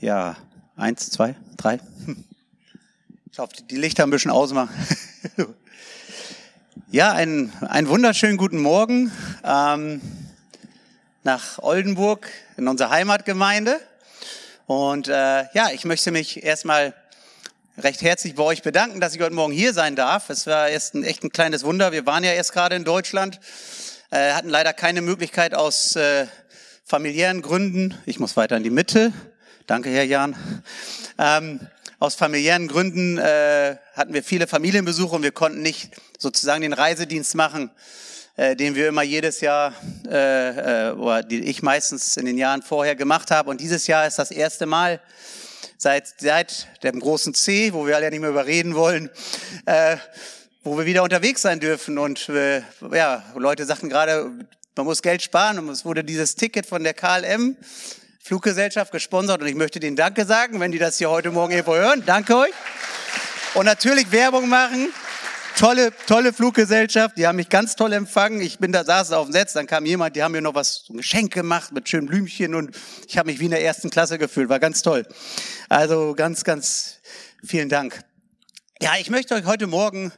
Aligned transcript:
Ja, 0.00 0.36
eins, 0.76 1.10
zwei, 1.10 1.34
drei. 1.56 1.80
Ich 3.32 3.38
hoffe, 3.40 3.54
die 3.68 3.76
Lichter 3.76 4.04
ein 4.04 4.10
bisschen 4.10 4.30
ausmachen. 4.30 4.74
Ja, 6.90 7.12
einen, 7.12 7.52
einen 7.60 7.88
wunderschönen 7.88 8.38
guten 8.38 8.56
Morgen 8.60 9.12
ähm, 9.44 10.00
nach 11.22 11.58
Oldenburg 11.58 12.30
in 12.56 12.66
unsere 12.66 12.88
Heimatgemeinde. 12.88 13.78
Und 14.66 15.08
äh, 15.08 15.44
ja, 15.52 15.70
ich 15.74 15.84
möchte 15.84 16.12
mich 16.12 16.42
erstmal 16.42 16.94
recht 17.76 18.00
herzlich 18.00 18.36
bei 18.36 18.44
euch 18.44 18.62
bedanken, 18.62 19.02
dass 19.02 19.14
ich 19.14 19.20
heute 19.20 19.34
Morgen 19.34 19.52
hier 19.52 19.74
sein 19.74 19.96
darf. 19.96 20.30
Es 20.30 20.46
war 20.46 20.68
erst 20.68 20.94
ein 20.94 21.04
echt 21.04 21.24
ein 21.24 21.30
kleines 21.30 21.62
Wunder. 21.62 21.92
Wir 21.92 22.06
waren 22.06 22.24
ja 22.24 22.32
erst 22.32 22.54
gerade 22.54 22.74
in 22.74 22.84
Deutschland, 22.84 23.38
äh, 24.10 24.32
hatten 24.32 24.48
leider 24.48 24.72
keine 24.72 25.02
Möglichkeit 25.02 25.54
aus 25.54 25.94
äh, 25.96 26.26
familiären 26.84 27.42
Gründen. 27.42 27.98
Ich 28.06 28.18
muss 28.18 28.34
weiter 28.38 28.56
in 28.56 28.62
die 28.62 28.70
Mitte. 28.70 29.12
Danke, 29.68 29.90
Herr 29.90 30.04
Jan. 30.04 30.34
Ähm, 31.18 31.60
aus 31.98 32.14
familiären 32.14 32.68
Gründen 32.68 33.18
äh, 33.18 33.76
hatten 33.92 34.14
wir 34.14 34.22
viele 34.22 34.46
Familienbesuche 34.46 35.14
und 35.14 35.22
wir 35.22 35.30
konnten 35.30 35.60
nicht 35.60 35.90
sozusagen 36.16 36.62
den 36.62 36.72
Reisedienst 36.72 37.34
machen, 37.34 37.70
äh, 38.36 38.56
den 38.56 38.76
wir 38.76 38.88
immer 38.88 39.02
jedes 39.02 39.42
Jahr 39.42 39.74
äh, 40.06 40.88
äh, 40.88 40.92
oder 40.92 41.22
die 41.22 41.40
ich 41.40 41.60
meistens 41.60 42.16
in 42.16 42.24
den 42.24 42.38
Jahren 42.38 42.62
vorher 42.62 42.96
gemacht 42.96 43.30
habe. 43.30 43.50
Und 43.50 43.60
dieses 43.60 43.86
Jahr 43.86 44.06
ist 44.06 44.18
das 44.18 44.30
erste 44.30 44.64
Mal, 44.64 45.02
seit, 45.76 46.14
seit 46.18 46.66
dem 46.82 46.98
großen 46.98 47.34
C, 47.34 47.74
wo 47.74 47.86
wir 47.86 47.94
alle 47.96 48.08
nicht 48.08 48.20
mehr 48.20 48.30
überreden 48.30 48.74
wollen, 48.74 49.10
äh, 49.66 49.98
wo 50.64 50.78
wir 50.78 50.86
wieder 50.86 51.02
unterwegs 51.02 51.42
sein 51.42 51.60
dürfen. 51.60 51.98
Und 51.98 52.30
äh, 52.30 52.62
ja, 52.90 53.22
Leute 53.36 53.66
sagten 53.66 53.90
gerade, 53.90 54.30
man 54.76 54.86
muss 54.86 55.02
Geld 55.02 55.20
sparen 55.20 55.58
und 55.58 55.68
es 55.68 55.84
wurde 55.84 56.04
dieses 56.04 56.36
Ticket 56.36 56.64
von 56.64 56.82
der 56.84 56.94
KLM 56.94 57.54
Fluggesellschaft 58.28 58.92
gesponsert 58.92 59.40
und 59.40 59.48
ich 59.48 59.54
möchte 59.54 59.80
denen 59.80 59.96
Danke 59.96 60.26
sagen, 60.26 60.60
wenn 60.60 60.70
die 60.70 60.78
das 60.78 60.98
hier 60.98 61.08
heute 61.08 61.30
Morgen 61.30 61.50
irgendwo 61.50 61.74
hören. 61.74 62.02
Danke 62.04 62.36
euch. 62.36 62.52
Und 63.54 63.64
natürlich 63.64 64.12
Werbung 64.12 64.50
machen. 64.50 64.92
Tolle, 65.56 65.94
tolle 66.06 66.34
Fluggesellschaft, 66.34 67.16
die 67.16 67.26
haben 67.26 67.36
mich 67.36 67.48
ganz 67.48 67.74
toll 67.74 67.94
empfangen. 67.94 68.42
Ich 68.42 68.58
bin 68.58 68.70
da, 68.70 68.84
saß 68.84 69.12
auf 69.12 69.28
dem 69.28 69.32
Netz, 69.32 69.54
dann 69.54 69.66
kam 69.66 69.86
jemand, 69.86 70.14
die 70.14 70.22
haben 70.22 70.32
mir 70.32 70.42
noch 70.42 70.54
was, 70.54 70.84
so 70.84 70.92
ein 70.92 70.98
Geschenk 70.98 71.32
gemacht 71.32 71.72
mit 71.72 71.88
schönen 71.88 72.06
Blümchen 72.06 72.54
und 72.54 72.76
ich 73.08 73.16
habe 73.16 73.30
mich 73.30 73.40
wie 73.40 73.46
in 73.46 73.50
der 73.50 73.64
ersten 73.64 73.88
Klasse 73.88 74.18
gefühlt, 74.18 74.50
war 74.50 74.60
ganz 74.60 74.82
toll. 74.82 75.06
Also 75.70 76.12
ganz, 76.14 76.44
ganz 76.44 76.98
vielen 77.42 77.70
Dank. 77.70 77.98
Ja, 78.82 78.92
ich 79.00 79.08
möchte 79.08 79.36
euch 79.36 79.46
heute 79.46 79.66
Morgen 79.66 80.12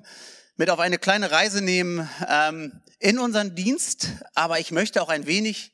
mit 0.56 0.68
auf 0.68 0.80
eine 0.80 0.98
kleine 0.98 1.30
Reise 1.30 1.62
nehmen 1.62 2.10
ähm, 2.28 2.80
in 2.98 3.20
unseren 3.20 3.54
Dienst, 3.54 4.08
aber 4.34 4.58
ich 4.58 4.72
möchte 4.72 5.00
auch 5.00 5.10
ein 5.10 5.28
wenig 5.28 5.70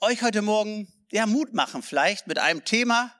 euch 0.00 0.22
heute 0.22 0.40
Morgen 0.40 0.86
ja, 1.10 1.26
Mut 1.26 1.54
machen, 1.54 1.82
vielleicht 1.82 2.26
mit 2.26 2.38
einem 2.38 2.64
Thema, 2.64 3.14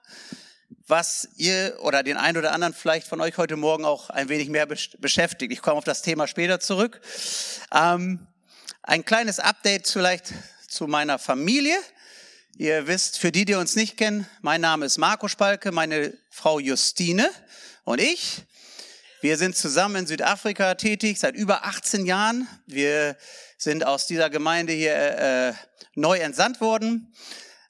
was 0.87 1.29
ihr 1.37 1.77
oder 1.81 2.03
den 2.03 2.17
einen 2.17 2.37
oder 2.37 2.51
anderen 2.51 2.73
vielleicht 2.73 3.07
von 3.07 3.21
euch 3.21 3.37
heute 3.37 3.55
Morgen 3.55 3.85
auch 3.85 4.09
ein 4.09 4.29
wenig 4.29 4.49
mehr 4.49 4.65
beschäftigt. 4.65 5.51
Ich 5.51 5.61
komme 5.61 5.77
auf 5.77 5.83
das 5.83 6.01
Thema 6.01 6.27
später 6.27 6.59
zurück. 6.59 7.01
Ähm, 7.73 8.27
ein 8.83 9.05
kleines 9.05 9.39
Update 9.39 9.87
vielleicht 9.87 10.33
zu 10.67 10.87
meiner 10.87 11.17
Familie. 11.17 11.77
Ihr 12.57 12.87
wisst, 12.87 13.17
für 13.17 13.31
die, 13.31 13.45
die 13.45 13.55
uns 13.55 13.75
nicht 13.75 13.97
kennen, 13.97 14.27
mein 14.41 14.61
Name 14.61 14.85
ist 14.85 14.97
Marco 14.97 15.27
Spalke, 15.27 15.71
meine 15.71 16.17
Frau 16.29 16.59
Justine 16.59 17.29
und 17.83 17.99
ich. 17.99 18.43
Wir 19.21 19.37
sind 19.37 19.55
zusammen 19.55 19.95
in 19.95 20.07
Südafrika 20.07 20.75
tätig 20.75 21.19
seit 21.19 21.35
über 21.35 21.65
18 21.65 22.05
Jahren. 22.05 22.47
Wir 22.67 23.17
sind 23.57 23.85
aus 23.85 24.05
dieser 24.05 24.29
Gemeinde 24.29 24.73
hier 24.73 24.95
äh, 24.95 25.53
neu 25.95 26.17
entsandt 26.19 26.61
worden 26.61 27.13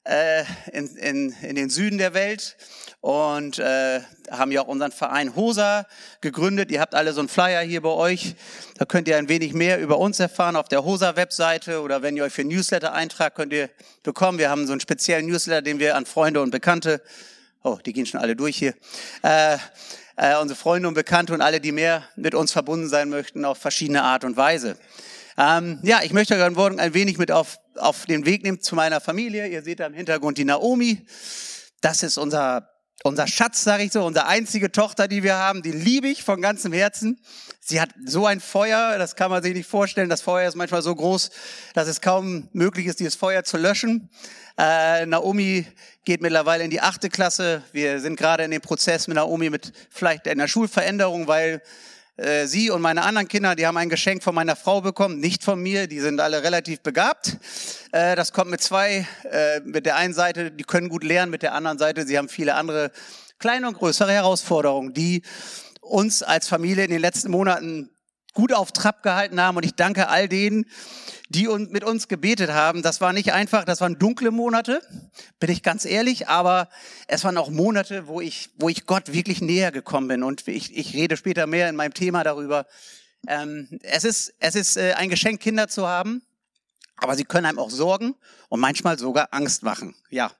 äh, 0.06 0.44
in, 0.72 0.96
in, 0.96 1.34
in 1.42 1.56
den 1.56 1.70
Süden 1.70 1.98
der 1.98 2.14
Welt 2.14 2.56
und 3.00 3.58
äh, 3.58 4.00
haben 4.30 4.50
ja 4.52 4.62
auch 4.62 4.68
unseren 4.68 4.92
Verein 4.92 5.36
HOSA 5.36 5.86
gegründet. 6.20 6.70
Ihr 6.70 6.80
habt 6.80 6.94
alle 6.94 7.12
so 7.12 7.20
einen 7.20 7.28
Flyer 7.28 7.60
hier 7.62 7.82
bei 7.82 7.90
euch. 7.90 8.34
Da 8.78 8.84
könnt 8.84 9.08
ihr 9.08 9.16
ein 9.16 9.28
wenig 9.28 9.52
mehr 9.52 9.80
über 9.80 9.98
uns 9.98 10.18
erfahren 10.18 10.56
auf 10.56 10.68
der 10.68 10.84
HOSA-Webseite 10.84 11.80
oder 11.82 12.02
wenn 12.02 12.16
ihr 12.16 12.24
euch 12.24 12.32
für 12.32 12.44
Newsletter 12.44 12.92
eintragt, 12.92 13.36
könnt 13.36 13.52
ihr 13.52 13.70
bekommen. 14.02 14.38
Wir 14.38 14.50
haben 14.50 14.66
so 14.66 14.72
einen 14.72 14.80
speziellen 14.80 15.26
Newsletter, 15.26 15.62
den 15.62 15.78
wir 15.78 15.96
an 15.96 16.06
Freunde 16.06 16.40
und 16.40 16.50
Bekannte, 16.50 17.02
oh, 17.62 17.78
die 17.84 17.92
gehen 17.92 18.06
schon 18.06 18.20
alle 18.20 18.36
durch 18.36 18.56
hier, 18.56 18.74
äh, 19.22 19.56
äh, 20.16 20.36
unsere 20.40 20.58
Freunde 20.58 20.88
und 20.88 20.94
Bekannte 20.94 21.34
und 21.34 21.42
alle, 21.42 21.60
die 21.60 21.72
mehr 21.72 22.02
mit 22.16 22.34
uns 22.34 22.52
verbunden 22.52 22.88
sein 22.88 23.08
möchten, 23.08 23.44
auf 23.44 23.58
verschiedene 23.58 24.02
Art 24.02 24.24
und 24.24 24.36
Weise. 24.36 24.76
Ähm, 25.38 25.80
ja, 25.82 26.00
ich 26.02 26.12
möchte 26.12 26.34
euch 26.34 26.50
Morgen 26.54 26.80
ein 26.80 26.94
wenig 26.94 27.18
mit 27.18 27.30
auf, 27.30 27.58
auf 27.76 28.06
den 28.06 28.24
Weg 28.24 28.42
nehmen 28.42 28.60
zu 28.60 28.74
meiner 28.74 29.00
Familie. 29.00 29.46
Ihr 29.46 29.62
seht 29.62 29.80
da 29.80 29.86
im 29.86 29.94
Hintergrund 29.94 30.38
die 30.38 30.44
Naomi. 30.44 31.06
Das 31.80 32.02
ist 32.02 32.18
unser 32.18 32.70
unser 33.02 33.26
Schatz, 33.26 33.62
sage 33.62 33.84
ich 33.84 33.92
so, 33.92 34.04
unsere 34.04 34.26
einzige 34.26 34.72
Tochter, 34.72 35.06
die 35.06 35.22
wir 35.22 35.36
haben, 35.36 35.62
die 35.62 35.70
liebe 35.70 36.08
ich 36.08 36.24
von 36.24 36.40
ganzem 36.40 36.72
Herzen. 36.72 37.20
Sie 37.60 37.80
hat 37.80 37.90
so 38.04 38.26
ein 38.26 38.40
Feuer, 38.40 38.96
das 38.98 39.16
kann 39.16 39.30
man 39.30 39.42
sich 39.42 39.54
nicht 39.54 39.68
vorstellen. 39.68 40.08
Das 40.08 40.22
Feuer 40.22 40.48
ist 40.48 40.56
manchmal 40.56 40.82
so 40.82 40.94
groß, 40.94 41.30
dass 41.74 41.88
es 41.88 42.00
kaum 42.00 42.48
möglich 42.52 42.86
ist, 42.86 43.00
dieses 43.00 43.14
Feuer 43.14 43.44
zu 43.44 43.58
löschen. 43.58 44.10
Äh, 44.58 45.06
Naomi 45.06 45.66
geht 46.04 46.22
mittlerweile 46.22 46.64
in 46.64 46.70
die 46.70 46.80
achte 46.80 47.08
Klasse. 47.08 47.62
Wir 47.72 48.00
sind 48.00 48.16
gerade 48.16 48.44
in 48.44 48.50
dem 48.50 48.62
Prozess 48.62 49.08
mit 49.08 49.16
Naomi 49.16 49.50
mit 49.50 49.72
vielleicht 49.90 50.26
einer 50.26 50.48
Schulveränderung, 50.48 51.28
weil 51.28 51.62
äh, 52.16 52.46
sie 52.46 52.70
und 52.70 52.80
meine 52.80 53.02
anderen 53.02 53.28
Kinder, 53.28 53.54
die 53.54 53.66
haben 53.66 53.76
ein 53.76 53.90
Geschenk 53.90 54.22
von 54.22 54.34
meiner 54.34 54.56
Frau 54.56 54.80
bekommen, 54.80 55.20
nicht 55.20 55.44
von 55.44 55.60
mir. 55.60 55.86
Die 55.86 56.00
sind 56.00 56.18
alle 56.20 56.42
relativ 56.42 56.80
begabt. 56.80 57.36
Äh, 57.92 58.16
das 58.16 58.32
kommt 58.32 58.50
mit 58.50 58.62
zwei. 58.62 59.06
Äh, 59.30 59.60
mit 59.60 59.84
der 59.84 59.96
einen 59.96 60.14
Seite, 60.14 60.50
die 60.50 60.64
können 60.64 60.88
gut 60.88 61.04
lernen, 61.04 61.30
mit 61.30 61.42
der 61.42 61.52
anderen 61.52 61.78
Seite, 61.78 62.06
sie 62.06 62.16
haben 62.16 62.28
viele 62.28 62.54
andere 62.54 62.90
kleine 63.38 63.68
und 63.68 63.76
größere 63.76 64.12
Herausforderungen, 64.12 64.94
die 64.94 65.22
uns 65.82 66.22
als 66.22 66.48
Familie 66.48 66.84
in 66.84 66.90
den 66.90 67.00
letzten 67.00 67.30
Monaten 67.30 67.90
gut 68.36 68.52
auf 68.52 68.70
Trab 68.70 69.02
gehalten 69.02 69.40
haben. 69.40 69.56
Und 69.56 69.64
ich 69.64 69.74
danke 69.74 70.08
all 70.08 70.28
denen, 70.28 70.66
die 71.30 71.48
mit 71.48 71.82
uns 71.82 72.06
gebetet 72.06 72.50
haben. 72.50 72.82
Das 72.82 73.00
war 73.00 73.12
nicht 73.12 73.32
einfach, 73.32 73.64
das 73.64 73.80
waren 73.80 73.98
dunkle 73.98 74.30
Monate, 74.30 74.80
bin 75.40 75.50
ich 75.50 75.64
ganz 75.64 75.84
ehrlich, 75.84 76.28
aber 76.28 76.68
es 77.08 77.24
waren 77.24 77.38
auch 77.38 77.50
Monate, 77.50 78.06
wo 78.06 78.20
ich, 78.20 78.50
wo 78.58 78.68
ich 78.68 78.86
Gott 78.86 79.12
wirklich 79.12 79.40
näher 79.40 79.72
gekommen 79.72 80.06
bin. 80.06 80.22
Und 80.22 80.46
ich, 80.46 80.76
ich 80.76 80.94
rede 80.94 81.16
später 81.16 81.46
mehr 81.46 81.68
in 81.68 81.76
meinem 81.76 81.94
Thema 81.94 82.22
darüber. 82.22 82.66
Ähm, 83.26 83.68
es 83.82 84.04
ist, 84.04 84.34
es 84.38 84.54
ist 84.54 84.76
äh, 84.76 84.92
ein 84.92 85.08
Geschenk, 85.08 85.40
Kinder 85.40 85.66
zu 85.66 85.88
haben, 85.88 86.22
aber 86.96 87.16
sie 87.16 87.24
können 87.24 87.46
einem 87.46 87.58
auch 87.58 87.70
Sorgen 87.70 88.14
und 88.50 88.60
manchmal 88.60 88.98
sogar 88.98 89.28
Angst 89.32 89.62
machen. 89.62 89.96
Ja. 90.10 90.30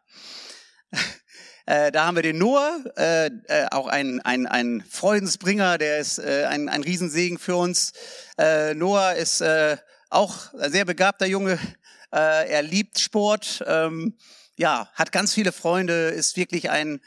Äh, 1.67 1.91
da 1.91 2.07
haben 2.07 2.15
wir 2.15 2.23
den 2.23 2.39
Noah, 2.39 2.79
äh, 2.97 3.27
äh, 3.27 3.67
auch 3.73 3.89
ein, 3.89 4.21
ein, 4.21 4.47
ein 4.47 4.85
Freudensbringer, 4.89 5.79
der 5.79 5.99
ist 5.99 6.21
äh, 6.21 6.47
ein, 6.49 6.69
ein 6.69 6.85
Riesensegen 6.85 7.39
für 7.39 7.57
uns. 7.57 7.93
Äh, 8.39 8.75
Noah 8.75 9.15
ist 9.15 9.43
auch 10.09 10.55
ein 10.55 10.71
sehr 10.71 10.85
begabter 10.85 11.27
Junge. 11.27 11.59
Er 12.11 12.63
liebt 12.63 13.01
Sport, 13.01 13.65
ähm, 13.67 14.17
ja, 14.57 14.89
hat 14.95 15.11
ganz 15.11 15.35
viele 15.35 15.51
Freunde, 15.51 16.09
ist 16.11 16.37
wirklich 16.37 16.71
ein, 16.71 17.01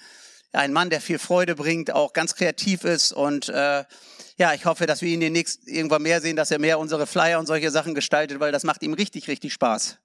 ein 0.51 0.73
Mann, 0.73 0.89
der 0.89 0.99
viel 0.99 1.17
Freude 1.17 1.55
bringt, 1.55 1.91
auch 1.91 2.11
ganz 2.11 2.35
kreativ 2.35 2.83
ist 2.83 3.13
und 3.13 3.47
ja, 3.47 4.53
ich 4.53 4.65
hoffe, 4.65 4.85
dass 4.85 5.01
wir 5.01 5.09
ihn 5.09 5.21
demnächst 5.21 5.67
irgendwann 5.67 6.01
mehr 6.01 6.21
sehen, 6.21 6.35
dass 6.35 6.51
er 6.51 6.59
mehr 6.59 6.79
unsere 6.79 7.07
Flyer 7.07 7.39
und 7.39 7.45
solche 7.45 7.71
Sachen 7.71 7.95
gestaltet, 7.95 8.39
weil 8.39 8.51
das 8.51 8.63
macht 8.63 8.83
ihm 8.83 8.93
richtig, 8.93 9.27
richtig 9.29 9.53
Spaß. 9.53 9.97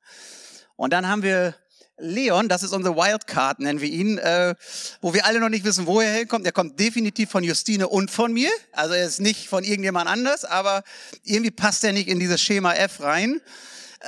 Und 0.76 0.92
dann 0.92 1.08
haben 1.08 1.22
wir 1.22 1.54
Leon, 1.98 2.48
das 2.48 2.64
ist 2.64 2.72
unsere 2.72 2.96
Wildcard, 2.96 3.60
nennen 3.60 3.80
wir 3.80 3.88
ihn, 3.88 4.18
äh, 4.18 4.56
wo 5.00 5.14
wir 5.14 5.26
alle 5.26 5.38
noch 5.38 5.48
nicht 5.48 5.64
wissen, 5.64 5.86
wo 5.86 6.00
er 6.00 6.12
herkommt. 6.12 6.44
Er 6.44 6.50
kommt 6.52 6.80
definitiv 6.80 7.30
von 7.30 7.44
Justine 7.44 7.88
und 7.88 8.10
von 8.10 8.32
mir. 8.32 8.50
Also 8.72 8.94
er 8.94 9.06
ist 9.06 9.20
nicht 9.20 9.48
von 9.48 9.62
irgendjemand 9.62 10.08
anders, 10.08 10.44
aber 10.44 10.82
irgendwie 11.22 11.52
passt 11.52 11.84
er 11.84 11.92
nicht 11.92 12.08
in 12.08 12.18
dieses 12.18 12.40
Schema 12.40 12.74
F 12.74 13.00
rein. 13.00 13.40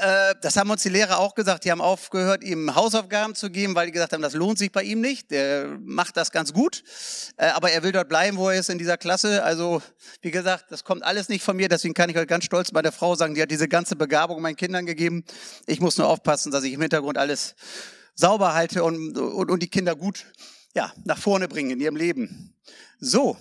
Äh, 0.00 0.34
das 0.42 0.56
haben 0.56 0.70
uns 0.70 0.82
die 0.82 0.88
Lehrer 0.88 1.18
auch 1.18 1.34
gesagt. 1.34 1.64
Die 1.64 1.70
haben 1.70 1.80
aufgehört, 1.80 2.44
ihm 2.44 2.74
Hausaufgaben 2.74 3.34
zu 3.34 3.50
geben, 3.50 3.74
weil 3.74 3.86
die 3.86 3.92
gesagt 3.92 4.12
haben, 4.12 4.22
das 4.22 4.34
lohnt 4.34 4.58
sich 4.58 4.70
bei 4.70 4.82
ihm 4.82 5.00
nicht. 5.00 5.30
Der 5.30 5.78
macht 5.80 6.16
das 6.16 6.30
ganz 6.30 6.52
gut. 6.52 6.82
Äh, 7.36 7.46
aber 7.48 7.70
er 7.70 7.82
will 7.82 7.92
dort 7.92 8.08
bleiben, 8.08 8.36
wo 8.36 8.50
er 8.50 8.58
ist 8.58 8.68
in 8.68 8.78
dieser 8.78 8.98
Klasse. 8.98 9.42
Also, 9.42 9.82
wie 10.20 10.30
gesagt, 10.30 10.66
das 10.70 10.84
kommt 10.84 11.02
alles 11.02 11.28
nicht 11.28 11.42
von 11.42 11.56
mir. 11.56 11.68
Deswegen 11.68 11.94
kann 11.94 12.10
ich 12.10 12.18
euch 12.18 12.26
ganz 12.26 12.44
stolz 12.44 12.70
bei 12.70 12.82
der 12.82 12.92
Frau 12.92 13.14
sagen, 13.14 13.34
die 13.34 13.42
hat 13.42 13.50
diese 13.50 13.68
ganze 13.68 13.96
Begabung 13.96 14.42
meinen 14.42 14.56
Kindern 14.56 14.84
gegeben. 14.84 15.24
Ich 15.66 15.80
muss 15.80 15.96
nur 15.96 16.08
aufpassen, 16.08 16.52
dass 16.52 16.64
ich 16.64 16.74
im 16.74 16.80
Hintergrund 16.82 17.16
alles 17.16 17.54
sauber 18.14 18.54
halte 18.54 18.84
und, 18.84 19.16
und, 19.16 19.50
und 19.50 19.62
die 19.62 19.68
Kinder 19.68 19.94
gut 19.94 20.26
ja, 20.74 20.92
nach 21.04 21.18
vorne 21.18 21.48
bringen 21.48 21.70
in 21.70 21.80
ihrem 21.80 21.96
Leben. 21.96 22.54
So, 23.00 23.36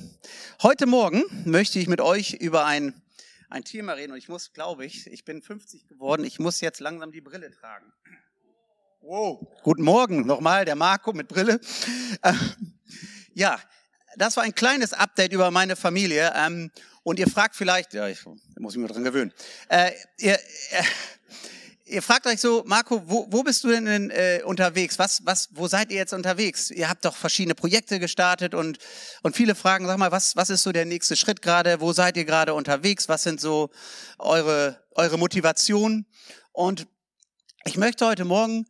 heute 0.63 0.85
Morgen 0.85 1.23
möchte 1.45 1.79
ich 1.79 1.87
mit 1.87 2.01
euch 2.01 2.33
über 2.33 2.65
ein 2.65 3.01
ein 3.49 3.63
Thema 3.63 3.93
reden 3.93 4.11
und 4.11 4.17
ich 4.17 4.29
muss, 4.29 4.53
glaube 4.53 4.85
ich, 4.85 5.07
ich 5.07 5.25
bin 5.25 5.41
50 5.41 5.87
geworden, 5.87 6.23
ich 6.23 6.39
muss 6.39 6.61
jetzt 6.61 6.79
langsam 6.79 7.11
die 7.11 7.21
Brille 7.21 7.51
tragen. 7.51 7.91
Wow, 9.01 9.45
guten 9.61 9.83
Morgen 9.83 10.25
nochmal, 10.25 10.65
der 10.65 10.75
Marco 10.75 11.13
mit 11.13 11.27
Brille. 11.27 11.59
Äh, 12.23 12.33
ja, 13.33 13.59
das 14.17 14.37
war 14.37 14.43
ein 14.43 14.55
kleines 14.55 14.93
Update 14.93 15.33
über 15.33 15.51
meine 15.51 15.75
Familie. 15.75 16.33
Ähm, 16.35 16.71
und 17.03 17.19
ihr 17.19 17.27
fragt 17.27 17.55
vielleicht, 17.55 17.93
ja, 17.93 18.07
ich 18.07 18.25
muss 18.25 18.75
mich 18.75 18.77
mal 18.77 18.87
dran 18.87 19.03
gewöhnen. 19.03 19.31
Äh, 19.69 19.91
ihr, 20.17 20.33
äh, 20.33 20.83
ihr 21.85 22.01
fragt 22.01 22.25
euch 22.25 22.41
so, 22.41 22.63
Marco, 22.65 23.01
wo, 23.05 23.27
wo 23.29 23.43
bist 23.43 23.63
du 23.63 23.69
denn 23.69 24.09
äh, 24.09 24.41
unterwegs? 24.43 24.99
Was, 24.99 25.25
was, 25.25 25.49
wo 25.51 25.67
seid 25.67 25.91
ihr 25.91 25.97
jetzt 25.97 26.13
unterwegs? 26.13 26.71
Ihr 26.71 26.89
habt 26.89 27.05
doch 27.05 27.15
verschiedene 27.15 27.55
Projekte 27.55 27.99
gestartet 27.99 28.53
und, 28.53 28.79
und 29.21 29.35
viele 29.35 29.55
fragen, 29.55 29.85
sag 29.85 29.97
mal, 29.97 30.11
was, 30.11 30.35
was 30.35 30.49
ist 30.49 30.63
so 30.63 30.71
der 30.71 30.85
nächste 30.85 31.15
Schritt 31.15 31.41
gerade? 31.41 31.81
Wo 31.81 31.93
seid 31.93 32.17
ihr 32.17 32.25
gerade 32.25 32.53
unterwegs? 32.53 33.07
Was 33.07 33.23
sind 33.23 33.39
so 33.39 33.69
eure, 34.17 34.83
eure 34.91 35.17
Motivationen? 35.17 36.05
Und 36.51 36.87
ich 37.65 37.77
möchte 37.77 38.05
heute 38.05 38.25
Morgen 38.25 38.65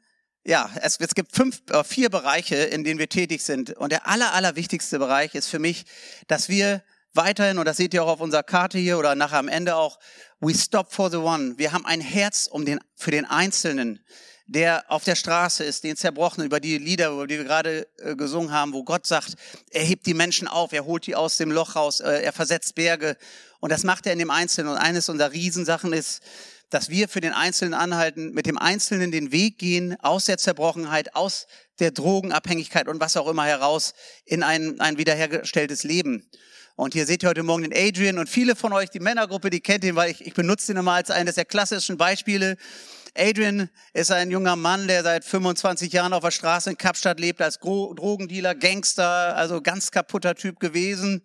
ja, 0.47 0.69
es, 0.81 1.00
es 1.00 1.15
gibt 1.15 1.35
fünf, 1.35 1.63
äh, 1.71 1.83
vier 1.83 2.09
Bereiche, 2.09 2.56
in 2.56 2.83
denen 2.83 3.00
wir 3.00 3.09
tätig 3.09 3.41
sind. 3.41 3.71
Und 3.71 3.91
der 3.91 4.07
aller, 4.07 4.33
aller 4.33 4.56
wichtigste 4.56 5.00
Bereich 5.00 5.33
ist 5.33 5.47
für 5.47 5.57
mich, 5.57 5.85
dass 6.27 6.50
wir 6.50 6.83
weiterhin, 7.15 7.57
und 7.57 7.65
das 7.65 7.77
seht 7.77 7.94
ihr 7.94 8.03
auch 8.03 8.09
auf 8.09 8.21
unserer 8.21 8.44
Karte 8.44 8.77
hier 8.77 8.97
oder 8.97 9.15
nachher 9.15 9.39
am 9.39 9.47
Ende 9.47 9.75
auch, 9.75 10.00
we 10.39 10.53
stop 10.53 10.94
for 10.94 11.09
the 11.09 11.17
one. 11.17 11.57
Wir 11.57 11.71
haben 11.71 11.85
ein 11.85 12.01
Herz 12.01 12.47
um 12.47 12.65
den, 12.65 12.79
für 12.95 13.12
den 13.12 13.25
Einzelnen, 13.25 14.00
der 14.47 14.85
auf 14.89 15.03
der 15.03 15.15
Straße 15.15 15.63
ist, 15.63 15.83
den 15.83 15.95
Zerbrochenen, 15.95 16.45
über 16.45 16.59
die 16.59 16.77
Lieder, 16.77 17.09
über 17.09 17.25
die 17.27 17.38
wir 17.38 17.45
gerade 17.45 17.88
äh, 17.97 18.15
gesungen 18.15 18.51
haben, 18.51 18.73
wo 18.73 18.83
Gott 18.83 19.07
sagt, 19.07 19.33
er 19.71 19.83
hebt 19.83 20.06
die 20.06 20.13
Menschen 20.13 20.47
auf, 20.47 20.71
er 20.71 20.85
holt 20.85 21.07
die 21.07 21.15
aus 21.15 21.38
dem 21.38 21.51
Loch 21.51 21.75
raus, 21.75 22.00
äh, 22.00 22.21
er 22.21 22.33
versetzt 22.33 22.75
Berge. 22.75 23.17
Und 23.59 23.71
das 23.71 23.83
macht 23.83 24.06
er 24.06 24.13
in 24.13 24.19
dem 24.19 24.29
Einzelnen. 24.29 24.71
Und 24.73 24.77
eines 24.77 25.09
unserer 25.09 25.31
Riesensachen 25.31 25.94
ist, 25.94 26.21
dass 26.69 26.89
wir 26.89 27.07
für 27.07 27.21
den 27.21 27.33
Einzelnen 27.33 27.73
anhalten, 27.73 28.33
mit 28.33 28.45
dem 28.45 28.57
Einzelnen 28.57 29.12
den 29.12 29.31
Weg 29.31 29.57
gehen, 29.57 29.95
aus 30.01 30.25
der 30.25 30.38
Zerbrochenheit, 30.38 31.15
aus 31.15 31.47
der 31.79 31.91
Drogenabhängigkeit 31.91 32.88
und 32.88 33.00
was 33.00 33.17
auch 33.17 33.27
immer 33.27 33.45
heraus 33.45 33.94
in 34.25 34.44
ein, 34.44 34.79
ein 34.79 34.97
wiederhergestelltes 34.97 35.83
Leben. 35.83 36.29
Und 36.77 36.94
hier 36.94 37.06
seht 37.06 37.24
ihr 37.24 37.30
heute 37.30 37.44
Morgen 37.44 37.63
den 37.63 37.74
Adrian 37.74 38.18
und 38.18 38.27
viele 38.27 38.54
von 38.54 38.74
euch, 38.74 38.89
die 38.89 39.00
Männergruppe, 39.00 39.50
die 39.50 39.62
kennt 39.62 39.86
ihn, 39.86 39.95
weil 39.95 40.12
ich, 40.12 40.25
ich 40.25 40.33
benutze 40.33 40.74
ihn 40.74 40.77
immer 40.77 40.92
als 40.92 41.10
eines 41.10 41.36
der 41.36 41.45
klassischen 41.45 41.95
Beispiele. 41.95 42.57
Adrian 43.18 43.69
ist 43.94 44.12
ein 44.12 44.30
junger 44.30 44.57
Mann, 44.57 44.89
der 44.89 45.01
seit 45.01 45.24
25 45.24 45.94
Jahren 45.94 46.12
auf 46.12 46.22
der 46.22 46.31
Straße 46.31 46.72
in 46.72 46.77
Kapstadt 46.77 47.18
lebt, 47.18 47.42
als 47.42 47.60
Drogendealer, 47.60 48.56
Gangster, 48.56 49.38
also 49.38 49.62
ganz 49.62 49.89
kaputter 49.89 50.36
Typ 50.36 50.60
gewesen. 50.60 51.22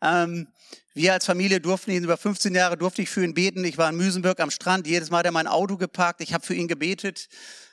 Ähm, 0.00 0.46
wir 0.94 1.14
als 1.14 1.26
Familie 1.26 1.60
durften 1.60 1.90
ihn 1.90 2.04
über 2.04 2.16
15 2.16 2.54
Jahre 2.54 2.76
durfte 2.76 3.02
ich 3.02 3.10
für 3.10 3.24
ihn 3.24 3.34
beten. 3.34 3.64
Ich 3.64 3.78
war 3.78 3.90
in 3.90 3.96
Müsenburg 3.96 4.38
am 4.38 4.50
Strand. 4.50 4.86
Jedes 4.86 5.10
Mal 5.10 5.18
hat 5.18 5.26
er 5.26 5.32
mein 5.32 5.48
Auto 5.48 5.78
geparkt. 5.78 6.20
Ich 6.20 6.32
habe 6.32 6.46
für 6.46 6.54
ihn 6.54 6.68
gebetet, 6.68 7.28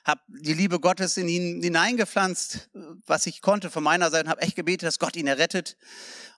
habe 0.10 0.22
die 0.28 0.54
Liebe 0.54 0.80
Gottes 0.80 1.18
in 1.18 1.28
ihn 1.28 1.62
hineingepflanzt, 1.62 2.70
was 3.06 3.28
ich 3.28 3.42
konnte 3.42 3.70
von 3.70 3.84
meiner 3.84 4.10
Seite. 4.10 4.30
Habe 4.30 4.42
echt 4.42 4.56
gebetet, 4.56 4.88
dass 4.88 5.00
Gott 5.00 5.16
ihn 5.16 5.28
errettet. 5.28 5.78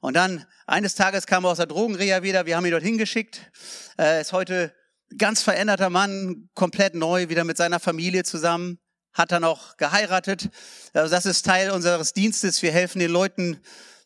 Und 0.02 0.16
dann 0.16 0.46
eines 0.68 0.96
Tages 0.96 1.26
kam 1.26 1.46
er 1.46 1.52
aus 1.52 1.58
der 1.58 1.68
Drogenreha 1.68 2.22
wieder. 2.22 2.46
Wir 2.46 2.58
haben 2.58 2.66
ihn 2.66 2.72
dorthin 2.72 2.98
geschickt. 2.98 3.50
Er 3.98 4.20
ist 4.20 4.34
heute 4.34 4.74
ganz 5.18 5.42
veränderter 5.42 5.90
Mann, 5.90 6.50
komplett 6.54 6.96
neu, 6.96 7.30
wieder 7.30 7.46
mit 7.46 7.58
seiner 7.58 7.80
Familie 7.80 8.24
zusammen. 8.24 8.78
Hat 9.14 9.32
dann 9.32 9.44
auch 9.44 9.78
geheiratet. 9.78 10.50
Also 10.94 11.10
das 11.10 11.26
ist 11.26 11.46
Teil 11.46 11.72
unseres 11.72 12.14
Dienstes. 12.14 12.62
Wir 12.62 12.72
helfen 12.72 13.00
den 13.00 13.12
Leuten 13.12 13.62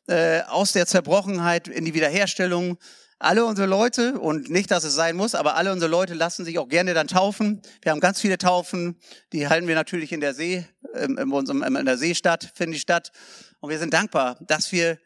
äh, 0.08 0.42
aus 0.42 0.74
der 0.74 0.86
Zerbrochenheit 0.86 1.68
in 1.68 1.86
die 1.86 1.94
Wiederherstellung. 1.94 2.78
Alle 3.18 3.46
unsere 3.46 3.68
Leute, 3.68 4.20
und 4.20 4.50
nicht, 4.50 4.72
dass 4.72 4.84
es 4.84 4.94
sein 4.94 5.16
muss, 5.16 5.36
aber 5.36 5.56
alle 5.56 5.72
unsere 5.72 5.90
Leute 5.90 6.14
lassen 6.14 6.44
sich 6.44 6.60
auch 6.60 6.68
gerne 6.68 6.94
dann 6.94 7.08
taufen. 7.08 7.62
Wir 7.82 7.94
haben 7.94 8.02
ganz 8.02 8.20
viele 8.20 8.38
Taufen, 8.38 9.00
die 9.32 9.48
halten 9.48 9.68
wir 9.68 9.76
natürlich 9.76 10.12
in 10.12 10.20
der 10.20 10.34
See, 10.34 10.66
in, 10.94 11.18
unserem, 11.32 11.64
in 11.64 11.86
der 11.86 11.98
Seestadt, 11.98 12.52
finde 12.56 12.76
ich 12.76 12.82
statt. 12.82 13.12
Und 13.62 13.70
wir 13.70 13.80
sind 13.80 13.94
dankbar, 13.94 14.38
dass 14.42 14.74
wir, 14.74 15.00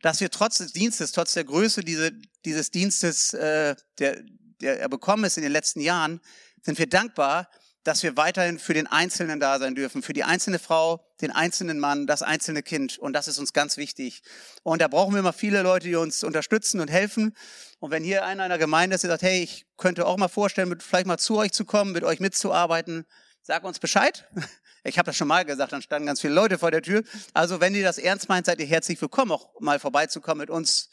dass 0.00 0.20
wir 0.20 0.30
trotz 0.30 0.58
des 0.58 0.72
Dienstes, 0.72 1.10
trotz 1.10 1.34
der 1.34 1.44
Größe 1.44 1.80
diese, 1.80 2.12
dieses 2.44 2.70
Dienstes, 2.70 3.34
äh, 3.34 3.74
der, 3.98 4.22
der 4.60 4.80
er 4.80 4.88
bekommen 4.88 5.24
ist 5.24 5.36
in 5.36 5.42
den 5.42 5.52
letzten 5.52 5.80
Jahren, 5.80 6.20
sind 6.62 6.78
wir 6.78 6.88
dankbar, 6.88 7.50
dass 7.86 8.02
wir 8.02 8.16
weiterhin 8.16 8.58
für 8.58 8.74
den 8.74 8.88
Einzelnen 8.88 9.38
da 9.38 9.60
sein 9.60 9.76
dürfen, 9.76 10.02
für 10.02 10.12
die 10.12 10.24
einzelne 10.24 10.58
Frau, 10.58 11.06
den 11.20 11.30
einzelnen 11.30 11.78
Mann, 11.78 12.08
das 12.08 12.20
einzelne 12.22 12.64
Kind. 12.64 12.98
Und 12.98 13.12
das 13.12 13.28
ist 13.28 13.38
uns 13.38 13.52
ganz 13.52 13.76
wichtig. 13.76 14.22
Und 14.64 14.82
da 14.82 14.88
brauchen 14.88 15.14
wir 15.14 15.20
immer 15.20 15.32
viele 15.32 15.62
Leute, 15.62 15.86
die 15.86 15.94
uns 15.94 16.24
unterstützen 16.24 16.80
und 16.80 16.90
helfen. 16.90 17.36
Und 17.78 17.92
wenn 17.92 18.02
hier 18.02 18.24
einer 18.24 18.44
in 18.44 18.48
der 18.48 18.58
Gemeinde 18.58 18.96
ist, 18.96 19.02
der 19.02 19.10
sagt, 19.10 19.22
hey, 19.22 19.40
ich 19.40 19.66
könnte 19.76 20.04
auch 20.04 20.16
mal 20.16 20.26
vorstellen, 20.26 20.68
mit, 20.68 20.82
vielleicht 20.82 21.06
mal 21.06 21.18
zu 21.18 21.36
euch 21.36 21.52
zu 21.52 21.64
kommen, 21.64 21.92
mit 21.92 22.02
euch 22.02 22.18
mitzuarbeiten, 22.18 23.06
sag 23.42 23.62
uns 23.64 23.78
Bescheid. 23.78 24.28
Ich 24.88 24.98
habe 24.98 25.06
das 25.06 25.16
schon 25.16 25.26
mal 25.26 25.44
gesagt, 25.44 25.72
dann 25.72 25.82
standen 25.82 26.06
ganz 26.06 26.20
viele 26.20 26.34
Leute 26.34 26.58
vor 26.58 26.70
der 26.70 26.80
Tür. 26.80 27.02
Also 27.34 27.60
wenn 27.60 27.74
ihr 27.74 27.82
das 27.82 27.98
ernst 27.98 28.28
meint, 28.28 28.46
seid 28.46 28.60
ihr 28.60 28.66
herzlich 28.66 29.02
willkommen, 29.02 29.32
auch 29.32 29.58
mal 29.58 29.80
vorbeizukommen, 29.80 30.38
mit 30.38 30.48
uns 30.48 30.90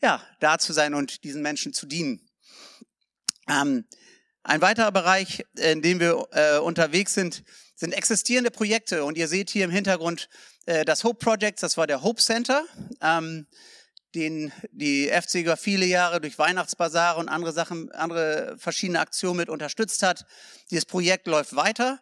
ja, 0.00 0.22
da 0.38 0.56
zu 0.58 0.72
sein 0.72 0.94
und 0.94 1.24
diesen 1.24 1.42
Menschen 1.42 1.72
zu 1.72 1.86
dienen. 1.86 2.20
Ähm, 3.48 3.86
ein 4.44 4.60
weiterer 4.60 4.92
Bereich, 4.92 5.44
in 5.56 5.82
dem 5.82 6.00
wir 6.00 6.28
äh, 6.32 6.58
unterwegs 6.58 7.14
sind, 7.14 7.42
sind 7.74 7.92
existierende 7.92 8.50
Projekte. 8.50 9.04
Und 9.04 9.16
ihr 9.16 9.26
seht 9.26 9.50
hier 9.50 9.64
im 9.64 9.70
Hintergrund 9.70 10.28
äh, 10.66 10.84
das 10.84 11.02
Hope 11.02 11.18
Project, 11.18 11.62
das 11.62 11.76
war 11.76 11.86
der 11.86 12.02
Hope 12.02 12.22
Center, 12.22 12.64
ähm, 13.00 13.46
den 14.14 14.52
die 14.70 15.08
FC 15.08 15.36
über 15.36 15.56
viele 15.56 15.86
Jahre 15.86 16.20
durch 16.20 16.38
Weihnachtsbasare 16.38 17.18
und 17.18 17.28
andere 17.28 17.52
Sachen, 17.52 17.90
andere 17.92 18.56
verschiedene 18.58 19.00
Aktionen 19.00 19.38
mit 19.38 19.48
unterstützt 19.48 20.02
hat. 20.02 20.26
Dieses 20.70 20.84
Projekt 20.84 21.26
läuft 21.26 21.56
weiter 21.56 22.00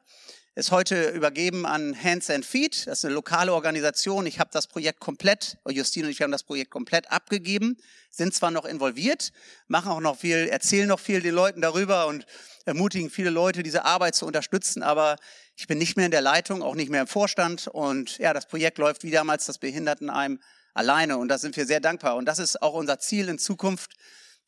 ist 0.55 0.71
heute 0.71 1.09
übergeben 1.09 1.65
an 1.65 1.97
Hands 2.01 2.29
and 2.29 2.45
Feet. 2.45 2.87
Das 2.87 2.99
ist 2.99 3.05
eine 3.07 3.15
lokale 3.15 3.55
Organisation. 3.55 4.27
Ich 4.27 4.39
habe 4.39 4.51
das 4.53 4.67
Projekt 4.67 5.01
komplett, 5.01 5.57
Justine 5.67 6.07
und 6.07 6.13
ich 6.13 6.21
haben 6.21 6.31
das 6.31 6.43
Projekt 6.43 6.71
komplett 6.71 7.11
abgegeben, 7.11 7.79
sind 8.11 8.35
zwar 8.35 8.51
noch 8.51 8.67
involviert, 8.67 9.33
machen 9.67 9.91
auch 9.91 10.01
noch 10.01 10.19
viel, 10.19 10.49
erzählen 10.49 10.89
noch 10.89 11.01
viel 11.01 11.23
den 11.23 11.35
Leuten 11.35 11.63
darüber 11.63 12.07
und 12.07 12.27
ermutigen 12.67 13.09
viele 13.09 13.31
Leute, 13.31 13.63
diese 13.63 13.87
Arbeit 13.87 14.15
zu 14.15 14.27
unterstützen, 14.27 14.83
aber 14.83 15.17
ich 15.57 15.67
bin 15.67 15.79
nicht 15.79 15.97
mehr 15.97 16.07
in 16.07 16.13
der 16.13 16.21
Leitung, 16.21 16.63
auch 16.63 16.75
nicht 16.75 16.91
mehr 16.91 17.01
im 17.01 17.07
Vorstand 17.07 17.67
und 17.69 18.19
ja, 18.19 18.35
das 18.35 18.47
Projekt 18.47 18.77
läuft 18.77 19.05
wie 19.05 19.11
damals 19.11 19.47
das 19.47 19.59
Behindertenheim 19.59 20.39
alleine 20.75 21.17
und 21.17 21.29
da 21.29 21.39
sind 21.39 21.57
wir 21.57 21.65
sehr 21.65 21.81
dankbar 21.81 22.17
und 22.17 22.27
das 22.27 22.39
ist 22.39 22.61
auch 22.61 22.75
unser 22.75 22.99
Ziel 22.99 23.29
in 23.31 23.39
Zukunft, 23.39 23.93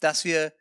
dass 0.01 0.25
wir 0.25 0.53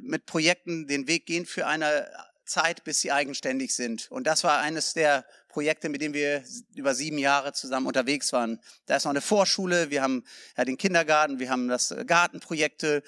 mit 0.00 0.24
Projekten 0.24 0.86
den 0.86 1.06
Weg 1.06 1.26
gehen 1.26 1.44
für 1.44 1.66
eine 1.66 2.10
Zeit, 2.52 2.84
bis 2.84 3.00
sie 3.00 3.10
eigenständig 3.10 3.74
sind. 3.74 4.10
Und 4.10 4.26
das 4.26 4.44
war 4.44 4.60
eines 4.60 4.94
der 4.94 5.24
Projekte, 5.48 5.88
mit 5.88 6.00
denen 6.00 6.14
wir 6.14 6.44
über 6.74 6.94
sieben 6.94 7.18
Jahre 7.18 7.52
zusammen 7.52 7.86
unterwegs 7.86 8.32
waren. 8.32 8.60
Da 8.86 8.96
ist 8.96 9.04
noch 9.04 9.10
eine 9.10 9.20
Vorschule, 9.20 9.90
wir 9.90 10.02
haben 10.02 10.24
ja, 10.56 10.64
den 10.64 10.78
Kindergarten, 10.78 11.38
wir 11.38 11.50
haben 11.50 11.68
das 11.68 11.90
äh, 11.90 12.04
Gartenprojekte, 12.04 13.02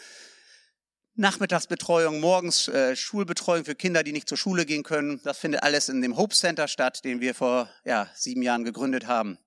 Nachmittagsbetreuung, 1.17 2.19
morgens 2.19 2.67
äh, 2.67 2.97
Schulbetreuung 2.97 3.65
für 3.65 3.77
Kinder, 3.77 4.03
die 4.03 4.13
nicht 4.13 4.29
zur 4.29 4.39
Schule 4.39 4.67
gehen 4.67 4.83
können. 4.83 5.21
Das 5.23 5.39
findet 5.39 5.63
alles 5.63 5.89
in 5.89 6.03
dem 6.03 6.17
Hope 6.17 6.35
Center 6.35 6.67
statt, 6.67 7.05
den 7.05 7.21
wir 7.21 7.35
vor 7.35 7.71
ja, 7.85 8.11
sieben 8.15 8.43
Jahren 8.43 8.65
gegründet 8.65 9.07
haben. 9.07 9.39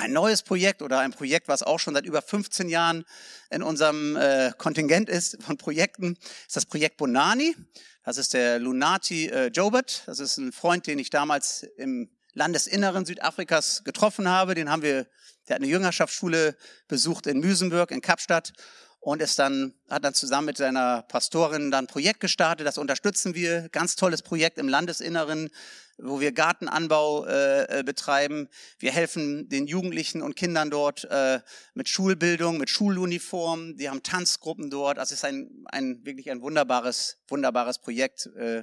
Ein 0.00 0.12
neues 0.12 0.44
Projekt 0.44 0.80
oder 0.80 1.00
ein 1.00 1.10
Projekt, 1.10 1.48
was 1.48 1.64
auch 1.64 1.80
schon 1.80 1.94
seit 1.94 2.06
über 2.06 2.22
15 2.22 2.68
Jahren 2.68 3.04
in 3.50 3.64
unserem 3.64 4.14
äh, 4.14 4.52
Kontingent 4.56 5.08
ist 5.08 5.42
von 5.42 5.56
Projekten, 5.56 6.16
ist 6.46 6.54
das 6.54 6.66
Projekt 6.66 6.98
Bonani. 6.98 7.56
Das 8.04 8.16
ist 8.16 8.32
der 8.32 8.60
Lunati 8.60 9.26
äh, 9.26 9.48
Jobert. 9.48 10.04
Das 10.06 10.20
ist 10.20 10.36
ein 10.36 10.52
Freund, 10.52 10.86
den 10.86 11.00
ich 11.00 11.10
damals 11.10 11.64
im 11.64 12.08
Landesinneren 12.32 13.06
Südafrikas 13.06 13.82
getroffen 13.82 14.28
habe. 14.28 14.54
Den 14.54 14.70
haben 14.70 14.82
wir, 14.82 15.08
der 15.48 15.56
hat 15.56 15.62
eine 15.62 15.66
Jüngerschaftsschule 15.66 16.56
besucht 16.86 17.26
in 17.26 17.40
Müsenburg, 17.40 17.90
in 17.90 18.00
Kapstadt 18.00 18.52
und 19.00 19.22
ist 19.22 19.38
dann, 19.38 19.74
hat 19.88 20.04
dann 20.04 20.14
zusammen 20.14 20.46
mit 20.46 20.56
seiner 20.56 21.02
Pastorin 21.02 21.70
dann 21.70 21.84
ein 21.84 21.88
Projekt 21.88 22.20
gestartet. 22.20 22.66
Das 22.66 22.78
unterstützen 22.78 23.34
wir. 23.34 23.68
Ganz 23.70 23.96
tolles 23.96 24.22
Projekt 24.22 24.58
im 24.58 24.68
Landesinneren 24.68 25.50
wo 25.98 26.20
wir 26.20 26.32
Gartenanbau 26.32 27.26
äh, 27.26 27.80
äh, 27.80 27.82
betreiben. 27.82 28.48
Wir 28.78 28.92
helfen 28.92 29.48
den 29.48 29.66
Jugendlichen 29.66 30.22
und 30.22 30.36
Kindern 30.36 30.70
dort 30.70 31.04
äh, 31.04 31.40
mit 31.74 31.88
Schulbildung, 31.88 32.58
mit 32.58 32.70
Schuluniformen. 32.70 33.76
Die 33.76 33.90
haben 33.90 34.02
Tanzgruppen 34.02 34.70
dort. 34.70 34.98
Also 34.98 35.14
es 35.14 35.20
ist 35.20 35.24
ein, 35.24 35.64
ein 35.66 36.04
wirklich 36.06 36.30
ein 36.30 36.40
wunderbares, 36.40 37.18
wunderbares 37.26 37.80
Projekt, 37.80 38.26
äh, 38.36 38.62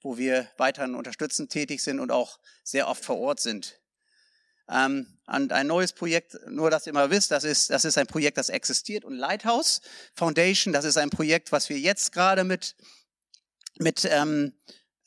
wo 0.00 0.16
wir 0.16 0.48
weiterhin 0.58 0.94
unterstützend 0.94 1.50
tätig 1.50 1.82
sind 1.82 1.98
und 1.98 2.12
auch 2.12 2.38
sehr 2.62 2.88
oft 2.88 3.04
vor 3.04 3.18
Ort 3.18 3.40
sind. 3.40 3.80
Ähm, 4.68 5.15
und 5.26 5.52
ein 5.52 5.66
neues 5.66 5.92
Projekt, 5.92 6.38
nur 6.48 6.70
dass 6.70 6.86
ihr 6.86 6.92
mal 6.92 7.10
wisst, 7.10 7.30
das 7.30 7.44
ist, 7.44 7.70
das 7.70 7.84
ist 7.84 7.98
ein 7.98 8.06
Projekt, 8.06 8.38
das 8.38 8.48
existiert. 8.48 9.04
Und 9.04 9.14
Lighthouse 9.14 9.80
Foundation, 10.14 10.72
das 10.72 10.84
ist 10.84 10.96
ein 10.96 11.10
Projekt, 11.10 11.52
was 11.52 11.68
wir 11.68 11.78
jetzt 11.78 12.12
gerade 12.12 12.44
mit, 12.44 12.76
mit 13.78 14.06
ähm, 14.10 14.52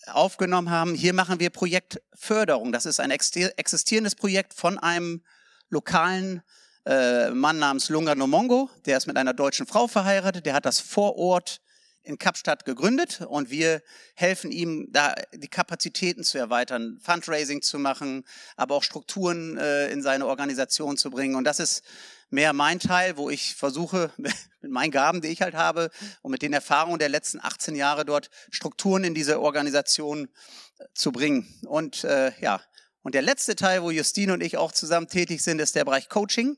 aufgenommen 0.07 0.69
haben. 0.69 0.93
Hier 0.93 1.13
machen 1.13 1.39
wir 1.39 1.49
Projektförderung. 1.49 2.71
Das 2.71 2.85
ist 2.85 2.99
ein 2.99 3.11
existierendes 3.11 4.15
Projekt 4.15 4.53
von 4.53 4.77
einem 4.77 5.23
lokalen 5.69 6.41
äh, 6.85 7.29
Mann 7.29 7.59
namens 7.59 7.89
Lunga 7.89 8.15
Nomongo. 8.15 8.69
Der 8.85 8.97
ist 8.97 9.07
mit 9.07 9.17
einer 9.17 9.33
deutschen 9.33 9.67
Frau 9.67 9.87
verheiratet. 9.87 10.45
Der 10.45 10.53
hat 10.53 10.65
das 10.65 10.79
vor 10.79 11.17
Ort 11.17 11.61
in 12.03 12.17
Kapstadt 12.17 12.65
gegründet 12.65 13.21
und 13.27 13.49
wir 13.49 13.81
helfen 14.15 14.51
ihm, 14.51 14.87
da 14.91 15.15
die 15.33 15.47
Kapazitäten 15.47 16.23
zu 16.23 16.37
erweitern, 16.37 16.99
Fundraising 17.01 17.61
zu 17.61 17.77
machen, 17.77 18.25
aber 18.55 18.75
auch 18.75 18.83
Strukturen 18.83 19.57
äh, 19.57 19.91
in 19.91 20.01
seine 20.01 20.25
Organisation 20.25 20.97
zu 20.97 21.11
bringen. 21.11 21.35
Und 21.35 21.43
das 21.43 21.59
ist 21.59 21.83
mehr 22.29 22.53
mein 22.53 22.79
Teil, 22.79 23.17
wo 23.17 23.29
ich 23.29 23.55
versuche, 23.55 24.11
mit 24.17 24.33
meinen 24.61 24.91
Gaben, 24.91 25.21
die 25.21 25.27
ich 25.27 25.41
halt 25.41 25.55
habe 25.55 25.89
und 26.21 26.31
mit 26.31 26.41
den 26.41 26.53
Erfahrungen 26.53 26.99
der 26.99 27.09
letzten 27.09 27.39
18 27.39 27.75
Jahre 27.75 28.05
dort 28.05 28.29
Strukturen 28.49 29.03
in 29.03 29.13
diese 29.13 29.41
Organisation 29.41 30.29
äh, 30.77 30.85
zu 30.93 31.11
bringen. 31.11 31.47
Und 31.65 32.03
äh, 32.03 32.31
ja, 32.41 32.61
und 33.01 33.15
der 33.15 33.21
letzte 33.21 33.55
Teil, 33.55 33.81
wo 33.83 33.91
Justine 33.91 34.33
und 34.33 34.41
ich 34.41 34.57
auch 34.57 34.71
zusammen 34.71 35.07
tätig 35.07 35.41
sind, 35.41 35.59
ist 35.59 35.75
der 35.75 35.85
Bereich 35.85 36.09
Coaching. 36.09 36.57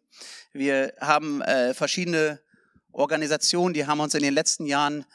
Wir 0.53 0.93
haben 0.99 1.41
äh, 1.41 1.73
verschiedene 1.73 2.39
Organisationen, 2.91 3.73
die 3.73 3.85
haben 3.85 3.99
uns 3.99 4.15
in 4.15 4.23
den 4.23 4.33
letzten 4.33 4.65
Jahren 4.65 5.05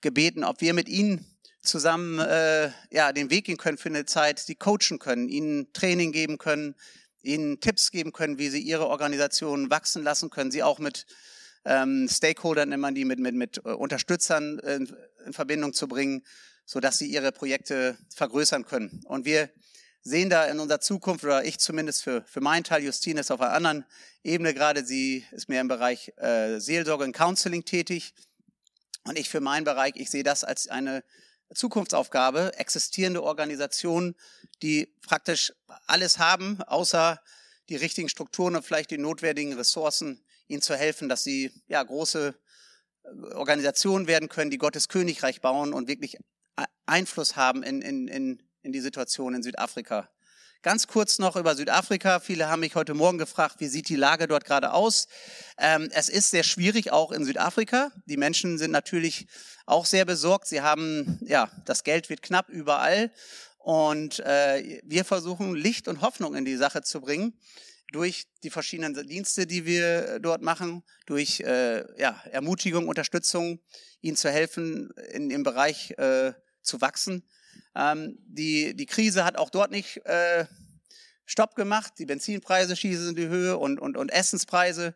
gebeten, 0.00 0.44
ob 0.44 0.60
wir 0.60 0.74
mit 0.74 0.88
ihnen 0.88 1.24
zusammen 1.62 2.18
äh, 2.20 2.70
ja, 2.90 3.12
den 3.12 3.30
Weg 3.30 3.46
gehen 3.46 3.56
können 3.56 3.78
für 3.78 3.88
eine 3.88 4.06
Zeit, 4.06 4.38
sie 4.38 4.54
coachen 4.54 4.98
können, 4.98 5.28
ihnen 5.28 5.72
Training 5.72 6.12
geben 6.12 6.38
können, 6.38 6.74
ihnen 7.22 7.60
Tipps 7.60 7.90
geben 7.90 8.12
können, 8.12 8.38
wie 8.38 8.48
sie 8.48 8.60
ihre 8.60 8.86
Organisation 8.86 9.70
wachsen 9.70 10.02
lassen 10.02 10.30
können, 10.30 10.50
sie 10.50 10.62
auch 10.62 10.78
mit 10.78 11.06
ähm, 11.64 12.08
Stakeholdern, 12.08 12.68
nennt 12.68 12.82
man 12.82 12.94
die, 12.94 13.04
mit, 13.04 13.18
mit, 13.18 13.34
mit 13.34 13.58
äh, 13.58 13.70
Unterstützern 13.70 14.58
in, 14.60 14.94
in 15.26 15.32
Verbindung 15.32 15.72
zu 15.72 15.88
bringen, 15.88 16.22
so 16.64 16.80
dass 16.80 16.98
sie 16.98 17.06
ihre 17.06 17.32
Projekte 17.32 17.98
vergrößern 18.14 18.64
können. 18.64 19.02
Und 19.04 19.24
wir 19.24 19.50
sehen 20.02 20.30
da 20.30 20.44
in 20.44 20.60
unserer 20.60 20.80
Zukunft, 20.80 21.24
oder 21.24 21.44
ich 21.44 21.58
zumindest 21.58 22.04
für, 22.04 22.22
für 22.22 22.40
meinen 22.40 22.62
Teil, 22.62 22.84
Justine 22.84 23.20
ist 23.20 23.32
auf 23.32 23.40
einer 23.40 23.52
anderen 23.52 23.84
Ebene 24.22 24.54
gerade, 24.54 24.84
sie 24.84 25.24
ist 25.32 25.48
mehr 25.48 25.60
im 25.60 25.68
Bereich 25.68 26.12
äh, 26.16 26.60
Seelsorge 26.60 27.04
und 27.04 27.12
Counseling 27.12 27.64
tätig. 27.64 28.14
Und 29.06 29.18
ich 29.18 29.28
für 29.28 29.40
meinen 29.40 29.64
Bereich, 29.64 29.92
ich 29.96 30.10
sehe 30.10 30.22
das 30.22 30.44
als 30.44 30.68
eine 30.68 31.04
Zukunftsaufgabe, 31.54 32.58
existierende 32.58 33.22
Organisationen, 33.22 34.16
die 34.62 34.92
praktisch 35.06 35.52
alles 35.86 36.18
haben, 36.18 36.60
außer 36.62 37.20
die 37.68 37.76
richtigen 37.76 38.08
Strukturen 38.08 38.56
und 38.56 38.64
vielleicht 38.64 38.90
die 38.90 38.98
notwendigen 38.98 39.54
Ressourcen, 39.54 40.24
ihnen 40.48 40.62
zu 40.62 40.76
helfen, 40.76 41.08
dass 41.08 41.24
sie 41.24 41.52
ja 41.66 41.82
große 41.82 42.34
äh, 43.02 43.08
Organisationen 43.34 44.06
werden 44.06 44.28
können, 44.28 44.50
die 44.50 44.58
Gottes 44.58 44.88
Königreich 44.88 45.40
bauen 45.40 45.72
und 45.72 45.88
wirklich 45.88 46.18
Einfluss 46.86 47.36
haben 47.36 47.62
in, 47.62 47.82
in, 47.82 48.08
in 48.08 48.42
in 48.66 48.72
die 48.72 48.80
Situation 48.80 49.34
in 49.34 49.42
Südafrika. 49.42 50.10
Ganz 50.62 50.86
kurz 50.88 51.18
noch 51.18 51.36
über 51.36 51.54
Südafrika. 51.54 52.18
Viele 52.18 52.48
haben 52.48 52.60
mich 52.60 52.74
heute 52.74 52.94
Morgen 52.94 53.18
gefragt, 53.18 53.56
wie 53.58 53.68
sieht 53.68 53.88
die 53.88 53.96
Lage 53.96 54.26
dort 54.26 54.44
gerade 54.44 54.72
aus? 54.72 55.06
Ähm, 55.58 55.88
es 55.92 56.08
ist 56.08 56.30
sehr 56.30 56.42
schwierig, 56.42 56.90
auch 56.90 57.12
in 57.12 57.24
Südafrika. 57.24 57.92
Die 58.06 58.16
Menschen 58.16 58.58
sind 58.58 58.72
natürlich 58.72 59.26
auch 59.66 59.86
sehr 59.86 60.04
besorgt. 60.04 60.48
Sie 60.48 60.62
haben, 60.62 61.20
ja, 61.22 61.50
das 61.66 61.84
Geld 61.84 62.08
wird 62.08 62.22
knapp 62.22 62.48
überall. 62.48 63.12
Und 63.58 64.20
äh, 64.20 64.80
wir 64.84 65.04
versuchen, 65.04 65.54
Licht 65.54 65.88
und 65.88 66.00
Hoffnung 66.00 66.34
in 66.34 66.44
die 66.44 66.56
Sache 66.56 66.82
zu 66.82 67.00
bringen 67.00 67.38
durch 67.92 68.26
die 68.42 68.50
verschiedenen 68.50 68.94
Dienste, 69.06 69.46
die 69.46 69.66
wir 69.66 70.18
dort 70.18 70.42
machen, 70.42 70.82
durch 71.06 71.40
äh, 71.40 71.84
ja, 72.00 72.20
Ermutigung, 72.32 72.88
Unterstützung, 72.88 73.60
ihnen 74.00 74.16
zu 74.16 74.30
helfen, 74.30 74.90
in 75.12 75.28
dem 75.28 75.44
Bereich 75.44 75.92
äh, 75.92 76.32
zu 76.62 76.80
wachsen. 76.80 77.22
Ähm, 77.76 78.18
die, 78.26 78.74
die 78.74 78.86
Krise 78.86 79.24
hat 79.24 79.36
auch 79.36 79.50
dort 79.50 79.70
nicht 79.70 79.98
äh, 80.06 80.46
Stopp 81.26 81.54
gemacht. 81.54 81.94
Die 81.98 82.06
Benzinpreise 82.06 82.74
schießen 82.74 83.10
in 83.10 83.16
die 83.16 83.28
Höhe 83.28 83.58
und, 83.58 83.78
und, 83.78 83.96
und 83.96 84.08
Essenspreise, 84.08 84.94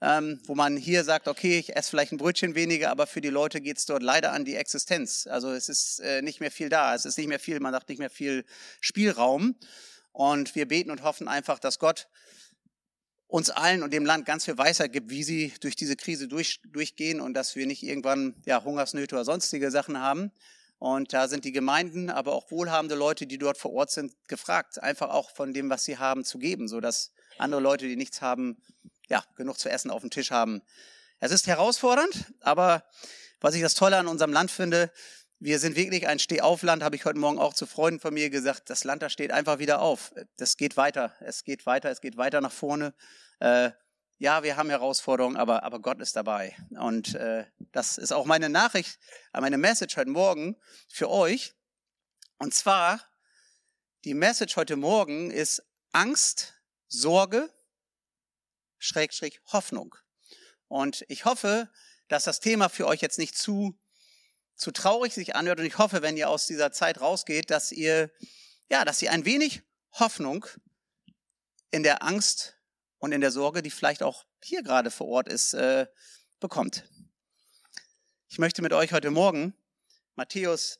ähm, 0.00 0.40
wo 0.44 0.54
man 0.54 0.76
hier 0.76 1.02
sagt, 1.02 1.26
okay, 1.26 1.58
ich 1.58 1.74
esse 1.74 1.90
vielleicht 1.90 2.12
ein 2.12 2.18
Brötchen 2.18 2.54
weniger, 2.54 2.90
aber 2.90 3.06
für 3.06 3.20
die 3.20 3.30
Leute 3.30 3.60
geht 3.60 3.78
es 3.78 3.86
dort 3.86 4.02
leider 4.02 4.32
an 4.32 4.44
die 4.44 4.54
Existenz. 4.54 5.26
Also 5.26 5.50
es 5.50 5.68
ist 5.68 6.00
äh, 6.00 6.22
nicht 6.22 6.40
mehr 6.40 6.52
viel 6.52 6.68
da, 6.68 6.94
es 6.94 7.04
ist 7.04 7.18
nicht 7.18 7.28
mehr 7.28 7.40
viel, 7.40 7.58
man 7.58 7.72
sagt 7.72 7.88
nicht 7.88 7.98
mehr 7.98 8.10
viel 8.10 8.44
Spielraum. 8.80 9.56
Und 10.12 10.54
wir 10.54 10.66
beten 10.66 10.90
und 10.90 11.02
hoffen 11.02 11.28
einfach, 11.28 11.58
dass 11.58 11.78
Gott 11.78 12.08
uns 13.26 13.48
allen 13.48 13.82
und 13.82 13.92
dem 13.92 14.04
Land 14.04 14.26
ganz 14.26 14.44
viel 14.44 14.58
Weisheit 14.58 14.92
gibt, 14.92 15.10
wie 15.10 15.22
sie 15.22 15.52
durch 15.60 15.76
diese 15.76 15.94
Krise 15.96 16.26
durch, 16.26 16.60
durchgehen 16.64 17.20
und 17.20 17.34
dass 17.34 17.54
wir 17.54 17.66
nicht 17.66 17.84
irgendwann 17.84 18.34
ja, 18.44 18.62
Hungersnöte 18.62 19.14
oder 19.14 19.24
sonstige 19.24 19.70
Sachen 19.70 20.00
haben, 20.00 20.32
und 20.80 21.12
da 21.12 21.28
sind 21.28 21.44
die 21.44 21.52
Gemeinden, 21.52 22.08
aber 22.08 22.32
auch 22.32 22.50
wohlhabende 22.50 22.94
Leute, 22.94 23.26
die 23.26 23.36
dort 23.36 23.58
vor 23.58 23.70
Ort 23.74 23.90
sind, 23.90 24.14
gefragt, 24.28 24.82
einfach 24.82 25.10
auch 25.10 25.30
von 25.30 25.52
dem, 25.52 25.68
was 25.68 25.84
sie 25.84 25.98
haben, 25.98 26.24
zu 26.24 26.38
geben, 26.38 26.68
so 26.68 26.80
dass 26.80 27.12
andere 27.36 27.60
Leute, 27.60 27.86
die 27.86 27.96
nichts 27.96 28.22
haben, 28.22 28.56
ja, 29.06 29.22
genug 29.36 29.58
zu 29.58 29.68
essen 29.68 29.90
auf 29.90 30.00
dem 30.00 30.10
Tisch 30.10 30.30
haben. 30.30 30.62
Es 31.18 31.32
ist 31.32 31.46
herausfordernd, 31.46 32.32
aber 32.40 32.82
was 33.42 33.54
ich 33.54 33.60
das 33.60 33.74
Tolle 33.74 33.98
an 33.98 34.06
unserem 34.06 34.32
Land 34.32 34.50
finde, 34.50 34.90
wir 35.38 35.58
sind 35.58 35.76
wirklich 35.76 36.08
ein 36.08 36.18
Stehaufland, 36.18 36.82
habe 36.82 36.96
ich 36.96 37.04
heute 37.04 37.18
Morgen 37.18 37.38
auch 37.38 37.52
zu 37.52 37.66
Freunden 37.66 38.00
von 38.00 38.14
mir 38.14 38.30
gesagt. 38.30 38.70
Das 38.70 38.84
Land, 38.84 39.02
da 39.02 39.10
steht 39.10 39.32
einfach 39.32 39.58
wieder 39.58 39.82
auf. 39.82 40.14
Das 40.38 40.56
geht 40.56 40.78
weiter. 40.78 41.14
Es 41.20 41.44
geht 41.44 41.64
weiter. 41.66 41.90
Es 41.90 42.00
geht 42.00 42.16
weiter 42.16 42.40
nach 42.40 42.52
vorne. 42.52 42.94
Äh, 43.38 43.70
ja, 44.20 44.42
wir 44.42 44.58
haben 44.58 44.68
Herausforderungen, 44.68 45.38
aber, 45.38 45.62
aber 45.62 45.80
Gott 45.80 45.98
ist 45.98 46.14
dabei. 46.14 46.54
Und 46.78 47.14
äh, 47.14 47.46
das 47.72 47.96
ist 47.96 48.12
auch 48.12 48.26
meine 48.26 48.50
Nachricht, 48.50 48.98
äh, 49.32 49.40
meine 49.40 49.56
Message 49.56 49.96
heute 49.96 50.10
Morgen 50.10 50.60
für 50.88 51.08
euch. 51.08 51.54
Und 52.36 52.52
zwar, 52.54 53.00
die 54.04 54.12
Message 54.12 54.56
heute 54.56 54.76
Morgen 54.76 55.30
ist 55.30 55.62
Angst, 55.92 56.52
Sorge, 56.86 57.50
Schrägstrich 58.76 59.40
Hoffnung. 59.46 59.96
Und 60.68 61.02
ich 61.08 61.24
hoffe, 61.24 61.70
dass 62.08 62.24
das 62.24 62.40
Thema 62.40 62.68
für 62.68 62.86
euch 62.86 63.00
jetzt 63.00 63.18
nicht 63.18 63.38
zu, 63.38 63.80
zu 64.54 64.70
traurig 64.70 65.14
sich 65.14 65.34
anhört. 65.34 65.60
Und 65.60 65.66
ich 65.66 65.78
hoffe, 65.78 66.02
wenn 66.02 66.18
ihr 66.18 66.28
aus 66.28 66.46
dieser 66.46 66.72
Zeit 66.72 67.00
rausgeht, 67.00 67.48
dass 67.50 67.72
ihr, 67.72 68.10
ja, 68.68 68.84
dass 68.84 69.00
ihr 69.00 69.12
ein 69.12 69.24
wenig 69.24 69.62
Hoffnung 69.92 70.44
in 71.70 71.82
der 71.82 72.02
Angst 72.02 72.59
und 73.00 73.12
in 73.12 73.20
der 73.20 73.32
Sorge, 73.32 73.62
die 73.62 73.70
vielleicht 73.70 74.02
auch 74.02 74.24
hier 74.44 74.62
gerade 74.62 74.90
vor 74.90 75.08
Ort 75.08 75.28
ist, 75.28 75.54
äh, 75.54 75.86
bekommt. 76.38 76.84
Ich 78.28 78.38
möchte 78.38 78.62
mit 78.62 78.72
euch 78.72 78.92
heute 78.92 79.10
Morgen 79.10 79.54
Matthäus, 80.14 80.78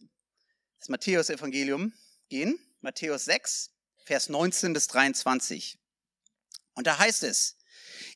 das 0.79 0.89
Matthäus-Evangelium 0.89 1.93
gehen, 2.29 2.59
Matthäus 2.81 3.25
6, 3.25 3.71
Vers 4.05 4.29
19 4.29 4.73
bis 4.73 4.87
23. 4.87 5.79
Und 6.75 6.87
da 6.87 6.99
heißt 6.99 7.25
es, 7.25 7.57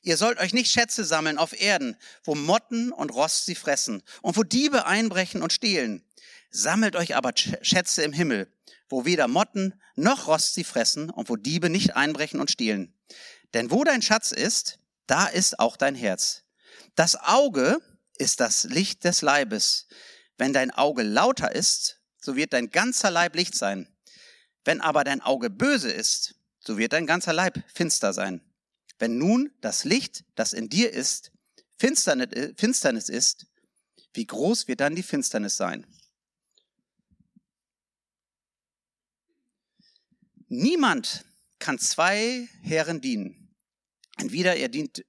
Ihr 0.02 0.16
sollt 0.16 0.38
euch 0.38 0.52
nicht 0.52 0.70
Schätze 0.70 1.04
sammeln 1.04 1.38
auf 1.38 1.58
Erden, 1.58 1.96
wo 2.24 2.34
Motten 2.34 2.92
und 2.92 3.10
Rost 3.10 3.46
sie 3.46 3.54
fressen 3.54 4.02
und 4.22 4.36
wo 4.36 4.42
Diebe 4.42 4.86
einbrechen 4.86 5.42
und 5.42 5.52
stehlen. 5.52 6.04
Sammelt 6.50 6.94
euch 6.94 7.16
aber 7.16 7.32
Schätze 7.34 8.02
im 8.02 8.12
Himmel, 8.12 8.52
wo 8.88 9.04
weder 9.04 9.28
Motten 9.28 9.74
noch 9.96 10.26
Rost 10.26 10.54
sie 10.54 10.64
fressen 10.64 11.10
und 11.10 11.28
wo 11.28 11.36
Diebe 11.36 11.70
nicht 11.70 11.96
einbrechen 11.96 12.40
und 12.40 12.50
stehlen. 12.50 12.94
Denn 13.54 13.70
wo 13.70 13.84
dein 13.84 14.02
Schatz 14.02 14.32
ist, 14.32 14.80
da 15.06 15.26
ist 15.26 15.58
auch 15.60 15.76
dein 15.76 15.94
Herz. 15.94 16.42
Das 16.96 17.16
Auge 17.16 17.80
ist 18.18 18.40
das 18.40 18.64
Licht 18.64 19.04
des 19.04 19.22
Leibes. 19.22 19.86
Wenn 20.36 20.52
dein 20.52 20.72
Auge 20.72 21.02
lauter 21.02 21.54
ist, 21.54 22.00
so 22.20 22.36
wird 22.36 22.52
dein 22.52 22.70
ganzer 22.70 23.10
Leib 23.10 23.36
Licht 23.36 23.54
sein. 23.54 23.88
Wenn 24.64 24.80
aber 24.80 25.04
dein 25.04 25.20
Auge 25.20 25.50
böse 25.50 25.90
ist, 25.90 26.34
so 26.58 26.78
wird 26.78 26.92
dein 26.92 27.06
ganzer 27.06 27.32
Leib 27.32 27.62
finster 27.72 28.12
sein. 28.12 28.40
Wenn 28.98 29.18
nun 29.18 29.52
das 29.60 29.84
Licht, 29.84 30.24
das 30.34 30.52
in 30.52 30.68
dir 30.68 30.92
ist, 30.92 31.30
Finsternis 31.76 33.08
ist, 33.08 33.46
wie 34.14 34.26
groß 34.26 34.68
wird 34.68 34.80
dann 34.80 34.94
die 34.94 35.02
Finsternis 35.02 35.56
sein? 35.56 35.86
Niemand 40.48 41.24
kann 41.58 41.78
zwei 41.78 42.48
Herren 42.62 43.00
dienen. 43.00 43.43
Entweder 44.16 44.56
er 44.56 44.68
dient, 44.68 45.04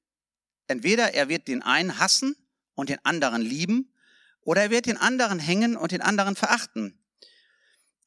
entweder 0.67 1.13
er 1.13 1.29
wird 1.29 1.47
den 1.47 1.61
einen 1.61 1.99
hassen 1.99 2.35
und 2.73 2.89
den 2.89 3.03
anderen 3.03 3.41
lieben, 3.41 3.91
oder 4.41 4.63
er 4.63 4.69
wird 4.69 4.85
den 4.85 4.97
anderen 4.97 5.39
hängen 5.39 5.75
und 5.75 5.91
den 5.91 6.01
anderen 6.01 6.35
verachten. 6.35 6.99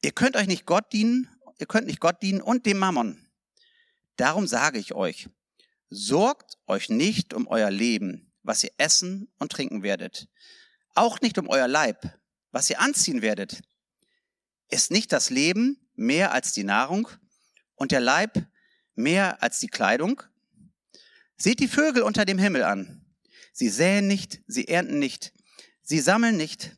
Ihr 0.01 0.13
könnt 0.13 0.37
euch 0.37 0.47
nicht 0.47 0.65
Gott 0.65 0.93
dienen, 0.93 1.29
ihr 1.57 1.67
könnt 1.67 1.87
nicht 1.87 1.99
Gott 1.99 2.21
dienen 2.21 2.41
und 2.41 2.65
dem 2.65 2.77
Mammon. 2.77 3.27
Darum 4.15 4.47
sage 4.47 4.79
ich 4.79 4.93
euch, 4.93 5.29
sorgt 5.89 6.57
euch 6.67 6.89
nicht 6.89 7.33
um 7.33 7.47
euer 7.47 7.69
Leben, 7.69 8.31
was 8.43 8.63
ihr 8.63 8.71
essen 8.77 9.31
und 9.37 9.51
trinken 9.51 9.83
werdet. 9.83 10.27
Auch 10.95 11.19
nicht 11.21 11.37
um 11.37 11.47
euer 11.49 11.67
Leib, 11.67 12.17
was 12.51 12.69
ihr 12.69 12.79
anziehen 12.79 13.21
werdet. 13.21 13.61
Ist 14.69 14.91
nicht 14.91 15.11
das 15.11 15.29
Leben 15.29 15.89
mehr 15.95 16.31
als 16.31 16.53
die 16.53 16.63
Nahrung 16.63 17.09
und 17.75 17.91
der 17.91 17.99
Leib 17.99 18.47
mehr 18.95 19.43
als 19.43 19.59
die 19.59 19.67
Kleidung? 19.67 20.21
Seht 21.41 21.61
die 21.61 21.69
Vögel 21.69 22.03
unter 22.03 22.25
dem 22.25 22.37
Himmel 22.37 22.63
an. 22.63 23.05
Sie 23.53 23.69
säen 23.69 24.07
nicht, 24.07 24.41
sie 24.47 24.67
ernten 24.67 24.99
nicht, 24.99 25.33
sie 25.81 25.99
sammeln 25.99 26.35
nicht 26.37 26.75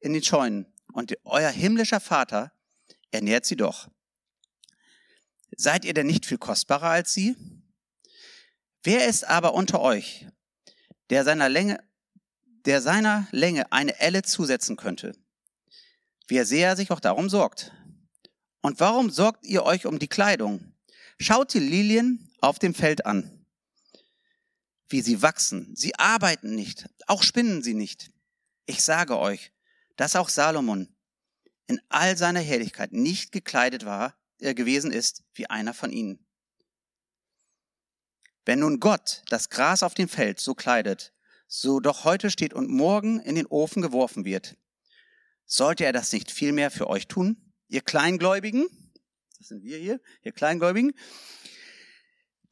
in 0.00 0.12
den 0.12 0.22
Scheunen. 0.22 0.66
Und 0.92 1.16
euer 1.24 1.50
himmlischer 1.50 2.00
Vater 2.00 2.52
ernährt 3.12 3.46
sie 3.46 3.56
doch. 3.56 3.88
Seid 5.56 5.84
ihr 5.84 5.94
denn 5.94 6.08
nicht 6.08 6.26
viel 6.26 6.38
kostbarer 6.38 6.90
als 6.90 7.12
sie? 7.12 7.36
Wer 8.82 9.06
ist 9.06 9.24
aber 9.24 9.54
unter 9.54 9.80
euch, 9.80 10.26
der 11.10 11.24
seiner 11.24 11.48
Länge, 11.48 11.78
der 12.64 12.80
seiner 12.80 13.28
Länge 13.30 13.70
eine 13.72 13.98
Elle 14.00 14.22
zusetzen 14.22 14.76
könnte. 14.76 15.12
Wie 16.26 16.42
sehr 16.44 16.76
sich 16.76 16.90
auch 16.90 17.00
darum 17.00 17.28
sorgt. 17.28 17.72
Und 18.60 18.80
warum 18.80 19.10
sorgt 19.10 19.44
ihr 19.44 19.64
euch 19.64 19.86
um 19.86 19.98
die 19.98 20.08
Kleidung? 20.08 20.74
Schaut 21.18 21.54
die 21.54 21.60
Lilien 21.60 22.30
auf 22.40 22.58
dem 22.58 22.74
Feld 22.74 23.06
an, 23.06 23.39
wie 24.90 25.00
sie 25.00 25.22
wachsen. 25.22 25.74
Sie 25.74 25.94
arbeiten 25.98 26.54
nicht, 26.54 26.88
auch 27.06 27.22
spinnen 27.22 27.62
sie 27.62 27.74
nicht. 27.74 28.10
Ich 28.66 28.82
sage 28.82 29.18
euch, 29.18 29.52
dass 29.96 30.16
auch 30.16 30.28
Salomon 30.28 30.94
in 31.66 31.80
all 31.88 32.16
seiner 32.16 32.40
Herrlichkeit 32.40 32.92
nicht 32.92 33.32
gekleidet 33.32 33.84
war, 33.84 34.16
er 34.38 34.54
gewesen 34.54 34.90
ist 34.90 35.22
wie 35.34 35.48
einer 35.48 35.74
von 35.74 35.90
ihnen. 35.90 36.26
Wenn 38.44 38.60
nun 38.60 38.80
Gott 38.80 39.22
das 39.28 39.50
Gras 39.50 39.82
auf 39.82 39.94
dem 39.94 40.08
Feld 40.08 40.40
so 40.40 40.54
kleidet, 40.54 41.12
so 41.46 41.78
doch 41.78 42.04
heute 42.04 42.30
steht 42.30 42.54
und 42.54 42.70
morgen 42.70 43.20
in 43.20 43.34
den 43.34 43.46
Ofen 43.46 43.82
geworfen 43.82 44.24
wird, 44.24 44.56
sollte 45.44 45.84
er 45.84 45.92
das 45.92 46.12
nicht 46.12 46.30
vielmehr 46.30 46.70
für 46.70 46.88
euch 46.88 47.06
tun? 47.06 47.52
Ihr 47.68 47.82
Kleingläubigen, 47.82 48.66
das 49.38 49.48
sind 49.48 49.62
wir 49.62 49.78
hier, 49.78 50.00
ihr 50.22 50.32
Kleingläubigen, 50.32 50.92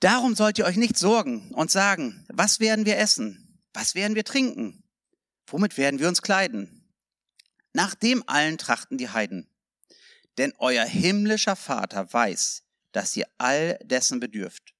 darum 0.00 0.35
sollt 0.35 0.59
ihr 0.59 0.64
euch 0.64 0.76
nicht 0.76 0.97
sorgen 0.97 1.52
und 1.52 1.71
sagen, 1.71 2.26
was 2.28 2.61
werden 2.61 2.87
wir 2.87 2.99
essen? 2.99 3.61
Was 3.73 3.95
werden 3.95 4.14
wir 4.14 4.25
trinken? 4.25 4.83
Womit 5.47 5.76
werden 5.76 6.00
wir 6.00 6.09
uns 6.09 6.23
kleiden? 6.23 6.88
Nach 7.73 7.95
dem 7.95 8.23
allen 8.26 8.59
trachten 8.59 8.99
die 8.99 9.09
Heiden. 9.09 9.49
Denn 10.37 10.52
euer 10.59 10.85
himmlischer 10.85 11.57
Vater 11.57 12.12
weiß, 12.12 12.62
dass 12.93 13.17
ihr 13.17 13.26
all 13.38 13.78
dessen 13.83 14.21
bedürft. 14.21 14.75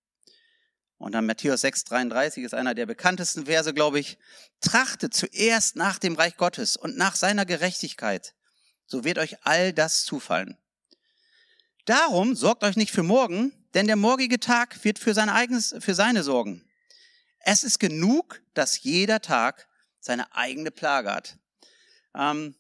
Und 0.99 1.13
dann 1.13 1.27
Matthäus 1.27 1.63
6,33 1.63 2.45
ist 2.45 2.55
einer 2.55 2.75
der 2.75 2.87
bekanntesten 2.87 3.47
Verse, 3.47 3.73
glaube 3.73 4.01
ich. 4.01 4.19
Trachtet 4.61 5.15
zuerst 5.15 5.77
nach 5.77 5.99
dem 5.99 6.17
Reich 6.17 6.37
Gottes 6.37 6.77
und 6.77 6.97
nach 6.97 7.15
seiner 7.15 7.47
Gerechtigkeit. 7.47 8.35
So 8.87 9.05
wird 9.05 9.19
euch 9.19 9.37
all 9.47 9.73
das 9.73 10.05
zufallen. 10.05 10.57
Darum 11.89 12.37
sorgt 12.37 12.65
euch 12.65 12.77
nicht 12.77 12.93
für 12.93 13.03
morgen, 13.03 13.51
denn 13.73 13.87
der 13.87 13.97
morgige 13.97 14.39
Tag 14.39 14.85
wird 14.85 14.99
für 14.99 15.15
sein 15.15 15.31
eigenes, 15.31 15.75
für 15.81 15.95
seine 15.95 16.23
sorgen. 16.23 16.63
Es 17.39 17.65
ist 17.65 17.79
genug, 17.79 18.43
dass 18.53 18.83
jeder 18.83 19.23
Tag 19.23 19.67
seine 19.99 20.31
eigene 20.37 20.71
Plage 20.71 21.11
hat. 21.11 21.39
Ähm, 22.15 22.55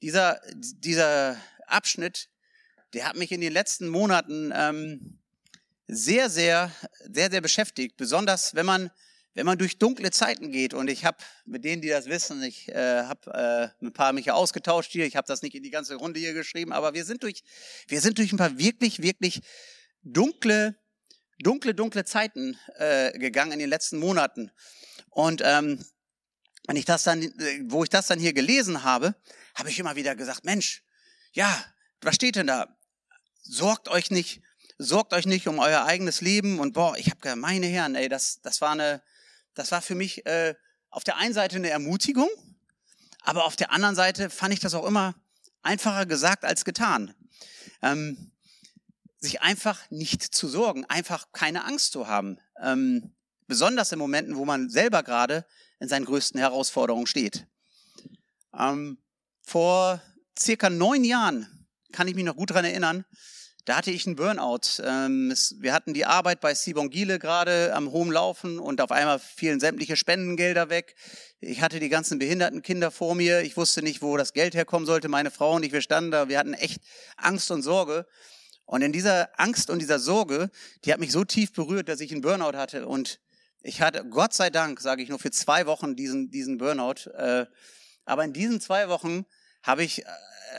dieser, 0.00 0.40
dieser 0.54 1.36
Abschnitt, 1.66 2.28
der 2.94 3.08
hat 3.08 3.16
mich 3.16 3.32
in 3.32 3.40
den 3.40 3.52
letzten 3.52 3.88
Monaten 3.88 4.52
ähm, 4.54 5.18
sehr, 5.88 6.30
sehr, 6.30 6.70
sehr, 7.00 7.32
sehr 7.32 7.40
beschäftigt. 7.40 7.96
Besonders 7.96 8.54
wenn 8.54 8.66
man, 8.66 8.92
wenn 9.38 9.46
man 9.46 9.56
durch 9.56 9.78
dunkle 9.78 10.10
Zeiten 10.10 10.50
geht. 10.50 10.74
Und 10.74 10.90
ich 10.90 11.04
habe 11.04 11.18
mit 11.46 11.64
denen, 11.64 11.80
die 11.80 11.88
das 11.88 12.06
wissen, 12.06 12.42
ich 12.42 12.68
äh, 12.70 13.04
habe 13.04 13.72
äh, 13.80 13.84
ein 13.84 13.92
paar 13.92 14.12
mich 14.12 14.32
ausgetauscht 14.32 14.90
hier. 14.90 15.06
Ich 15.06 15.14
habe 15.14 15.28
das 15.28 15.42
nicht 15.42 15.54
in 15.54 15.62
die 15.62 15.70
ganze 15.70 15.94
Runde 15.94 16.18
hier 16.18 16.32
geschrieben, 16.32 16.72
aber 16.72 16.92
wir 16.92 17.04
sind 17.04 17.22
durch, 17.22 17.44
wir 17.86 18.00
sind 18.00 18.18
durch 18.18 18.32
ein 18.32 18.36
paar 18.36 18.58
wirklich, 18.58 19.00
wirklich 19.00 19.42
dunkle, 20.02 20.76
dunkle, 21.38 21.72
dunkle 21.72 22.04
Zeiten 22.04 22.58
äh, 22.78 23.16
gegangen 23.16 23.52
in 23.52 23.60
den 23.60 23.70
letzten 23.70 24.00
Monaten. 24.00 24.50
Und 25.10 25.40
ähm, 25.44 25.86
wenn 26.66 26.74
ich 26.74 26.84
das 26.84 27.04
dann, 27.04 27.22
äh, 27.22 27.60
wo 27.66 27.84
ich 27.84 27.90
das 27.90 28.08
dann 28.08 28.18
hier 28.18 28.32
gelesen 28.32 28.82
habe, 28.82 29.14
habe 29.54 29.70
ich 29.70 29.78
immer 29.78 29.94
wieder 29.94 30.16
gesagt, 30.16 30.46
Mensch, 30.46 30.82
ja, 31.30 31.64
was 32.00 32.16
steht 32.16 32.34
denn 32.34 32.48
da? 32.48 32.76
Sorgt 33.44 33.88
euch 33.88 34.10
nicht 34.10 34.42
sorgt 34.78 35.12
euch 35.12 35.26
nicht 35.26 35.48
um 35.48 35.58
euer 35.58 35.84
eigenes 35.84 36.20
Leben 36.20 36.60
und 36.60 36.72
boah, 36.72 36.96
ich 36.96 37.10
habe 37.10 37.34
meine 37.34 37.66
Herren, 37.66 37.96
ey, 37.96 38.08
das, 38.08 38.40
das 38.42 38.60
war 38.60 38.70
eine, 38.70 39.02
das 39.58 39.72
war 39.72 39.82
für 39.82 39.96
mich 39.96 40.24
äh, 40.24 40.54
auf 40.90 41.04
der 41.04 41.16
einen 41.16 41.34
Seite 41.34 41.56
eine 41.56 41.70
Ermutigung, 41.70 42.28
aber 43.22 43.44
auf 43.44 43.56
der 43.56 43.72
anderen 43.72 43.96
Seite 43.96 44.30
fand 44.30 44.54
ich 44.54 44.60
das 44.60 44.74
auch 44.74 44.86
immer 44.86 45.14
einfacher 45.62 46.06
gesagt 46.06 46.44
als 46.44 46.64
getan. 46.64 47.14
Ähm, 47.82 48.30
sich 49.18 49.42
einfach 49.42 49.90
nicht 49.90 50.22
zu 50.22 50.46
sorgen, 50.46 50.84
einfach 50.84 51.32
keine 51.32 51.64
Angst 51.64 51.90
zu 51.92 52.06
haben. 52.06 52.38
Ähm, 52.62 53.14
besonders 53.48 53.90
in 53.90 53.98
Momenten, 53.98 54.36
wo 54.36 54.44
man 54.44 54.70
selber 54.70 55.02
gerade 55.02 55.44
in 55.80 55.88
seinen 55.88 56.04
größten 56.04 56.38
Herausforderungen 56.38 57.08
steht. 57.08 57.46
Ähm, 58.56 59.02
vor 59.42 60.00
circa 60.38 60.70
neun 60.70 61.02
Jahren 61.02 61.66
kann 61.90 62.06
ich 62.06 62.14
mich 62.14 62.24
noch 62.24 62.36
gut 62.36 62.50
dran 62.50 62.64
erinnern, 62.64 63.04
da 63.68 63.76
hatte 63.76 63.90
ich 63.90 64.06
einen 64.06 64.16
Burnout. 64.16 64.82
Ähm, 64.82 65.34
wir 65.58 65.74
hatten 65.74 65.92
die 65.92 66.06
Arbeit 66.06 66.40
bei 66.40 66.54
Sibon 66.54 66.88
Giele 66.88 67.18
gerade 67.18 67.74
am 67.74 67.90
hohen 67.90 68.10
Laufen 68.10 68.58
und 68.58 68.80
auf 68.80 68.90
einmal 68.90 69.18
fielen 69.18 69.60
sämtliche 69.60 69.94
Spendengelder 69.94 70.70
weg. 70.70 70.94
Ich 71.40 71.60
hatte 71.60 71.78
die 71.78 71.90
ganzen 71.90 72.18
behinderten 72.18 72.62
Kinder 72.62 72.90
vor 72.90 73.14
mir. 73.14 73.42
Ich 73.42 73.58
wusste 73.58 73.82
nicht, 73.82 74.00
wo 74.00 74.16
das 74.16 74.32
Geld 74.32 74.54
herkommen 74.54 74.86
sollte. 74.86 75.10
Meine 75.10 75.30
Frau 75.30 75.54
und 75.54 75.66
ich, 75.66 75.72
wir 75.72 75.82
standen 75.82 76.10
da. 76.10 76.30
Wir 76.30 76.38
hatten 76.38 76.54
echt 76.54 76.80
Angst 77.18 77.50
und 77.50 77.60
Sorge. 77.60 78.06
Und 78.64 78.80
in 78.80 78.90
dieser 78.90 79.38
Angst 79.38 79.68
und 79.68 79.80
dieser 79.80 79.98
Sorge, 79.98 80.50
die 80.86 80.92
hat 80.94 80.98
mich 80.98 81.12
so 81.12 81.24
tief 81.24 81.52
berührt, 81.52 81.90
dass 81.90 82.00
ich 82.00 82.10
einen 82.10 82.22
Burnout 82.22 82.56
hatte. 82.56 82.86
Und 82.86 83.20
ich 83.60 83.82
hatte, 83.82 84.06
Gott 84.08 84.32
sei 84.32 84.48
Dank, 84.48 84.80
sage 84.80 85.02
ich 85.02 85.10
nur, 85.10 85.18
für 85.18 85.30
zwei 85.30 85.66
Wochen 85.66 85.94
diesen, 85.94 86.30
diesen 86.30 86.56
Burnout. 86.56 87.10
Äh, 87.14 87.44
aber 88.06 88.24
in 88.24 88.32
diesen 88.32 88.62
zwei 88.62 88.88
Wochen 88.88 89.26
habe 89.62 89.84
ich 89.84 90.06
äh, 90.06 90.08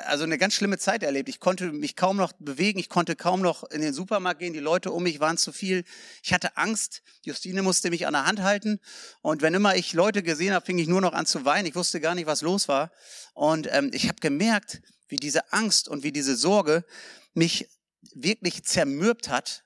also 0.05 0.23
eine 0.23 0.37
ganz 0.37 0.53
schlimme 0.53 0.77
Zeit 0.77 1.03
erlebt. 1.03 1.29
Ich 1.29 1.39
konnte 1.39 1.71
mich 1.71 1.95
kaum 1.95 2.17
noch 2.17 2.33
bewegen, 2.33 2.79
ich 2.79 2.89
konnte 2.89 3.15
kaum 3.15 3.41
noch 3.41 3.63
in 3.69 3.81
den 3.81 3.93
Supermarkt 3.93 4.39
gehen, 4.39 4.53
die 4.53 4.59
Leute 4.59 4.91
um 4.91 5.03
mich 5.03 5.19
waren 5.19 5.37
zu 5.37 5.51
viel. 5.51 5.83
Ich 6.23 6.33
hatte 6.33 6.57
Angst, 6.57 7.01
Justine 7.23 7.61
musste 7.61 7.89
mich 7.89 8.07
an 8.07 8.13
der 8.13 8.25
Hand 8.25 8.41
halten 8.41 8.79
und 9.21 9.41
wenn 9.41 9.53
immer 9.53 9.75
ich 9.75 9.93
Leute 9.93 10.23
gesehen 10.23 10.53
habe, 10.53 10.65
fing 10.65 10.77
ich 10.77 10.87
nur 10.87 11.01
noch 11.01 11.13
an 11.13 11.25
zu 11.25 11.45
weinen. 11.45 11.67
Ich 11.67 11.75
wusste 11.75 11.99
gar 11.99 12.15
nicht, 12.15 12.25
was 12.25 12.41
los 12.41 12.67
war. 12.67 12.91
Und 13.33 13.67
ähm, 13.71 13.91
ich 13.93 14.07
habe 14.07 14.19
gemerkt, 14.19 14.81
wie 15.07 15.17
diese 15.17 15.51
Angst 15.51 15.87
und 15.87 16.03
wie 16.03 16.11
diese 16.11 16.35
Sorge 16.35 16.85
mich 17.33 17.67
wirklich 18.13 18.63
zermürbt 18.63 19.29
hat 19.29 19.63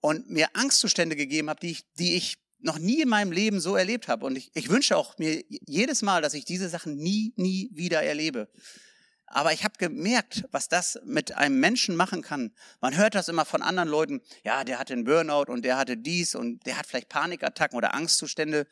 und 0.00 0.28
mir 0.30 0.48
Angstzustände 0.54 1.16
gegeben 1.16 1.48
hat, 1.48 1.62
die 1.62 1.70
ich, 1.70 1.84
die 1.94 2.16
ich 2.16 2.38
noch 2.58 2.78
nie 2.78 3.02
in 3.02 3.08
meinem 3.08 3.32
Leben 3.32 3.60
so 3.60 3.76
erlebt 3.76 4.08
habe. 4.08 4.26
Und 4.26 4.36
ich, 4.36 4.50
ich 4.54 4.68
wünsche 4.68 4.96
auch 4.96 5.18
mir 5.18 5.42
jedes 5.48 6.02
Mal, 6.02 6.22
dass 6.22 6.34
ich 6.34 6.44
diese 6.44 6.68
Sachen 6.68 6.96
nie, 6.96 7.32
nie 7.36 7.70
wieder 7.72 8.02
erlebe. 8.02 8.48
Aber 9.34 9.54
ich 9.54 9.64
habe 9.64 9.78
gemerkt, 9.78 10.44
was 10.50 10.68
das 10.68 11.00
mit 11.06 11.32
einem 11.32 11.58
Menschen 11.58 11.96
machen 11.96 12.20
kann. 12.20 12.52
Man 12.82 12.98
hört 12.98 13.14
das 13.14 13.28
immer 13.28 13.46
von 13.46 13.62
anderen 13.62 13.88
Leuten, 13.88 14.20
ja, 14.44 14.62
der 14.62 14.78
hatte 14.78 14.92
einen 14.92 15.04
Burnout 15.04 15.50
und 15.50 15.62
der 15.62 15.78
hatte 15.78 15.96
dies 15.96 16.34
und 16.34 16.66
der 16.66 16.76
hat 16.76 16.86
vielleicht 16.86 17.08
Panikattacken 17.08 17.74
oder 17.74 17.94
Angstzustände. 17.94 18.66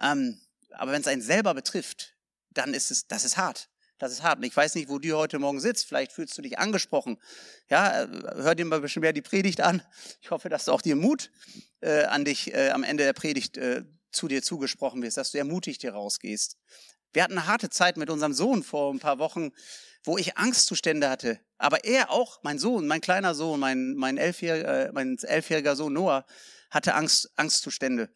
Ähm, 0.00 0.40
aber 0.70 0.90
wenn 0.90 1.00
es 1.00 1.06
einen 1.06 1.22
selber 1.22 1.54
betrifft, 1.54 2.16
dann 2.50 2.74
ist 2.74 2.90
es, 2.90 3.06
das 3.06 3.24
ist 3.24 3.36
hart. 3.36 3.68
Das 3.98 4.10
ist 4.10 4.24
hart. 4.24 4.38
Und 4.38 4.44
ich 4.44 4.56
weiß 4.56 4.74
nicht, 4.74 4.88
wo 4.88 4.98
du 4.98 5.16
heute 5.16 5.38
Morgen 5.38 5.60
sitzt. 5.60 5.86
Vielleicht 5.86 6.10
fühlst 6.10 6.36
du 6.36 6.42
dich 6.42 6.58
angesprochen. 6.58 7.16
Ja, 7.70 8.02
äh, 8.02 8.08
hör 8.34 8.56
dir 8.56 8.64
mal 8.64 8.76
ein 8.76 8.82
bisschen 8.82 9.00
mehr 9.00 9.12
die 9.12 9.22
Predigt 9.22 9.60
an. 9.60 9.80
Ich 10.20 10.32
hoffe, 10.32 10.48
dass 10.48 10.64
du 10.64 10.72
auch 10.72 10.82
dir 10.82 10.96
Mut 10.96 11.30
äh, 11.82 12.02
an 12.02 12.24
dich 12.24 12.52
äh, 12.52 12.70
am 12.70 12.82
Ende 12.82 13.04
der 13.04 13.12
Predigt 13.12 13.56
äh, 13.58 13.84
zu 14.10 14.26
dir 14.26 14.42
zugesprochen 14.42 15.02
wirst, 15.02 15.18
dass 15.18 15.30
du 15.30 15.38
ermutigt 15.38 15.82
hier 15.82 15.92
rausgehst. 15.92 16.58
Wir 17.14 17.22
hatten 17.22 17.38
eine 17.38 17.46
harte 17.46 17.70
Zeit 17.70 17.96
mit 17.96 18.10
unserem 18.10 18.34
Sohn 18.34 18.64
vor 18.64 18.92
ein 18.92 18.98
paar 18.98 19.18
Wochen, 19.18 19.52
wo 20.02 20.18
ich 20.18 20.36
Angstzustände 20.36 21.08
hatte. 21.08 21.40
Aber 21.58 21.84
er 21.84 22.10
auch, 22.10 22.40
mein 22.42 22.58
Sohn, 22.58 22.88
mein 22.88 23.00
kleiner 23.00 23.34
Sohn, 23.34 23.60
mein, 23.60 23.94
mein, 23.94 24.18
elfjähriger, 24.18 24.88
äh, 24.88 24.92
mein 24.92 25.16
elfjähriger 25.18 25.76
Sohn 25.76 25.92
Noah, 25.92 26.26
hatte 26.70 26.94
Angst, 26.94 27.30
Angstzustände. 27.36 28.10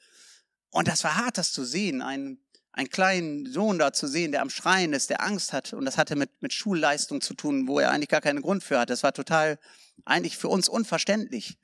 Und 0.71 0.89
das 0.89 1.05
war 1.05 1.15
hart, 1.15 1.39
das 1.39 1.53
zu 1.53 1.65
sehen, 1.65 2.03
einen, 2.03 2.45
einen 2.73 2.91
kleinen 2.91 3.47
Sohn 3.47 3.79
da 3.79 3.93
zu 3.93 4.09
sehen, 4.09 4.33
der 4.33 4.43
am 4.43 4.51
Schreien 4.51 4.93
ist, 4.93 5.11
der 5.11 5.23
Angst 5.23 5.53
hat. 5.53 5.73
Und 5.73 5.85
das 5.85 5.97
hatte 5.97 6.17
mit, 6.17 6.43
mit 6.43 6.53
Schulleistung 6.53 7.21
zu 7.21 7.35
tun, 7.35 7.69
wo 7.69 7.79
er 7.79 7.93
eigentlich 7.93 8.09
gar 8.09 8.21
keinen 8.21 8.43
Grund 8.43 8.65
für 8.65 8.81
hat. 8.81 8.91
Das 8.91 9.05
war 9.05 9.13
total 9.13 9.61
eigentlich 10.05 10.37
für 10.37 10.49
uns 10.49 10.69
unverständlich. 10.69 11.57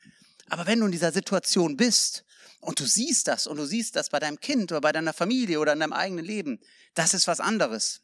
Aber 0.49 0.69
wenn 0.69 0.79
du 0.79 0.87
in 0.87 0.93
dieser 0.93 1.13
Situation 1.13 1.77
bist 1.77 2.25
und 2.65 2.81
du 2.81 2.87
siehst 2.87 3.29
das 3.29 3.47
und 3.47 3.59
du 3.59 3.67
siehst 3.67 3.95
das 3.95 4.09
bei 4.09 4.19
deinem 4.19 4.41
Kind 4.41 4.73
oder 4.73 4.81
bei 4.81 4.93
deiner 4.93 5.13
Familie 5.13 5.61
oder 5.61 5.75
in 5.75 5.81
deinem 5.81 5.93
eigenen 5.93 6.25
Leben, 6.25 6.61
das 6.95 7.13
ist 7.13 7.27
was 7.27 7.39
anderes. 7.39 8.01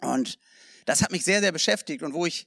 Und 0.00 0.38
das 0.86 1.02
hat 1.02 1.10
mich 1.10 1.24
sehr, 1.24 1.40
sehr 1.40 1.50
beschäftigt. 1.50 2.02
Und 2.04 2.14
wo 2.14 2.24
ich, 2.24 2.46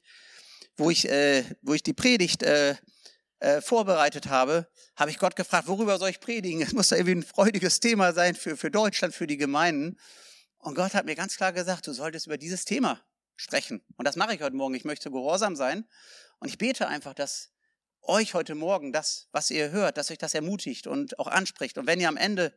wo 0.78 0.89
ich, 0.89 1.10
äh, 1.10 1.43
wo 1.62 1.74
ich 1.74 1.84
die 1.84 1.93
Predigt 1.93 2.41
äh, 2.41 2.76
äh, 3.39 3.62
vorbereitet 3.62 4.28
habe, 4.28 4.69
habe 4.95 5.12
ich 5.12 5.19
Gott 5.19 5.36
gefragt, 5.36 5.67
worüber 5.67 5.98
soll 6.00 6.10
ich 6.10 6.21
predigen? 6.21 6.62
Es 6.62 6.71
muss 6.71 6.88
da 6.88 6.95
irgendwie 6.95 7.15
ein 7.15 7.24
freudiges 7.24 7.82
Thema 7.82 8.13
sein 8.13 8.36
für, 8.36 8.56
für 8.56 8.71
Deutschland, 8.71 9.13
für 9.13 9.28
die 9.28 9.38
Gemeinden. 9.38 9.98
Und 10.58 10.76
Gott 10.76 10.93
hat 10.93 11.06
mir 11.06 11.15
ganz 11.15 11.36
klar 11.36 11.52
gesagt, 11.52 11.86
du 11.86 11.91
solltest 11.91 12.28
über 12.28 12.38
dieses 12.38 12.63
Thema 12.63 13.02
sprechen. 13.36 13.84
Und 13.98 14.08
das 14.08 14.15
mache 14.15 14.36
ich 14.36 14.41
heute 14.41 14.56
Morgen. 14.56 14.74
Ich 14.74 14.86
möchte 14.86 15.12
gehorsam 15.12 15.58
sein. 15.58 15.86
Und 16.39 16.48
ich 16.48 16.58
bete 16.58 16.88
einfach, 16.88 17.13
dass 17.13 17.52
euch 18.07 18.33
heute 18.33 18.55
Morgen 18.55 18.93
das, 18.93 19.27
was 19.31 19.51
ihr 19.51 19.71
hört, 19.71 19.97
dass 19.97 20.11
euch 20.11 20.17
das 20.17 20.33
ermutigt 20.33 20.87
und 20.87 21.19
auch 21.19 21.27
anspricht. 21.27 21.77
Und 21.77 21.87
wenn 21.87 21.99
ihr 21.99 22.09
am 22.09 22.17
Ende 22.17 22.53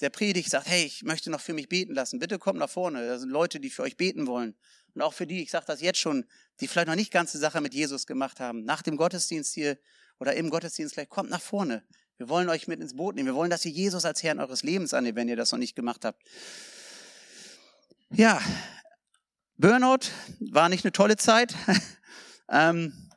der 0.00 0.10
Predigt 0.10 0.50
sagt, 0.50 0.68
hey, 0.68 0.84
ich 0.84 1.02
möchte 1.04 1.30
noch 1.30 1.40
für 1.40 1.52
mich 1.52 1.68
beten 1.68 1.94
lassen, 1.94 2.18
bitte 2.18 2.38
kommt 2.38 2.58
nach 2.58 2.70
vorne. 2.70 3.06
Da 3.06 3.18
sind 3.18 3.30
Leute, 3.30 3.60
die 3.60 3.70
für 3.70 3.82
euch 3.82 3.96
beten 3.96 4.26
wollen. 4.26 4.56
Und 4.94 5.02
auch 5.02 5.12
für 5.12 5.26
die, 5.26 5.42
ich 5.42 5.50
sage 5.50 5.64
das 5.66 5.80
jetzt 5.80 5.98
schon, 5.98 6.24
die 6.60 6.68
vielleicht 6.68 6.88
noch 6.88 6.96
nicht 6.96 7.12
ganze 7.12 7.38
Sache 7.38 7.60
mit 7.60 7.72
Jesus 7.72 8.06
gemacht 8.06 8.40
haben. 8.40 8.64
Nach 8.64 8.82
dem 8.82 8.96
Gottesdienst 8.96 9.54
hier 9.54 9.78
oder 10.18 10.34
im 10.34 10.50
Gottesdienst 10.50 10.94
gleich, 10.94 11.08
kommt 11.08 11.30
nach 11.30 11.40
vorne. 11.40 11.84
Wir 12.18 12.28
wollen 12.28 12.48
euch 12.48 12.68
mit 12.68 12.80
ins 12.80 12.96
Boot 12.96 13.14
nehmen. 13.14 13.26
Wir 13.26 13.34
wollen, 13.34 13.50
dass 13.50 13.64
ihr 13.64 13.72
Jesus 13.72 14.04
als 14.04 14.22
Herrn 14.22 14.38
eures 14.38 14.62
Lebens 14.62 14.94
annehmt, 14.94 15.16
wenn 15.16 15.28
ihr 15.28 15.36
das 15.36 15.52
noch 15.52 15.58
nicht 15.58 15.74
gemacht 15.74 16.04
habt. 16.04 16.22
Ja, 18.10 18.40
Burnout 19.56 20.10
war 20.40 20.68
nicht 20.68 20.84
eine 20.84 20.92
tolle 20.92 21.16
Zeit. 21.16 21.54
ähm, 22.50 23.10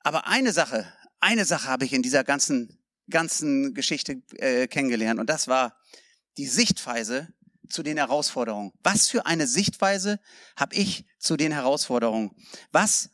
aber 0.00 0.26
eine 0.26 0.52
Sache, 0.52 0.92
eine 1.20 1.44
Sache 1.44 1.68
habe 1.68 1.84
ich 1.84 1.92
in 1.92 2.02
dieser 2.02 2.24
ganzen, 2.24 2.78
ganzen 3.10 3.74
Geschichte 3.74 4.22
äh, 4.36 4.66
kennengelernt 4.66 5.20
und 5.20 5.28
das 5.28 5.48
war 5.48 5.76
die 6.36 6.46
Sichtweise 6.46 7.32
zu 7.68 7.82
den 7.82 7.96
Herausforderungen. 7.96 8.72
Was 8.82 9.08
für 9.08 9.26
eine 9.26 9.46
Sichtweise 9.46 10.20
habe 10.56 10.74
ich 10.74 11.04
zu 11.18 11.36
den 11.36 11.52
Herausforderungen? 11.52 12.34
Was, 12.72 13.10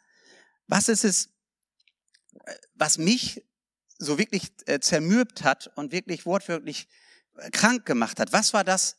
was 0.67 0.89
ist 0.89 1.05
es, 1.05 1.31
was 2.75 2.99
mich 2.99 3.45
so 3.99 4.19
wirklich 4.19 4.53
äh, 4.67 4.81
zermürbt 4.81 5.45
hat 5.45 5.71
und 5.77 5.93
wirklich 5.93 6.27
wortwörtlich 6.27 6.89
äh, 7.37 7.51
krank 7.51 7.87
gemacht 7.87 8.21
hat? 8.21 8.33
Was 8.33 8.53
war 8.53 8.65
das? 8.65 8.97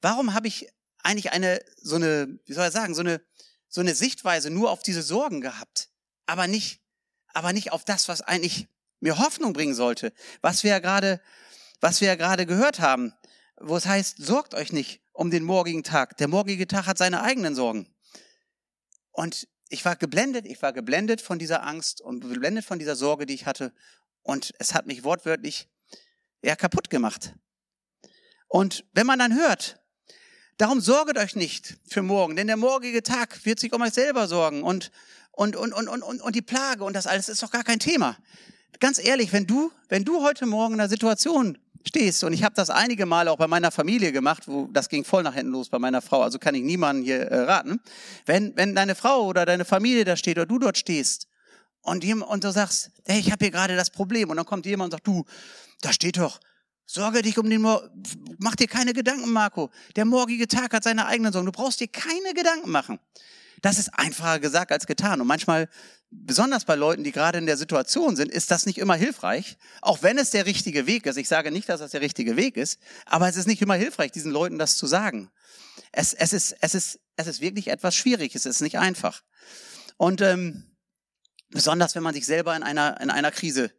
Warum 0.00 0.34
habe 0.34 0.48
ich 0.48 0.68
eigentlich 1.02 1.32
eine, 1.32 1.60
so 1.80 1.96
eine, 1.96 2.38
wie 2.46 2.52
soll 2.52 2.66
ich 2.66 2.72
sagen, 2.72 2.94
so 2.94 3.02
eine, 3.02 3.22
so 3.68 3.80
eine 3.80 3.94
Sichtweise 3.94 4.50
nur 4.50 4.70
auf 4.70 4.82
diese 4.82 5.02
Sorgen 5.02 5.40
gehabt, 5.40 5.90
aber 6.26 6.46
nicht, 6.46 6.80
aber 7.36 7.52
nicht 7.52 7.70
auf 7.72 7.84
das, 7.84 8.08
was 8.08 8.22
eigentlich 8.22 8.66
mir 9.00 9.18
Hoffnung 9.18 9.52
bringen 9.52 9.74
sollte, 9.74 10.12
was 10.40 10.64
wir 10.64 10.70
ja 10.70 10.78
gerade, 10.78 11.20
was 11.80 12.00
wir 12.00 12.08
ja 12.08 12.14
gerade 12.14 12.46
gehört 12.46 12.80
haben, 12.80 13.12
wo 13.60 13.76
es 13.76 13.84
heißt, 13.84 14.16
sorgt 14.18 14.54
euch 14.54 14.72
nicht 14.72 15.02
um 15.12 15.30
den 15.30 15.44
morgigen 15.44 15.84
Tag. 15.84 16.16
Der 16.16 16.28
morgige 16.28 16.66
Tag 16.66 16.86
hat 16.86 16.96
seine 16.96 17.22
eigenen 17.22 17.54
Sorgen. 17.54 17.94
Und 19.12 19.48
ich 19.68 19.84
war 19.84 19.96
geblendet, 19.96 20.46
ich 20.46 20.62
war 20.62 20.72
geblendet 20.72 21.20
von 21.20 21.38
dieser 21.38 21.62
Angst 21.62 22.00
und 22.00 22.20
geblendet 22.20 22.64
von 22.64 22.78
dieser 22.78 22.96
Sorge, 22.96 23.26
die 23.26 23.34
ich 23.34 23.44
hatte. 23.44 23.74
Und 24.22 24.54
es 24.58 24.72
hat 24.72 24.86
mich 24.86 25.04
wortwörtlich 25.04 25.68
ja 26.42 26.56
kaputt 26.56 26.88
gemacht. 26.88 27.34
Und 28.48 28.86
wenn 28.92 29.06
man 29.06 29.18
dann 29.18 29.34
hört, 29.34 29.78
Darum 30.58 30.80
sorget 30.80 31.18
euch 31.18 31.36
nicht 31.36 31.76
für 31.86 32.00
morgen, 32.00 32.34
denn 32.34 32.46
der 32.46 32.56
morgige 32.56 33.02
Tag 33.02 33.44
wird 33.44 33.60
sich 33.60 33.74
um 33.74 33.82
euch 33.82 33.92
selber 33.92 34.26
sorgen 34.26 34.62
und, 34.62 34.90
und, 35.32 35.54
und, 35.54 35.74
und, 35.74 35.88
und, 35.88 36.22
und 36.22 36.34
die 36.34 36.40
Plage 36.40 36.82
und 36.82 36.94
das 36.94 37.06
alles 37.06 37.28
ist 37.28 37.42
doch 37.42 37.50
gar 37.50 37.62
kein 37.62 37.78
Thema. 37.78 38.16
Ganz 38.80 38.98
ehrlich, 38.98 39.34
wenn 39.34 39.46
du, 39.46 39.70
wenn 39.90 40.04
du 40.04 40.22
heute 40.22 40.46
Morgen 40.46 40.74
in 40.74 40.80
einer 40.80 40.88
Situation 40.88 41.58
stehst, 41.86 42.24
und 42.24 42.32
ich 42.32 42.42
habe 42.42 42.54
das 42.54 42.70
einige 42.70 43.04
Male 43.04 43.30
auch 43.30 43.36
bei 43.36 43.46
meiner 43.46 43.70
Familie 43.70 44.12
gemacht, 44.12 44.48
wo 44.48 44.66
das 44.72 44.88
ging 44.88 45.04
voll 45.04 45.22
nach 45.22 45.34
hinten 45.34 45.52
los 45.52 45.68
bei 45.68 45.78
meiner 45.78 46.00
Frau, 46.00 46.22
also 46.22 46.38
kann 46.38 46.54
ich 46.54 46.62
niemanden 46.62 47.02
hier 47.02 47.20
äh, 47.20 47.40
raten, 47.42 47.78
wenn, 48.24 48.56
wenn 48.56 48.74
deine 48.74 48.94
Frau 48.94 49.26
oder 49.26 49.44
deine 49.44 49.66
Familie 49.66 50.06
da 50.06 50.16
steht 50.16 50.38
oder 50.38 50.46
du 50.46 50.58
dort 50.58 50.78
stehst 50.78 51.28
und, 51.82 52.02
und 52.02 52.44
du 52.44 52.50
sagst, 52.50 52.92
hey, 53.06 53.20
ich 53.20 53.30
habe 53.30 53.44
hier 53.44 53.52
gerade 53.52 53.76
das 53.76 53.90
Problem 53.90 54.30
und 54.30 54.38
dann 54.38 54.46
kommt 54.46 54.64
jemand 54.64 54.86
und 54.86 54.90
sagt, 54.92 55.06
du, 55.06 55.26
da 55.82 55.92
steht 55.92 56.16
doch, 56.16 56.40
Sorge 56.86 57.22
dich 57.22 57.36
um 57.36 57.50
den 57.50 57.62
Mor 57.62 57.90
mach 58.38 58.54
dir 58.54 58.68
keine 58.68 58.92
Gedanken, 58.92 59.32
Marco. 59.32 59.70
Der 59.96 60.04
morgige 60.04 60.46
Tag 60.46 60.72
hat 60.72 60.84
seine 60.84 61.06
eigenen 61.06 61.32
Sorgen. 61.32 61.46
Du 61.46 61.52
brauchst 61.52 61.80
dir 61.80 61.88
keine 61.88 62.32
Gedanken 62.32 62.70
machen. 62.70 63.00
Das 63.60 63.78
ist 63.78 63.88
einfacher 63.94 64.38
gesagt 64.38 64.70
als 64.70 64.86
getan. 64.86 65.20
Und 65.20 65.26
manchmal, 65.26 65.68
besonders 66.10 66.64
bei 66.64 66.76
Leuten, 66.76 67.02
die 67.02 67.10
gerade 67.10 67.38
in 67.38 67.46
der 67.46 67.56
Situation 67.56 68.14
sind, 68.14 68.30
ist 68.30 68.50
das 68.52 68.66
nicht 68.66 68.78
immer 68.78 68.94
hilfreich. 68.94 69.56
Auch 69.80 70.02
wenn 70.02 70.18
es 70.18 70.30
der 70.30 70.46
richtige 70.46 70.86
Weg 70.86 71.06
ist. 71.06 71.16
Ich 71.16 71.26
sage 71.26 71.50
nicht, 71.50 71.68
dass 71.68 71.80
das 71.80 71.90
der 71.90 72.02
richtige 72.02 72.36
Weg 72.36 72.56
ist, 72.56 72.78
aber 73.06 73.28
es 73.28 73.36
ist 73.36 73.46
nicht 73.46 73.62
immer 73.62 73.74
hilfreich, 73.74 74.12
diesen 74.12 74.30
Leuten 74.30 74.58
das 74.58 74.76
zu 74.76 74.86
sagen. 74.86 75.30
Es, 75.90 76.12
es, 76.12 76.32
ist, 76.32 76.56
es, 76.60 76.74
ist, 76.74 77.00
es 77.16 77.26
ist 77.26 77.40
wirklich 77.40 77.68
etwas 77.68 77.96
schwierig. 77.96 78.34
Es 78.36 78.46
ist 78.46 78.60
nicht 78.60 78.78
einfach. 78.78 79.22
Und 79.96 80.20
ähm, 80.20 80.76
besonders, 81.50 81.94
wenn 81.94 82.02
man 82.02 82.14
sich 82.14 82.26
selber 82.26 82.54
in 82.54 82.62
einer, 82.62 83.00
in 83.00 83.10
einer 83.10 83.30
Krise 83.30 83.72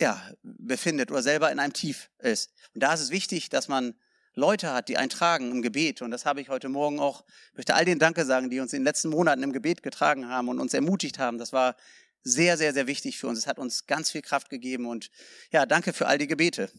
ja, 0.00 0.20
befindet 0.42 1.10
oder 1.10 1.22
selber 1.22 1.52
in 1.52 1.58
einem 1.58 1.74
Tief 1.74 2.10
ist. 2.18 2.52
Und 2.74 2.82
da 2.82 2.94
ist 2.94 3.00
es 3.00 3.10
wichtig, 3.10 3.50
dass 3.50 3.68
man 3.68 3.94
Leute 4.34 4.72
hat, 4.72 4.88
die 4.88 4.96
einen 4.96 5.10
tragen 5.10 5.50
im 5.50 5.62
Gebet. 5.62 6.02
Und 6.02 6.10
das 6.10 6.24
habe 6.24 6.40
ich 6.40 6.48
heute 6.48 6.68
Morgen 6.68 6.98
auch, 7.00 7.24
möchte 7.54 7.74
all 7.74 7.84
den 7.84 7.98
Danke 7.98 8.24
sagen, 8.24 8.48
die 8.48 8.60
uns 8.60 8.72
in 8.72 8.80
den 8.80 8.84
letzten 8.84 9.10
Monaten 9.10 9.42
im 9.42 9.52
Gebet 9.52 9.82
getragen 9.82 10.28
haben 10.28 10.48
und 10.48 10.58
uns 10.58 10.72
ermutigt 10.72 11.18
haben. 11.18 11.38
Das 11.38 11.52
war 11.52 11.76
sehr, 12.22 12.56
sehr, 12.56 12.72
sehr 12.72 12.86
wichtig 12.86 13.18
für 13.18 13.28
uns. 13.28 13.38
Es 13.38 13.46
hat 13.46 13.58
uns 13.58 13.86
ganz 13.86 14.10
viel 14.10 14.22
Kraft 14.22 14.48
gegeben 14.50 14.86
und 14.86 15.10
ja, 15.52 15.66
danke 15.66 15.92
für 15.92 16.06
all 16.06 16.18
die 16.18 16.26
Gebete. 16.26 16.70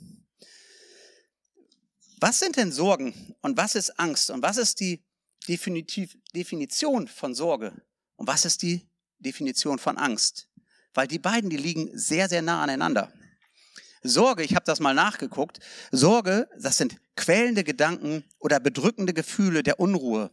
Was 2.19 2.39
sind 2.39 2.57
denn 2.57 2.71
Sorgen 2.71 3.35
und 3.41 3.57
was 3.57 3.75
ist 3.75 3.99
Angst 3.99 4.29
und 4.31 4.41
was 4.41 4.57
ist 4.57 4.79
die 4.79 5.03
Definitiv 5.47 6.17
Definition 6.35 7.07
von 7.07 7.33
Sorge 7.33 7.73
und 8.15 8.27
was 8.27 8.45
ist 8.45 8.61
die 8.61 8.87
Definition 9.17 9.79
von 9.79 9.97
Angst? 9.97 10.50
Weil 10.93 11.07
die 11.07 11.19
beiden, 11.19 11.49
die 11.49 11.57
liegen 11.57 11.97
sehr, 11.97 12.29
sehr 12.29 12.41
nah 12.41 12.61
aneinander. 12.61 13.11
Sorge, 14.03 14.43
ich 14.43 14.55
habe 14.55 14.65
das 14.65 14.79
mal 14.79 14.93
nachgeguckt, 14.93 15.59
Sorge, 15.91 16.49
das 16.59 16.77
sind 16.77 16.97
quälende 17.15 17.63
Gedanken 17.63 18.23
oder 18.39 18.59
bedrückende 18.59 19.13
Gefühle 19.13 19.63
der 19.63 19.79
Unruhe. 19.79 20.31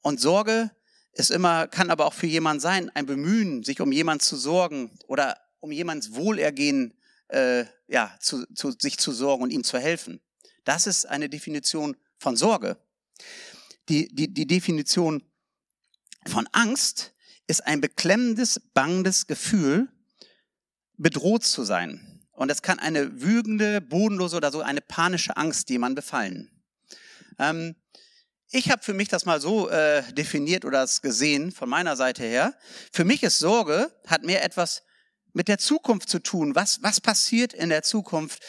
Und 0.00 0.20
Sorge 0.20 0.70
ist 1.12 1.30
immer, 1.30 1.66
kann 1.66 1.90
aber 1.90 2.06
auch 2.06 2.14
für 2.14 2.26
jemand 2.26 2.62
sein, 2.62 2.90
ein 2.94 3.06
Bemühen, 3.06 3.64
sich 3.64 3.80
um 3.80 3.90
jemand 3.90 4.22
zu 4.22 4.36
sorgen 4.36 4.96
oder 5.08 5.36
um 5.60 5.72
jemands 5.72 6.14
Wohlergehen 6.14 6.94
äh, 7.28 7.64
ja, 7.88 8.16
zu, 8.20 8.46
zu, 8.54 8.72
sich 8.78 8.98
zu 8.98 9.12
sorgen 9.12 9.42
und 9.42 9.50
ihm 9.50 9.64
zu 9.64 9.78
helfen. 9.78 10.20
Das 10.64 10.86
ist 10.86 11.06
eine 11.06 11.28
Definition 11.28 11.96
von 12.18 12.36
Sorge. 12.36 12.76
Die, 13.88 14.08
die, 14.14 14.32
die 14.32 14.46
Definition 14.46 15.22
von 16.26 16.48
Angst 16.52 17.12
ist 17.46 17.66
ein 17.66 17.80
beklemmendes, 17.80 18.60
bangendes 18.74 19.26
Gefühl, 19.26 19.88
bedroht 20.96 21.44
zu 21.44 21.64
sein. 21.64 22.20
Und 22.32 22.50
es 22.50 22.62
kann 22.62 22.78
eine 22.78 23.20
wügende, 23.20 23.80
bodenlose 23.80 24.36
oder 24.36 24.50
so 24.50 24.60
eine 24.62 24.80
panische 24.80 25.36
Angst 25.36 25.68
jemand 25.70 25.96
befallen. 25.96 26.50
Ähm, 27.38 27.76
ich 28.50 28.70
habe 28.70 28.82
für 28.82 28.94
mich 28.94 29.08
das 29.08 29.24
mal 29.24 29.40
so 29.40 29.68
äh, 29.70 30.02
definiert 30.12 30.64
oder 30.64 30.82
es 30.82 31.00
gesehen 31.00 31.52
von 31.52 31.68
meiner 31.68 31.96
Seite 31.96 32.22
her. 32.22 32.54
Für 32.92 33.04
mich 33.04 33.22
ist 33.22 33.38
Sorge, 33.38 33.90
hat 34.06 34.24
mehr 34.24 34.44
etwas 34.44 34.82
mit 35.32 35.48
der 35.48 35.58
Zukunft 35.58 36.08
zu 36.08 36.18
tun. 36.18 36.54
Was, 36.54 36.82
was 36.82 37.00
passiert 37.00 37.54
in 37.54 37.70
der 37.70 37.82
Zukunft? 37.82 38.42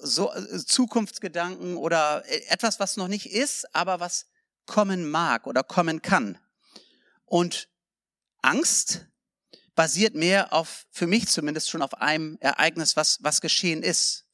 So, 0.00 0.32
äh, 0.32 0.64
Zukunftsgedanken 0.64 1.76
oder 1.76 2.24
äh, 2.26 2.42
etwas, 2.48 2.78
was 2.78 2.96
noch 2.96 3.08
nicht 3.08 3.26
ist, 3.26 3.74
aber 3.74 3.98
was 3.98 4.26
kommen 4.66 5.10
mag 5.10 5.46
oder 5.46 5.64
kommen 5.64 6.02
kann. 6.02 6.38
Und 7.24 7.68
Angst 8.42 9.06
basiert 9.74 10.14
mehr 10.14 10.52
auf, 10.52 10.86
für 10.90 11.06
mich 11.06 11.28
zumindest 11.28 11.70
schon 11.70 11.82
auf 11.82 11.94
einem 11.94 12.36
Ereignis, 12.40 12.96
was, 12.96 13.18
was 13.22 13.40
geschehen 13.40 13.82
ist. 13.82 14.24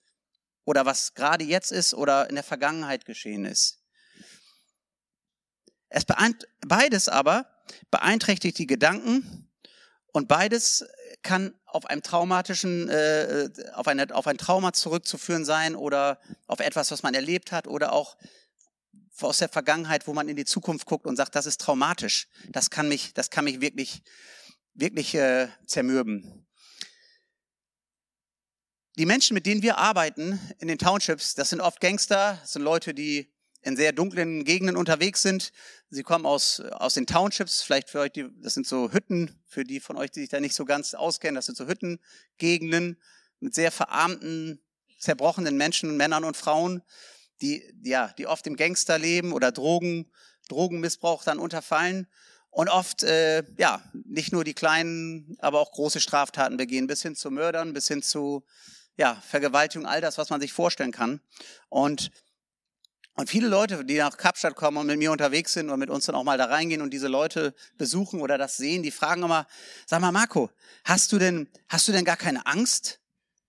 Oder 0.65 0.87
was 0.87 1.13
gerade 1.15 1.45
jetzt 1.45 1.73
ist 1.73 1.93
oder 1.93 2.31
in 2.31 2.37
der 2.37 2.45
Vergangenheit 2.45 3.05
geschehen 3.05 3.45
ist. 3.45 3.81
Es 5.91 6.05
beides 6.67 7.09
aber 7.09 7.47
beeinträchtigt 7.91 8.59
die 8.59 8.67
Gedanken 8.67 9.51
und 10.13 10.29
beides 10.29 10.87
kann 11.23 11.55
auf 11.67 11.87
einem 11.87 12.03
traumatischen, 12.03 12.89
äh, 12.89 13.49
auf, 13.75 13.87
eine, 13.87 14.15
auf 14.15 14.27
ein 14.27 14.39
Trauma 14.39 14.73
zurückzuführen 14.73 15.45
sein 15.45 15.77
oder 15.77 16.21
auf 16.47 16.61
etwas, 16.61 16.91
was 16.91 17.03
man 17.03 17.15
erlebt 17.15 17.53
hat 17.53 17.67
oder 17.67 17.93
auch 17.93 18.17
aus 19.21 19.39
der 19.39 19.49
Vergangenheit, 19.49 20.07
wo 20.07 20.13
man 20.13 20.29
in 20.29 20.37
die 20.37 20.45
Zukunft 20.45 20.87
guckt 20.87 21.07
und 21.07 21.17
sagt, 21.17 21.35
das 21.35 21.47
ist 21.47 21.61
traumatisch. 21.61 22.29
Das 22.49 22.71
kann 22.71 22.89
mich, 22.89 23.15
das 23.15 23.31
kann 23.31 23.45
mich 23.45 23.61
wirklich, 23.61 24.03
wirklich 24.75 25.15
äh, 25.15 25.49
zermürben. 25.67 26.47
Die 28.97 29.07
Menschen, 29.07 29.35
mit 29.35 29.47
denen 29.47 29.63
wir 29.63 29.79
arbeiten 29.79 30.41
in 30.59 30.69
den 30.69 30.79
Townships, 30.79 31.35
das 31.35 31.51
sind 31.51 31.61
oft 31.61 31.81
Gangster, 31.81 32.39
das 32.41 32.53
sind 32.53 32.63
Leute, 32.63 32.95
die 32.95 33.33
in 33.63 33.77
sehr 33.77 33.93
dunklen 33.93 34.45
Gegenden 34.45 34.77
unterwegs 34.77 35.23
sind. 35.23 35.53
Sie 35.91 36.03
kommen 36.03 36.27
aus, 36.27 36.61
aus 36.61 36.95
den 36.95 37.07
Townships, 37.07 37.63
vielleicht 37.63 37.91
für 37.91 38.01
euch, 38.01 38.13
die, 38.13 38.29
das 38.41 38.55
sind 38.55 38.67
so 38.67 38.93
Hütten, 38.93 39.41
für 39.47 39.65
die 39.65 39.81
von 39.81 39.97
euch, 39.97 40.11
die 40.11 40.21
sich 40.21 40.29
da 40.29 40.39
nicht 40.39 40.55
so 40.55 40.65
ganz 40.65 40.95
auskennen, 40.95 41.35
das 41.35 41.47
sind 41.47 41.57
so 41.57 41.67
Hüttengegenden 41.67 43.01
mit 43.41 43.55
sehr 43.55 43.73
verarmten, 43.73 44.61
zerbrochenen 44.99 45.57
Menschen, 45.57 45.97
Männern 45.97 46.25
und 46.25 46.37
Frauen 46.37 46.83
die, 47.41 47.63
ja, 47.83 48.13
die 48.19 48.27
oft 48.27 48.47
im 48.47 48.57
Gangsterleben 48.57 49.33
oder 49.33 49.53
Drogen, 49.53 50.11
Drogenmissbrauch 50.49 51.25
dann 51.25 51.39
unterfallen 51.39 52.07
und 52.51 52.69
oft, 52.69 53.03
äh, 53.03 53.43
ja, 53.59 53.83
nicht 54.05 54.33
nur 54.33 54.45
die 54.45 54.55
kleinen, 54.55 55.37
aber 55.41 55.61
auch 55.61 55.73
große 55.73 56.01
Straftaten 56.01 56.57
begehen, 56.57 56.87
bis 56.87 57.03
hin 57.03 57.17
zu 57.17 57.31
Mördern, 57.31 57.73
bis 57.73 57.89
hin 57.89 58.03
zu, 58.03 58.45
ja, 58.97 59.21
Vergewaltigung, 59.29 59.87
all 59.87 60.01
das, 60.01 60.19
was 60.19 60.31
man 60.31 60.41
sich 60.41 60.53
vorstellen 60.53 60.93
kann. 60.93 61.21
Und 61.69 62.11
und 63.17 63.31
viele 63.31 63.47
Leute, 63.47 63.85
die 63.85 63.99
nach 63.99 64.17
Kapstadt 64.17 64.57
kommen 64.57 64.77
und 64.77 64.89
mit 64.89 64.99
mir 64.99 65.13
unterwegs 65.13 65.53
sind 65.53 65.71
und 65.71 65.79
mit 65.79 65.89
uns 65.89 66.07
dann 66.07 66.17
auch 66.17 66.25
mal 66.25 66.37
da 66.37 66.47
reingehen 66.47 66.83
und 66.83 66.91
diese 66.91 67.07
Leute 67.07 67.55
besuchen 67.79 68.21
oder 68.21 68.39
das 68.39 68.57
sehen, 68.57 68.83
die 68.83 68.91
fragen 68.91 69.23
immer, 69.23 69.47
sag 69.87 70.01
mal 70.01 70.11
Marco, 70.11 70.51
hast 70.83 71.13
du 71.13 71.19
denn, 71.19 71.49
hast 71.69 71.87
du 71.87 71.93
denn 71.93 72.05
gar 72.05 72.17
keine 72.17 72.45
Angst? 72.47 72.99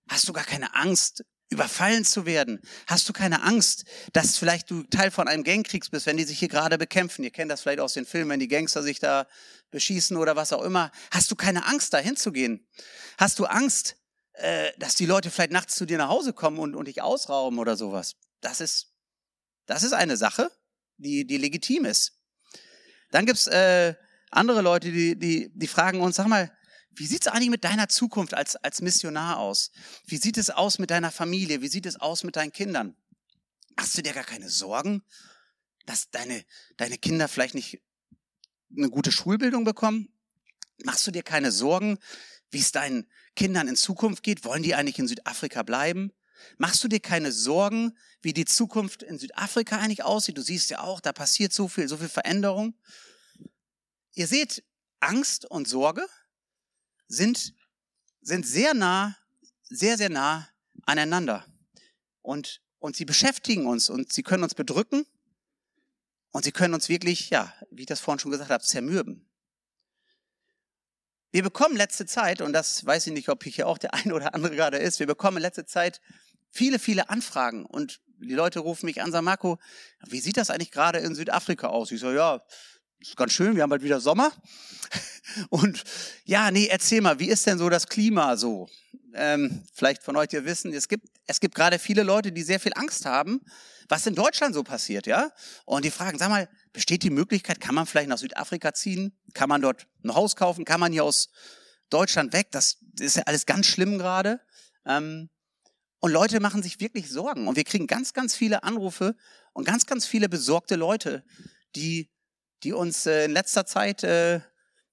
Hast 0.08 0.28
du 0.28 0.32
gar 0.32 0.44
keine 0.44 0.76
Angst, 0.76 1.24
überfallen 1.48 2.04
zu 2.04 2.26
werden? 2.26 2.60
Hast 2.86 3.08
du 3.08 3.12
keine 3.12 3.42
Angst, 3.42 3.84
dass 4.12 4.38
vielleicht 4.38 4.70
du 4.70 4.82
Teil 4.84 5.10
von 5.10 5.28
einem 5.28 5.44
Gangkrieg 5.44 5.88
bist, 5.90 6.06
wenn 6.06 6.16
die 6.16 6.24
sich 6.24 6.38
hier 6.38 6.48
gerade 6.48 6.78
bekämpfen? 6.78 7.24
Ihr 7.24 7.30
kennt 7.30 7.50
das 7.50 7.62
vielleicht 7.62 7.80
aus 7.80 7.94
den 7.94 8.06
Filmen, 8.06 8.30
wenn 8.30 8.40
die 8.40 8.48
Gangster 8.48 8.82
sich 8.82 8.98
da 8.98 9.26
beschießen 9.70 10.16
oder 10.16 10.36
was 10.36 10.52
auch 10.52 10.62
immer. 10.62 10.90
Hast 11.10 11.30
du 11.30 11.36
keine 11.36 11.66
Angst, 11.66 11.92
da 11.92 11.98
hinzugehen? 11.98 12.66
Hast 13.18 13.38
du 13.38 13.46
Angst, 13.46 13.96
äh, 14.34 14.72
dass 14.78 14.94
die 14.94 15.06
Leute 15.06 15.30
vielleicht 15.30 15.52
nachts 15.52 15.76
zu 15.76 15.86
dir 15.86 15.98
nach 15.98 16.08
Hause 16.08 16.32
kommen 16.32 16.58
und, 16.58 16.74
und 16.74 16.88
dich 16.88 17.02
ausrauben 17.02 17.58
oder 17.58 17.76
sowas? 17.76 18.16
Das 18.40 18.60
ist, 18.60 18.94
das 19.66 19.82
ist 19.82 19.92
eine 19.92 20.16
Sache. 20.16 20.50
die, 20.98 21.26
die 21.26 21.38
legitim 21.38 21.84
ist. 21.84 22.12
Dann 23.10 23.26
gibt's 23.26 23.46
äh, 23.46 23.94
andere 24.30 24.62
Leute, 24.62 24.90
die, 24.90 25.18
die, 25.18 25.50
die 25.54 25.66
fragen 25.66 26.00
uns, 26.00 26.16
sag 26.16 26.26
mal, 26.26 26.55
wie 26.96 27.06
sieht's 27.06 27.26
eigentlich 27.26 27.50
mit 27.50 27.64
deiner 27.64 27.88
Zukunft 27.88 28.34
als, 28.34 28.56
als 28.56 28.80
Missionar 28.80 29.38
aus? 29.38 29.70
Wie 30.06 30.16
sieht 30.16 30.38
es 30.38 30.50
aus 30.50 30.78
mit 30.78 30.90
deiner 30.90 31.12
Familie? 31.12 31.60
Wie 31.60 31.68
sieht 31.68 31.86
es 31.86 31.96
aus 31.96 32.24
mit 32.24 32.36
deinen 32.36 32.52
Kindern? 32.52 32.96
Hast 33.76 33.96
du 33.96 34.02
dir 34.02 34.14
gar 34.14 34.24
keine 34.24 34.48
Sorgen, 34.48 35.02
dass 35.84 36.10
deine, 36.10 36.44
deine 36.78 36.96
Kinder 36.96 37.28
vielleicht 37.28 37.54
nicht 37.54 37.82
eine 38.74 38.88
gute 38.88 39.12
Schulbildung 39.12 39.64
bekommen? 39.64 40.08
Machst 40.84 41.06
du 41.06 41.10
dir 41.10 41.22
keine 41.22 41.52
Sorgen, 41.52 41.98
wie 42.50 42.60
es 42.60 42.72
deinen 42.72 43.06
Kindern 43.34 43.68
in 43.68 43.76
Zukunft 43.76 44.22
geht? 44.22 44.44
Wollen 44.44 44.62
die 44.62 44.74
eigentlich 44.74 44.98
in 44.98 45.08
Südafrika 45.08 45.62
bleiben? 45.62 46.12
Machst 46.56 46.82
du 46.82 46.88
dir 46.88 47.00
keine 47.00 47.32
Sorgen, 47.32 47.96
wie 48.22 48.32
die 48.32 48.44
Zukunft 48.46 49.02
in 49.02 49.18
Südafrika 49.18 49.78
eigentlich 49.78 50.02
aussieht? 50.02 50.38
Du 50.38 50.42
siehst 50.42 50.70
ja 50.70 50.80
auch, 50.80 51.00
da 51.00 51.12
passiert 51.12 51.52
so 51.52 51.68
viel, 51.68 51.88
so 51.88 51.98
viel 51.98 52.08
Veränderung. 52.08 52.74
Ihr 54.14 54.26
seht, 54.26 54.64
Angst 55.00 55.44
und 55.44 55.68
Sorge 55.68 56.06
sind, 57.08 57.54
sind 58.20 58.46
sehr 58.46 58.74
nah, 58.74 59.16
sehr, 59.64 59.96
sehr 59.96 60.10
nah 60.10 60.48
aneinander. 60.84 61.44
Und, 62.22 62.60
und 62.78 62.96
sie 62.96 63.04
beschäftigen 63.04 63.66
uns 63.66 63.88
und 63.90 64.12
sie 64.12 64.22
können 64.22 64.42
uns 64.42 64.54
bedrücken 64.54 65.06
und 66.32 66.44
sie 66.44 66.52
können 66.52 66.74
uns 66.74 66.88
wirklich, 66.88 67.30
ja, 67.30 67.52
wie 67.70 67.82
ich 67.82 67.86
das 67.86 68.00
vorhin 68.00 68.18
schon 68.18 68.30
gesagt 68.30 68.50
habe, 68.50 68.64
zermürben. 68.64 69.28
Wir 71.32 71.42
bekommen 71.42 71.76
letzte 71.76 72.06
Zeit, 72.06 72.40
und 72.40 72.52
das 72.52 72.84
weiß 72.86 73.06
ich 73.08 73.12
nicht, 73.12 73.28
ob 73.28 73.44
hier 73.44 73.66
auch 73.66 73.78
der 73.78 73.94
eine 73.94 74.14
oder 74.14 74.34
andere 74.34 74.54
gerade 74.54 74.78
ist, 74.78 74.98
wir 74.98 75.06
bekommen 75.06 75.38
letzte 75.38 75.66
Zeit 75.66 76.00
viele, 76.50 76.78
viele 76.78 77.10
Anfragen 77.10 77.66
und 77.66 78.00
die 78.18 78.34
Leute 78.34 78.60
rufen 78.60 78.86
mich 78.86 79.02
an, 79.02 79.12
sagen, 79.12 79.26
Marco, 79.26 79.58
wie 80.06 80.20
sieht 80.20 80.38
das 80.38 80.50
eigentlich 80.50 80.70
gerade 80.70 80.98
in 81.00 81.14
Südafrika 81.14 81.68
aus? 81.68 81.92
Ich 81.92 82.00
so, 82.00 82.12
ja, 82.12 82.42
ist 83.00 83.16
ganz 83.16 83.32
schön, 83.32 83.56
wir 83.56 83.62
haben 83.62 83.70
bald 83.70 83.82
wieder 83.82 84.00
Sommer. 84.00 84.32
Und 85.50 85.84
ja, 86.24 86.50
nee, 86.50 86.66
erzähl 86.66 87.00
mal, 87.00 87.18
wie 87.18 87.28
ist 87.28 87.46
denn 87.46 87.58
so 87.58 87.68
das 87.68 87.86
Klima 87.86 88.36
so? 88.36 88.68
Ähm, 89.14 89.64
vielleicht 89.72 90.02
von 90.02 90.16
euch 90.16 90.32
ihr 90.32 90.44
wissen, 90.44 90.72
es 90.72 90.88
gibt, 90.88 91.06
es 91.26 91.40
gibt 91.40 91.54
gerade 91.54 91.78
viele 91.78 92.02
Leute, 92.02 92.32
die 92.32 92.42
sehr 92.42 92.60
viel 92.60 92.72
Angst 92.74 93.06
haben, 93.06 93.40
was 93.88 94.06
in 94.06 94.14
Deutschland 94.14 94.54
so 94.54 94.62
passiert, 94.62 95.06
ja? 95.06 95.30
Und 95.64 95.84
die 95.84 95.90
fragen, 95.90 96.18
sag 96.18 96.28
mal, 96.28 96.48
besteht 96.72 97.02
die 97.02 97.10
Möglichkeit, 97.10 97.60
kann 97.60 97.74
man 97.74 97.86
vielleicht 97.86 98.08
nach 98.08 98.18
Südafrika 98.18 98.74
ziehen? 98.74 99.16
Kann 99.32 99.48
man 99.48 99.62
dort 99.62 99.86
ein 100.04 100.14
Haus 100.14 100.36
kaufen? 100.36 100.64
Kann 100.64 100.80
man 100.80 100.92
hier 100.92 101.04
aus 101.04 101.30
Deutschland 101.88 102.32
weg? 102.32 102.48
Das 102.50 102.78
ist 102.98 103.16
ja 103.16 103.22
alles 103.26 103.46
ganz 103.46 103.66
schlimm 103.66 103.98
gerade. 103.98 104.40
Ähm, 104.84 105.30
und 106.00 106.12
Leute 106.12 106.40
machen 106.40 106.62
sich 106.62 106.80
wirklich 106.80 107.10
Sorgen. 107.10 107.48
Und 107.48 107.56
wir 107.56 107.64
kriegen 107.64 107.86
ganz, 107.86 108.12
ganz 108.12 108.34
viele 108.34 108.62
Anrufe 108.64 109.16
und 109.52 109.64
ganz, 109.64 109.86
ganz 109.86 110.06
viele 110.06 110.28
besorgte 110.28 110.76
Leute, 110.76 111.24
die, 111.74 112.10
die 112.62 112.72
uns 112.72 113.06
äh, 113.06 113.24
in 113.24 113.32
letzter 113.32 113.66
Zeit 113.66 114.02
äh, 114.04 114.40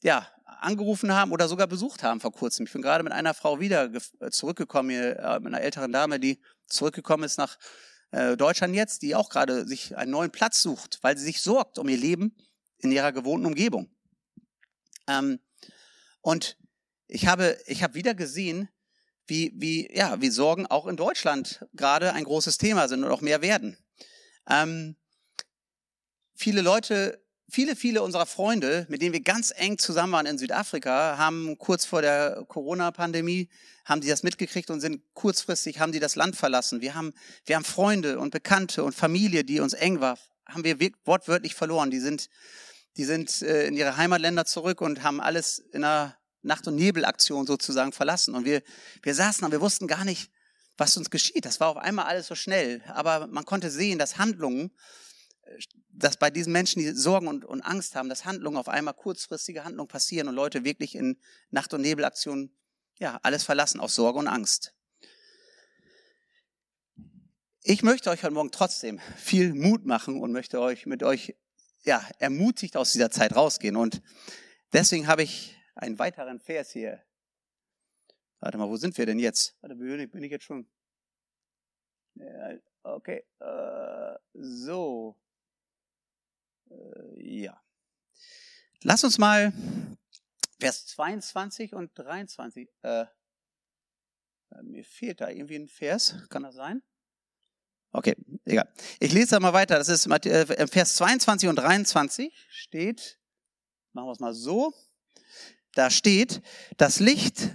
ja, 0.02 0.28
angerufen 0.46 1.14
haben 1.14 1.32
oder 1.32 1.48
sogar 1.48 1.68
besucht 1.68 2.04
haben 2.04 2.20
vor 2.20 2.32
kurzem. 2.32 2.66
Ich 2.66 2.74
bin 2.74 2.82
gerade 2.82 3.04
mit 3.04 3.14
einer 3.14 3.34
Frau 3.34 3.60
wieder 3.60 3.92
äh, 4.20 4.30
zurückgekommen, 4.30 4.90
hier, 4.90 5.40
mit 5.42 5.54
einer 5.54 5.62
älteren 5.62 5.92
Dame, 5.92 6.20
die 6.20 6.42
zurückgekommen 6.68 7.24
ist 7.24 7.38
nach 7.38 7.58
Deutschland 8.38 8.76
jetzt, 8.76 9.02
die 9.02 9.16
auch 9.16 9.28
gerade 9.28 9.66
sich 9.66 9.98
einen 9.98 10.12
neuen 10.12 10.30
Platz 10.30 10.62
sucht, 10.62 11.00
weil 11.02 11.18
sie 11.18 11.24
sich 11.24 11.42
sorgt 11.42 11.80
um 11.80 11.90
ihr 11.90 11.98
Leben 11.98 12.36
in 12.78 12.92
ihrer 12.92 13.12
gewohnten 13.12 13.48
Umgebung. 13.48 13.90
Ähm, 15.08 15.40
und 16.22 16.58
ich 17.08 17.28
habe, 17.28 17.58
ich 17.66 17.84
habe 17.84 17.96
wieder 17.96 18.14
gesehen, 18.14 18.70
wie, 19.28 19.54
wie, 19.56 19.90
ja, 19.96 20.20
wie 20.22 20.30
Sorgen 20.30 20.68
auch 20.68 20.88
in 20.88 20.98
Deutschland 20.98 21.66
gerade 21.74 22.14
ein 22.14 22.24
großes 22.24 22.58
Thema 22.58 22.88
sind 22.88 23.04
und 23.04 23.12
auch 23.12 23.22
mehr 23.22 23.42
werden. 23.42 23.78
Ähm, 24.48 24.96
viele 26.36 26.62
Leute, 26.62 27.23
viele, 27.54 27.76
viele 27.76 28.02
unserer 28.02 28.26
Freunde, 28.26 28.88
mit 28.90 29.04
denen 29.04 29.14
wir 29.14 29.22
ganz 29.22 29.54
eng 29.56 29.78
zusammen 29.78 30.14
waren 30.14 30.26
in 30.26 30.40
Südafrika, 30.40 31.20
haben 31.20 31.56
kurz 31.60 31.86
vor 31.86 32.02
der 32.02 32.46
Corona-Pandemie, 32.48 33.48
haben 33.86 34.02
die 34.02 34.08
das 34.08 34.24
mitgekriegt 34.24 34.72
und 34.72 34.82
sind 34.82 35.04
kurzfristig, 35.14 35.80
haben 35.80 35.92
die 35.92 36.00
das 36.00 36.16
Land 36.16 36.36
verlassen. 36.36 36.82
Wir 36.82 36.96
haben, 36.96 37.14
wir 37.46 37.56
haben 37.56 37.64
Freunde 37.64 38.18
und 38.18 38.32
Bekannte 38.32 38.84
und 38.84 38.96
Familie, 38.96 39.44
die 39.44 39.60
uns 39.60 39.74
eng 39.74 40.00
war, 40.00 40.18
haben 40.48 40.64
wir 40.64 40.80
wortwörtlich 41.06 41.54
verloren. 41.54 41.92
Die 41.92 42.00
sind, 42.00 42.28
die 42.98 43.06
sind 43.06 43.44
äh, 43.44 43.68
in 43.68 43.78
ihre 43.78 43.98
Heimatländer 43.98 44.46
zurück 44.46 44.82
und 44.82 45.04
haben 45.04 45.22
alles 45.22 45.60
in 45.60 45.84
einer 45.84 46.18
Nacht- 46.42 46.68
und 46.68 46.76
Nebelaktion 46.76 47.46
sozusagen 47.46 47.92
verlassen. 47.92 48.34
Und 48.34 48.46
wir, 48.46 48.64
wir 49.04 49.14
saßen 49.14 49.46
und 49.46 49.52
wir 49.52 49.62
wussten 49.62 49.88
gar 49.88 50.06
nicht, 50.06 50.32
was 50.76 50.98
uns 50.98 51.12
geschieht. 51.12 51.46
Das 51.46 51.60
war 51.60 51.68
auf 51.68 51.78
einmal 51.78 52.06
alles 52.06 52.26
so 52.26 52.34
schnell. 52.34 52.82
Aber 52.88 53.28
man 53.28 53.46
konnte 53.46 53.70
sehen, 53.70 54.00
dass 54.00 54.18
Handlungen, 54.18 54.72
dass 55.90 56.18
bei 56.18 56.30
diesen 56.30 56.54
Menschen, 56.54 56.80
die 56.80 56.92
Sorgen 56.92 57.28
und, 57.28 57.46
und 57.46 57.62
Angst 57.62 57.96
haben, 57.96 58.10
dass 58.10 58.26
Handlungen 58.26 58.58
auf 58.58 58.70
einmal 58.70 58.94
kurzfristige 58.94 59.64
Handlungen 59.64 59.88
passieren 59.88 60.28
und 60.28 60.36
Leute 60.36 60.64
wirklich 60.64 60.96
in 60.96 61.20
Nacht- 61.52 61.74
und 61.74 61.82
Nebelaktionen, 61.82 62.56
ja, 63.00 63.20
alles 63.24 63.44
verlassen 63.44 63.80
aus 63.80 63.96
Sorge 63.96 64.20
und 64.20 64.28
Angst. 64.28 64.74
Ich 67.64 67.82
möchte 67.82 68.10
euch 68.10 68.24
heute 68.24 68.34
Morgen 68.34 68.52
trotzdem 68.52 69.00
viel 69.18 69.54
Mut 69.54 69.86
machen 69.86 70.22
und 70.22 70.32
möchte 70.32 70.60
euch 70.60 70.86
mit 70.86 71.04
euch, 71.04 71.36
ja, 71.84 72.06
ermutigt 72.20 72.76
aus 72.76 72.92
dieser 72.92 73.10
Zeit 73.10 73.36
rausgehen. 73.36 73.76
Und 73.76 74.02
deswegen 74.74 75.08
habe 75.08 75.24
ich 75.24 75.56
einen 75.76 75.98
weiteren 76.00 76.40
Vers 76.40 76.72
hier. 76.72 77.04
Warte 78.40 78.58
mal, 78.58 78.70
wo 78.70 78.76
sind 78.76 78.98
wir 78.98 79.06
denn 79.06 79.20
jetzt? 79.20 79.56
Warte, 79.62 79.76
bin 79.76 80.24
ich 80.24 80.32
jetzt 80.32 80.44
schon? 80.44 80.68
Okay, 82.84 83.24
äh, 83.40 84.16
so. 84.34 85.16
Äh, 86.74 87.42
ja. 87.44 87.62
Lass 88.82 89.04
uns 89.04 89.18
mal 89.18 89.54
Vers 90.60 90.88
22 90.88 91.74
und 91.74 91.92
23. 91.98 92.70
Äh, 92.82 93.06
mir 94.62 94.84
fehlt 94.84 95.22
da 95.22 95.30
irgendwie 95.30 95.56
ein 95.56 95.68
Vers. 95.68 96.16
Kann 96.30 96.44
das 96.44 96.56
sein? 96.56 96.84
Okay, 97.92 98.16
egal. 98.46 98.72
Ich 99.00 99.14
lese 99.14 99.32
da 99.32 99.40
mal 99.40 99.54
weiter. 99.54 99.78
Das 99.78 99.90
ist 99.90 100.08
äh, 100.08 100.68
Vers 100.68 100.96
22 100.96 101.50
und 101.50 101.56
23 101.56 102.34
steht, 102.50 103.20
machen 103.94 104.08
wir 104.08 104.12
es 104.12 104.20
mal 104.20 104.34
so 104.34 104.74
da 105.74 105.90
steht, 105.90 106.42
das 106.78 107.00
Licht, 107.00 107.50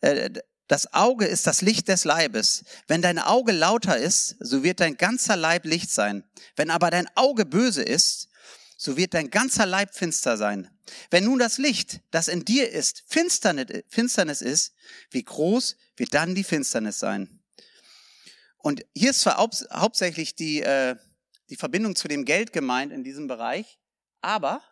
äh, 0.00 0.30
das 0.68 0.92
Auge 0.92 1.26
ist 1.26 1.46
das 1.46 1.62
Licht 1.62 1.88
des 1.88 2.04
Leibes. 2.04 2.64
Wenn 2.88 3.02
dein 3.02 3.18
Auge 3.18 3.52
lauter 3.52 3.96
ist, 3.96 4.36
so 4.40 4.62
wird 4.62 4.80
dein 4.80 4.96
ganzer 4.96 5.36
Leib 5.36 5.64
Licht 5.64 5.90
sein. 5.90 6.24
Wenn 6.56 6.70
aber 6.70 6.90
dein 6.90 7.08
Auge 7.14 7.44
böse 7.46 7.82
ist, 7.82 8.28
so 8.76 8.96
wird 8.96 9.14
dein 9.14 9.30
ganzer 9.30 9.66
Leib 9.66 9.94
finster 9.94 10.36
sein. 10.36 10.70
Wenn 11.10 11.24
nun 11.24 11.38
das 11.38 11.58
Licht, 11.58 12.00
das 12.10 12.28
in 12.28 12.44
dir 12.44 12.70
ist, 12.70 13.04
Finsternis 13.08 14.40
ist, 14.42 14.74
wie 15.10 15.24
groß 15.24 15.76
wird 15.96 16.14
dann 16.14 16.34
die 16.34 16.44
Finsternis 16.44 16.98
sein? 16.98 17.40
Und 18.58 18.84
hier 18.94 19.10
ist 19.10 19.20
zwar 19.20 19.36
hauptsächlich 19.38 20.34
die, 20.34 20.62
äh, 20.62 20.96
die 21.48 21.56
Verbindung 21.56 21.96
zu 21.96 22.08
dem 22.08 22.24
Geld 22.24 22.52
gemeint 22.52 22.92
in 22.92 23.04
diesem 23.04 23.28
Bereich, 23.28 23.78
aber 24.20 24.62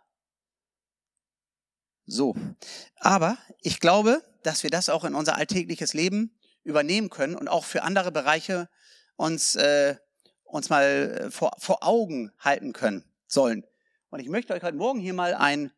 so. 2.07 2.35
Aber 2.97 3.39
ich 3.63 3.81
glaube, 3.81 4.23
dass 4.43 4.63
wir 4.63 4.71
das 4.71 4.89
auch 4.89 5.05
in 5.05 5.15
unser 5.15 5.37
alltägliches 5.37 5.95
Leben 5.95 6.37
übernehmen 6.63 7.09
können 7.09 7.35
und 7.35 7.49
auch 7.49 7.65
für 7.65 7.83
andere 7.83 8.13
Bereiche 8.13 8.69
uns, 9.17 9.57
äh, 9.57 9.97
uns 10.45 10.69
mal 10.69 10.85
äh, 10.85 11.31
vor, 11.31 11.57
vor 11.59 11.83
Augen 11.83 12.33
halten 12.39 12.73
können 12.73 13.05
sollen. 13.27 13.65
Und 14.15 14.21
ich 14.21 14.29
möchte 14.29 14.55
euch 14.55 14.63
heute 14.63 14.77
Morgen 14.77 15.01
hier 15.01 15.13
mal 15.13 15.35
ein, 15.35 15.73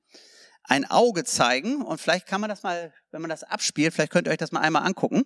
ein 0.63 0.85
Auge 0.85 1.25
zeigen 1.25 1.81
und 1.81 1.99
vielleicht 1.99 2.27
kann 2.27 2.43
man 2.43 2.51
das 2.51 2.63
mal, 2.63 2.93
wenn 3.11 3.23
man 3.23 3.31
das 3.31 3.43
abspielt, 3.43 3.95
vielleicht 3.95 4.13
könnt 4.13 4.29
ihr 4.29 4.31
euch 4.31 4.37
das 4.37 4.53
mal 4.53 4.61
einmal 4.61 4.83
angucken. 4.83 5.25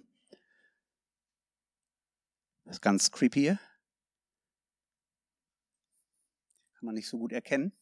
Das 2.66 2.76
ist 2.76 2.80
ganz 2.80 3.10
creepy 3.10 3.40
hier. 3.40 3.58
Kann 6.74 6.86
man 6.86 6.94
nicht 6.94 7.08
so 7.08 7.18
gut 7.18 7.32
erkennen. 7.32 7.72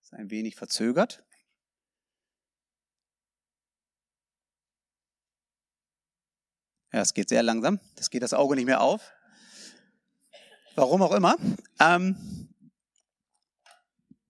Ist 0.00 0.14
ein 0.14 0.30
wenig 0.30 0.54
verzögert. 0.54 1.24
Ja, 6.92 7.00
es 7.00 7.14
geht 7.14 7.30
sehr 7.30 7.42
langsam. 7.42 7.80
Das 7.96 8.10
geht 8.10 8.22
das 8.22 8.32
Auge 8.32 8.54
nicht 8.54 8.66
mehr 8.66 8.80
auf. 8.80 9.15
Warum 10.76 11.00
auch 11.00 11.12
immer. 11.12 11.36
Ähm, 11.80 12.50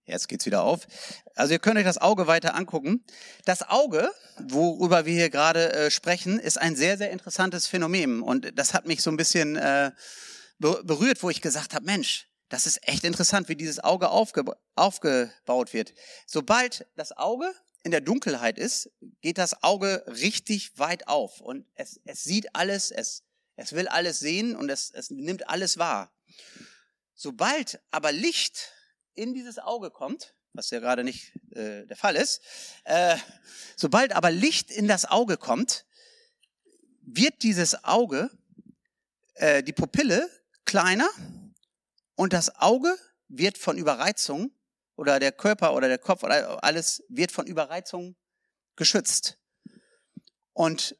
jetzt 0.04 0.28
geht's 0.28 0.46
wieder 0.46 0.62
auf. 0.62 0.86
Also 1.34 1.52
ihr 1.52 1.58
könnt 1.58 1.76
euch 1.76 1.84
das 1.84 1.98
Auge 1.98 2.28
weiter 2.28 2.54
angucken. 2.54 3.04
Das 3.44 3.68
Auge, 3.68 4.12
worüber 4.38 5.06
wir 5.06 5.12
hier 5.12 5.28
gerade 5.28 5.72
äh, 5.72 5.90
sprechen, 5.90 6.38
ist 6.38 6.56
ein 6.56 6.76
sehr, 6.76 6.98
sehr 6.98 7.10
interessantes 7.10 7.66
Phänomen. 7.66 8.22
Und 8.22 8.56
das 8.56 8.74
hat 8.74 8.86
mich 8.86 9.02
so 9.02 9.10
ein 9.10 9.16
bisschen 9.16 9.56
äh, 9.56 9.90
berührt, 10.58 11.24
wo 11.24 11.30
ich 11.30 11.42
gesagt 11.42 11.74
habe, 11.74 11.84
Mensch, 11.84 12.28
das 12.48 12.66
ist 12.66 12.78
echt 12.86 13.02
interessant, 13.02 13.48
wie 13.48 13.56
dieses 13.56 13.82
Auge 13.82 14.08
aufge 14.08 14.44
aufgebaut 14.76 15.72
wird. 15.72 15.94
Sobald 16.28 16.86
das 16.94 17.10
Auge 17.16 17.52
in 17.82 17.90
der 17.90 18.02
Dunkelheit 18.02 18.56
ist, 18.56 18.92
geht 19.20 19.38
das 19.38 19.64
Auge 19.64 20.04
richtig 20.06 20.78
weit 20.78 21.08
auf 21.08 21.40
und 21.40 21.66
es, 21.74 22.00
es 22.04 22.22
sieht 22.22 22.54
alles, 22.54 22.92
es, 22.92 23.24
Es 23.56 23.72
will 23.72 23.88
alles 23.88 24.20
sehen 24.20 24.54
und 24.54 24.70
es, 24.70 24.92
es 24.92 25.10
nimmt 25.10 25.48
alles 25.48 25.76
wahr. 25.76 26.12
Sobald 27.14 27.80
aber 27.90 28.12
Licht 28.12 28.72
in 29.14 29.34
dieses 29.34 29.58
Auge 29.58 29.90
kommt, 29.90 30.34
was 30.52 30.70
ja 30.70 30.80
gerade 30.80 31.04
nicht 31.04 31.32
äh, 31.50 31.86
der 31.86 31.96
Fall 31.96 32.16
ist, 32.16 32.42
äh, 32.84 33.16
sobald 33.76 34.12
aber 34.14 34.30
Licht 34.30 34.70
in 34.70 34.88
das 34.88 35.04
Auge 35.04 35.36
kommt, 35.36 35.86
wird 37.02 37.42
dieses 37.42 37.84
Auge, 37.84 38.30
äh, 39.34 39.62
die 39.62 39.72
Pupille 39.72 40.28
kleiner 40.64 41.08
und 42.16 42.32
das 42.32 42.56
Auge 42.56 42.98
wird 43.28 43.58
von 43.58 43.78
Überreizung 43.78 44.52
oder 44.96 45.20
der 45.20 45.32
Körper 45.32 45.74
oder 45.74 45.88
der 45.88 45.98
Kopf 45.98 46.22
oder 46.22 46.62
alles 46.64 47.04
wird 47.08 47.32
von 47.32 47.46
Überreizung 47.46 48.16
geschützt. 48.76 49.38
Und 50.52 50.96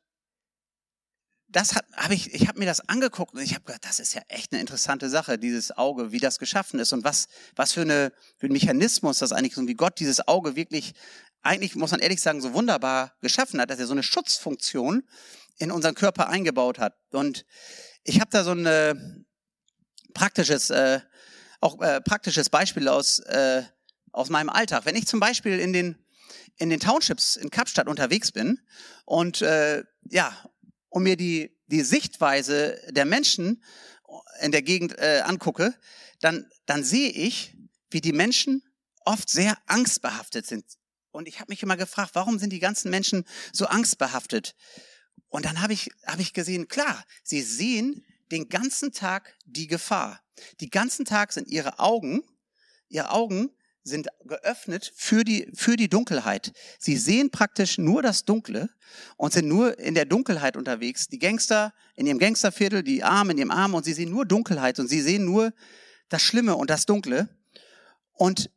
das 1.49 1.75
habe 1.75 2.15
ich, 2.15 2.35
ich 2.35 2.49
habe 2.49 2.59
mir 2.59 2.67
das 2.67 2.89
angeguckt 2.89 3.35
und 3.35 3.41
ich 3.41 3.55
habe 3.55 3.65
gedacht, 3.65 3.85
das 3.85 4.01
ist 4.01 4.15
ja 4.15 4.23
echt 4.29 4.53
eine 4.53 4.61
interessante 4.61 5.09
Sache, 5.09 5.39
dieses 5.39 5.77
Auge, 5.77 6.13
wie 6.13 6.19
das 6.19 6.39
geschaffen 6.39 6.81
ist 6.81 6.93
und 6.93 7.05
was, 7.05 7.29
was 7.55 7.73
für, 7.73 7.83
eine, 7.83 8.13
für 8.37 8.47
ein 8.47 8.53
Mechanismus 8.53 9.19
das 9.19 9.33
eigentlich 9.33 9.57
ist 9.57 9.67
wie 9.67 9.75
Gott 9.75 10.01
dieses 10.01 10.27
Auge 10.27 10.57
wirklich, 10.57 10.93
eigentlich 11.43 11.77
muss 11.77 11.93
man 11.93 12.01
ehrlich 12.01 12.21
sagen, 12.21 12.41
so 12.41 12.53
wunderbar 12.53 13.15
geschaffen 13.21 13.61
hat, 13.61 13.71
dass 13.71 13.79
er 13.79 13.87
so 13.87 13.93
eine 13.93 14.03
Schutzfunktion 14.03 15.05
in 15.59 15.71
unseren 15.71 15.95
Körper 15.95 16.29
eingebaut 16.29 16.79
hat. 16.79 16.95
Und 17.11 17.47
ich 18.03 18.21
habe 18.21 18.31
da 18.31 18.43
so 18.45 18.53
ein 18.53 18.67
äh, 18.67 18.95
praktisches, 20.15 20.71
äh, 20.71 21.01
auch 21.61 21.81
äh, 21.81 22.01
praktisches 22.01 22.51
Beispiel 22.51 22.89
aus, 22.89 23.21
äh, 23.21 23.63
aus 24.13 24.31
meinem 24.31 24.51
Alltag. 24.51 24.85
Wenn 24.85 24.97
ich 24.97 25.07
zum 25.07 25.21
Beispiel 25.21 25.59
in 25.59 25.73
den 25.73 25.97
in 26.59 26.71
den 26.71 26.81
Townships 26.81 27.37
in 27.37 27.51
Kapstadt 27.51 27.87
unterwegs 27.87 28.33
bin 28.33 28.61
und 29.05 29.43
äh, 29.43 29.85
ja 30.09 30.33
und 30.97 31.03
mir 31.03 31.19
die, 31.19 31.55
die 31.67 31.83
Sichtweise 31.83 32.81
der 32.89 33.05
Menschen 33.05 33.63
in 34.41 34.51
der 34.51 34.63
Gegend 34.63 34.99
äh, 34.99 35.21
angucke, 35.27 35.75
dann, 36.21 36.51
dann 36.65 36.85
sehe 36.85 37.11
ich, 37.11 37.55
wie 37.91 38.01
die 38.01 38.15
Menschen 38.15 38.63
oft 39.05 39.29
sehr 39.29 39.59
angstbehaftet 39.67 40.47
sind. 40.47 40.65
Und 41.11 41.29
ich 41.29 41.39
habe 41.39 41.53
mich 41.53 41.63
immer 41.63 41.77
gefragt, 41.77 42.13
warum 42.15 42.39
sind 42.39 42.49
die 42.49 42.61
ganzen 42.61 42.91
Menschen 42.91 43.27
so 43.53 43.67
angstbehaftet? 43.67 44.55
Und 45.29 45.45
dann 45.45 45.61
habe 45.61 45.75
ich, 45.75 45.91
hab 46.07 46.19
ich 46.19 46.33
gesehen, 46.33 46.67
klar, 46.67 47.05
sie 47.23 47.43
sehen 47.43 48.03
den 48.31 48.49
ganzen 48.49 48.91
Tag 48.91 49.37
die 49.45 49.67
Gefahr. 49.67 50.23
Die 50.61 50.71
ganzen 50.71 51.05
Tag 51.05 51.35
sind 51.35 51.49
ihre 51.49 51.79
Augen, 51.79 52.23
ihre 52.89 53.11
Augen 53.11 53.51
sind 53.87 54.09
geöffnet 54.25 54.93
für 54.95 55.25
die, 55.25 55.49
für 55.55 55.77
die 55.77 55.89
Dunkelheit. 55.89 56.53
Sie 56.79 56.97
sehen 56.97 57.31
praktisch 57.31 57.79
nur 57.79 58.03
das 58.03 58.25
Dunkle 58.25 58.69
und 59.17 59.33
sind 59.33 59.49
nur 59.49 59.79
in 59.79 59.95
der 59.95 60.05
Dunkelheit 60.05 60.57
unterwegs. 60.57 61.09
Die 61.09 61.19
Gangster 61.19 61.73
in 61.95 62.07
ihrem 62.07 62.19
Gangsterviertel, 62.19 62.83
die 62.83 63.05
Armen 63.05 63.33
in 63.33 63.39
ihrem 63.39 63.51
Arm 63.51 63.75
und 63.75 63.85
sie 63.85 63.93
sehen 63.93 64.11
nur 64.11 64.27
Dunkelheit 64.27 64.79
und 64.79 64.89
sie 64.89 65.01
sehen 65.01 65.25
nur 65.25 65.53
das 66.09 66.23
Schlimme 66.23 66.57
und 66.57 66.71
das 66.71 66.87
Dunkle. 66.87 67.29
Und 68.13 68.51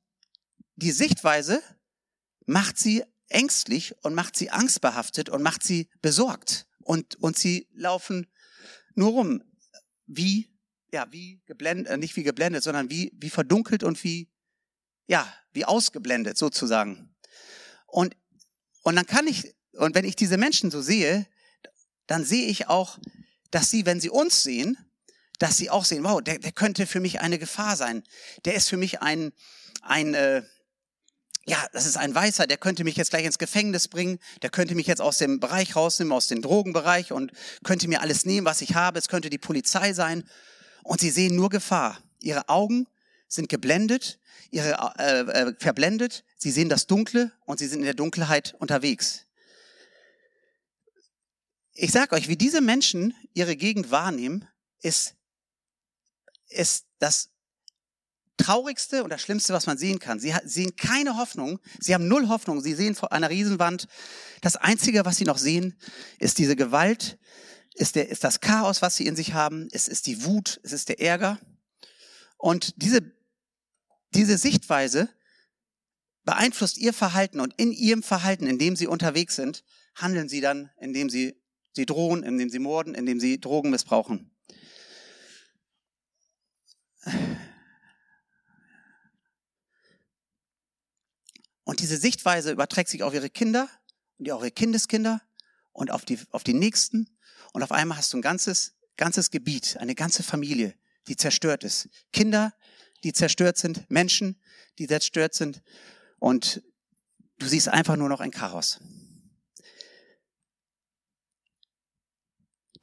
die 0.75 0.91
Sichtweise 0.91 1.61
macht 2.45 2.77
sie 2.77 3.03
ängstlich 3.27 3.95
und 4.03 4.15
macht 4.15 4.35
sie 4.35 4.49
angstbehaftet 4.49 5.29
und 5.29 5.43
macht 5.43 5.63
sie 5.63 5.89
besorgt. 6.01 6.67
Und, 6.79 7.15
und 7.15 7.37
sie 7.37 7.67
laufen 7.73 8.27
nur 8.95 9.11
rum, 9.11 9.43
wie, 10.07 10.49
ja, 10.91 11.07
wie 11.11 11.41
geblendet, 11.45 11.87
äh, 11.87 11.97
nicht 11.97 12.15
wie 12.15 12.23
geblendet, 12.23 12.63
sondern 12.63 12.89
wie, 12.89 13.11
wie 13.15 13.29
verdunkelt 13.29 13.83
und 13.83 14.03
wie 14.03 14.28
ja, 15.09 15.27
wie 15.51 15.65
ausgeblendet 15.65 16.37
sozusagen. 16.37 17.13
Und, 17.87 18.15
und 18.83 18.95
dann 18.95 19.07
kann 19.07 19.27
ich, 19.27 19.55
und 19.73 19.95
wenn 19.95 20.05
ich 20.05 20.15
diese 20.15 20.37
Menschen 20.37 20.69
so 20.69 20.81
sehe, 20.81 21.25
dann 22.05 22.23
sehe 22.23 22.47
ich 22.47 22.67
auch, 22.67 22.99
dass 23.49 23.71
sie, 23.71 23.87
wenn 23.87 23.99
sie 23.99 24.11
uns 24.11 24.43
sehen, 24.43 24.77
dass 25.39 25.57
sie 25.57 25.71
auch 25.71 25.83
sehen, 25.83 26.03
wow, 26.03 26.21
der, 26.21 26.37
der 26.37 26.51
könnte 26.51 26.85
für 26.85 26.99
mich 26.99 27.21
eine 27.21 27.39
Gefahr 27.39 27.75
sein. 27.75 28.03
Der 28.45 28.53
ist 28.53 28.69
für 28.69 28.77
mich 28.77 29.01
ein, 29.01 29.31
ein, 29.81 30.13
äh, 30.13 30.43
ja, 31.47 31.57
das 31.73 31.87
ist 31.87 31.97
ein 31.97 32.13
Weißer, 32.13 32.45
der 32.45 32.57
könnte 32.57 32.83
mich 32.83 32.95
jetzt 32.95 33.09
gleich 33.09 33.25
ins 33.25 33.39
Gefängnis 33.39 33.87
bringen, 33.87 34.19
der 34.43 34.51
könnte 34.51 34.75
mich 34.75 34.85
jetzt 34.85 35.01
aus 35.01 35.17
dem 35.17 35.39
Bereich 35.39 35.75
rausnehmen, 35.75 36.13
aus 36.13 36.27
dem 36.27 36.43
Drogenbereich 36.43 37.11
und 37.13 37.31
könnte 37.63 37.87
mir 37.87 38.01
alles 38.01 38.25
nehmen, 38.25 38.45
was 38.45 38.61
ich 38.61 38.75
habe. 38.75 38.99
Es 38.99 39.07
könnte 39.07 39.31
die 39.31 39.39
Polizei 39.39 39.93
sein. 39.93 40.23
Und 40.83 41.01
sie 41.01 41.09
sehen 41.09 41.35
nur 41.35 41.49
Gefahr. 41.49 41.97
Ihre 42.19 42.47
Augen 42.47 42.85
sind 43.29 43.47
geblendet 43.47 44.19
ihre, 44.51 44.93
äh, 44.97 45.19
äh, 45.21 45.55
verblendet, 45.57 46.23
sie 46.37 46.51
sehen 46.51 46.69
das 46.69 46.87
Dunkle 46.87 47.31
und 47.45 47.59
sie 47.59 47.67
sind 47.67 47.79
in 47.79 47.85
der 47.85 47.93
Dunkelheit 47.93 48.55
unterwegs. 48.59 49.25
Ich 51.73 51.91
sage 51.91 52.15
euch, 52.15 52.27
wie 52.27 52.35
diese 52.35 52.61
Menschen 52.61 53.13
ihre 53.33 53.55
Gegend 53.55 53.91
wahrnehmen, 53.91 54.47
ist, 54.81 55.15
ist 56.49 56.87
das 56.99 57.29
Traurigste 58.37 59.03
und 59.03 59.09
das 59.09 59.21
Schlimmste, 59.21 59.53
was 59.53 59.65
man 59.65 59.77
sehen 59.77 59.99
kann. 59.99 60.19
Sie 60.19 60.33
sehen 60.45 60.75
keine 60.75 61.17
Hoffnung, 61.17 61.59
sie 61.79 61.93
haben 61.93 62.07
null 62.07 62.27
Hoffnung, 62.27 62.61
sie 62.61 62.73
sehen 62.73 62.95
vor 62.95 63.11
einer 63.11 63.29
Riesenwand. 63.29 63.87
Das 64.41 64.55
Einzige, 64.55 65.05
was 65.05 65.17
sie 65.17 65.25
noch 65.25 65.37
sehen, 65.37 65.77
ist 66.19 66.37
diese 66.37 66.55
Gewalt, 66.55 67.17
ist, 67.75 67.95
der, 67.95 68.09
ist 68.09 68.23
das 68.23 68.41
Chaos, 68.41 68.81
was 68.81 68.95
sie 68.95 69.05
in 69.05 69.15
sich 69.15 69.33
haben, 69.33 69.67
es 69.71 69.87
ist 69.87 70.07
die 70.07 70.25
Wut, 70.25 70.59
es 70.63 70.71
ist 70.71 70.89
der 70.89 70.99
Ärger. 70.99 71.39
Und 72.37 72.81
diese 72.81 73.01
diese 74.13 74.37
Sichtweise 74.37 75.09
beeinflusst 76.23 76.77
ihr 76.77 76.93
Verhalten 76.93 77.39
und 77.39 77.53
in 77.57 77.71
ihrem 77.71 78.03
Verhalten, 78.03 78.47
in 78.47 78.59
dem 78.59 78.75
sie 78.75 78.87
unterwegs 78.87 79.35
sind, 79.35 79.63
handeln 79.95 80.29
sie 80.29 80.41
dann, 80.41 80.69
indem 80.79 81.09
sie 81.09 81.35
sie 81.73 81.85
drohen, 81.85 82.23
indem 82.23 82.49
sie 82.49 82.59
morden, 82.59 82.95
indem 82.95 83.19
sie 83.19 83.39
Drogen 83.39 83.69
missbrauchen. 83.69 84.31
Und 91.63 91.79
diese 91.81 91.97
Sichtweise 91.97 92.51
überträgt 92.51 92.89
sich 92.89 93.03
auf 93.03 93.13
ihre 93.13 93.29
Kinder 93.29 93.69
und 94.17 94.29
auch 94.31 94.41
ihre 94.41 94.51
Kindeskinder 94.51 95.21
und 95.71 95.91
auf 95.91 96.03
die, 96.03 96.19
auf 96.31 96.43
die 96.43 96.53
Nächsten. 96.53 97.15
Und 97.53 97.63
auf 97.63 97.71
einmal 97.71 97.97
hast 97.97 98.11
du 98.11 98.17
ein 98.17 98.21
ganzes, 98.21 98.73
ganzes 98.97 99.31
Gebiet, 99.31 99.77
eine 99.77 99.95
ganze 99.95 100.23
Familie, 100.23 100.73
die 101.07 101.15
zerstört 101.15 101.63
ist. 101.63 101.89
Kinder, 102.11 102.53
die 103.03 103.13
zerstört 103.13 103.57
sind, 103.57 103.89
Menschen, 103.89 104.41
die 104.77 104.87
zerstört 104.87 105.33
sind. 105.33 105.61
Und 106.19 106.61
du 107.37 107.47
siehst 107.47 107.69
einfach 107.69 107.95
nur 107.95 108.09
noch 108.09 108.19
ein 108.19 108.31
Chaos. 108.31 108.79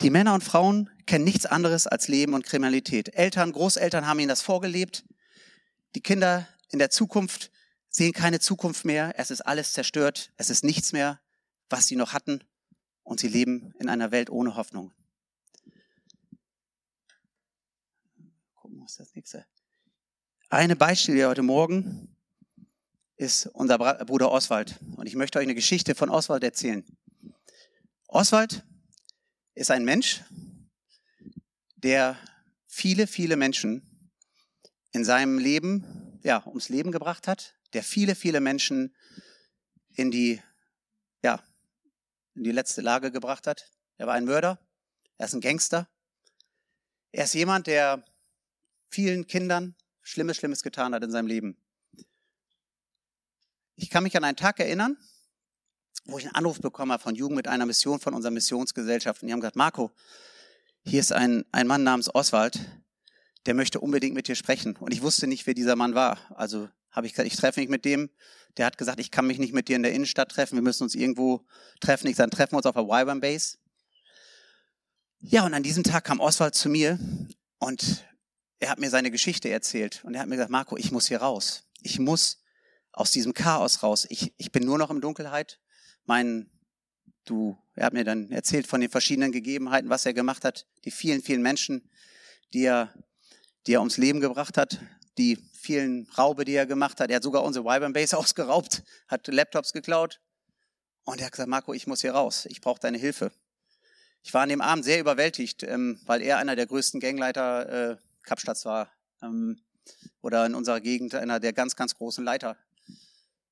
Die 0.02 0.10
Männer 0.10 0.34
und 0.34 0.44
Frauen 0.44 0.90
kennen 1.06 1.24
nichts 1.24 1.46
anderes 1.46 1.86
als 1.86 2.08
Leben 2.08 2.34
und 2.34 2.44
Kriminalität. 2.44 3.14
Eltern, 3.14 3.52
Großeltern 3.52 4.06
haben 4.06 4.18
ihnen 4.18 4.28
das 4.28 4.42
vorgelebt. 4.42 5.04
Die 5.94 6.02
Kinder 6.02 6.46
in 6.70 6.78
der 6.78 6.90
Zukunft 6.90 7.50
sehen 7.88 8.12
keine 8.12 8.38
Zukunft 8.38 8.84
mehr. 8.84 9.18
Es 9.18 9.30
ist 9.30 9.40
alles 9.40 9.72
zerstört. 9.72 10.32
Es 10.36 10.50
ist 10.50 10.64
nichts 10.64 10.92
mehr, 10.92 11.20
was 11.70 11.86
sie 11.86 11.96
noch 11.96 12.12
hatten. 12.12 12.44
Und 13.04 13.20
sie 13.20 13.28
leben 13.28 13.72
in 13.78 13.88
einer 13.88 14.10
Welt 14.10 14.28
ohne 14.28 14.56
Hoffnung. 14.56 14.92
Gucken, 18.54 18.80
was 18.82 18.96
das 18.96 19.14
nächste? 19.14 19.46
Eine 20.48 20.76
Beispiel 20.76 21.26
heute 21.26 21.42
Morgen 21.42 22.16
ist 23.16 23.46
unser 23.46 23.78
Bruder 24.04 24.30
Oswald. 24.30 24.76
Und 24.94 25.08
ich 25.08 25.16
möchte 25.16 25.40
euch 25.40 25.42
eine 25.42 25.56
Geschichte 25.56 25.96
von 25.96 26.08
Oswald 26.08 26.44
erzählen. 26.44 26.84
Oswald 28.06 28.62
ist 29.54 29.72
ein 29.72 29.84
Mensch, 29.84 30.22
der 31.74 32.16
viele, 32.68 33.08
viele 33.08 33.34
Menschen 33.34 34.12
in 34.92 35.04
seinem 35.04 35.38
Leben, 35.38 36.20
ja, 36.22 36.46
ums 36.46 36.68
Leben 36.68 36.92
gebracht 36.92 37.26
hat, 37.26 37.56
der 37.72 37.82
viele, 37.82 38.14
viele 38.14 38.38
Menschen 38.38 38.94
in 39.94 40.12
die, 40.12 40.40
ja, 41.24 41.42
in 42.36 42.44
die 42.44 42.52
letzte 42.52 42.82
Lage 42.82 43.10
gebracht 43.10 43.48
hat. 43.48 43.72
Er 43.96 44.06
war 44.06 44.14
ein 44.14 44.26
Mörder, 44.26 44.60
er 45.18 45.26
ist 45.26 45.34
ein 45.34 45.40
Gangster. 45.40 45.88
Er 47.10 47.24
ist 47.24 47.34
jemand, 47.34 47.66
der 47.66 48.04
vielen 48.90 49.26
Kindern 49.26 49.74
Schlimmes, 50.06 50.36
Schlimmes 50.36 50.62
getan 50.62 50.94
hat 50.94 51.02
in 51.02 51.10
seinem 51.10 51.26
Leben. 51.26 51.56
Ich 53.74 53.90
kann 53.90 54.04
mich 54.04 54.16
an 54.16 54.22
einen 54.22 54.36
Tag 54.36 54.60
erinnern, 54.60 54.96
wo 56.04 56.16
ich 56.18 56.24
einen 56.24 56.36
Anruf 56.36 56.60
bekommen 56.60 56.92
habe 56.92 57.02
von 57.02 57.16
Jugend 57.16 57.34
mit 57.34 57.48
einer 57.48 57.66
Mission 57.66 57.98
von 57.98 58.14
unserer 58.14 58.30
Missionsgesellschaft. 58.30 59.20
Und 59.20 59.26
die 59.26 59.32
haben 59.32 59.40
gesagt, 59.40 59.56
Marco, 59.56 59.90
hier 60.84 61.00
ist 61.00 61.12
ein, 61.12 61.44
ein 61.50 61.66
Mann 61.66 61.82
namens 61.82 62.14
Oswald, 62.14 62.60
der 63.46 63.54
möchte 63.54 63.80
unbedingt 63.80 64.14
mit 64.14 64.28
dir 64.28 64.36
sprechen. 64.36 64.76
Und 64.76 64.94
ich 64.94 65.02
wusste 65.02 65.26
nicht, 65.26 65.44
wer 65.48 65.54
dieser 65.54 65.74
Mann 65.74 65.96
war. 65.96 66.18
Also 66.36 66.68
habe 66.92 67.08
ich 67.08 67.12
gesagt, 67.12 67.26
ich 67.26 67.36
treffe 67.36 67.58
mich 67.58 67.68
mit 67.68 67.84
dem. 67.84 68.08
Der 68.58 68.66
hat 68.66 68.78
gesagt, 68.78 69.00
ich 69.00 69.10
kann 69.10 69.26
mich 69.26 69.40
nicht 69.40 69.54
mit 69.54 69.66
dir 69.66 69.74
in 69.74 69.82
der 69.82 69.92
Innenstadt 69.92 70.30
treffen. 70.30 70.54
Wir 70.54 70.62
müssen 70.62 70.84
uns 70.84 70.94
irgendwo 70.94 71.44
treffen. 71.80 72.06
Ich 72.06 72.14
sage, 72.14 72.30
treffen 72.30 72.52
wir 72.52 72.58
uns 72.58 72.66
auf 72.66 72.76
der 72.76 72.86
Wyvern 72.86 73.20
Base. 73.20 73.58
Ja, 75.18 75.44
und 75.44 75.52
an 75.52 75.64
diesem 75.64 75.82
Tag 75.82 76.04
kam 76.04 76.20
Oswald 76.20 76.54
zu 76.54 76.68
mir 76.68 77.00
und 77.58 78.04
er 78.58 78.70
hat 78.70 78.78
mir 78.78 78.90
seine 78.90 79.10
Geschichte 79.10 79.48
erzählt 79.50 80.02
und 80.04 80.14
er 80.14 80.20
hat 80.20 80.28
mir 80.28 80.36
gesagt, 80.36 80.50
Marco, 80.50 80.76
ich 80.76 80.90
muss 80.90 81.08
hier 81.08 81.18
raus. 81.18 81.64
Ich 81.82 81.98
muss 81.98 82.42
aus 82.92 83.10
diesem 83.10 83.34
Chaos 83.34 83.82
raus. 83.82 84.06
Ich, 84.08 84.32
ich 84.38 84.52
bin 84.52 84.64
nur 84.64 84.78
noch 84.78 84.90
im 84.90 85.00
Dunkelheit. 85.00 85.60
Mein, 86.04 86.50
du 87.24 87.58
Er 87.74 87.86
hat 87.86 87.92
mir 87.92 88.04
dann 88.04 88.30
erzählt 88.30 88.66
von 88.66 88.80
den 88.80 88.90
verschiedenen 88.90 89.32
Gegebenheiten, 89.32 89.90
was 89.90 90.06
er 90.06 90.14
gemacht 90.14 90.44
hat, 90.44 90.66
die 90.84 90.90
vielen, 90.90 91.22
vielen 91.22 91.42
Menschen, 91.42 91.90
die 92.54 92.64
er, 92.64 92.94
die 93.66 93.74
er 93.74 93.80
ums 93.80 93.98
Leben 93.98 94.20
gebracht 94.20 94.56
hat, 94.56 94.80
die 95.18 95.38
vielen 95.52 96.08
Raube, 96.16 96.44
die 96.44 96.54
er 96.54 96.66
gemacht 96.66 97.00
hat. 97.00 97.10
Er 97.10 97.16
hat 97.16 97.22
sogar 97.22 97.42
unsere 97.44 97.64
Wyvern 97.66 97.92
Base 97.92 98.16
ausgeraubt, 98.18 98.82
hat 99.08 99.26
Laptops 99.26 99.72
geklaut. 99.72 100.20
Und 101.04 101.20
er 101.20 101.26
hat 101.26 101.32
gesagt, 101.32 101.50
Marco, 101.50 101.74
ich 101.74 101.86
muss 101.86 102.00
hier 102.00 102.12
raus. 102.12 102.46
Ich 102.46 102.60
brauche 102.60 102.80
deine 102.80 102.98
Hilfe. 102.98 103.30
Ich 104.22 104.34
war 104.34 104.42
an 104.42 104.48
dem 104.48 104.60
Abend 104.60 104.84
sehr 104.84 104.98
überwältigt, 104.98 105.62
ähm, 105.62 106.00
weil 106.06 106.22
er 106.22 106.38
einer 106.38 106.56
der 106.56 106.66
größten 106.66 106.98
Gangleiter 106.98 107.92
äh, 107.92 107.96
Kapstadt 108.26 108.62
war. 108.66 108.90
Ähm, 109.22 109.58
oder 110.20 110.44
in 110.44 110.54
unserer 110.54 110.80
Gegend 110.80 111.14
einer 111.14 111.40
der 111.40 111.52
ganz, 111.52 111.76
ganz 111.76 111.94
großen 111.94 112.24
Leiter. 112.24 112.58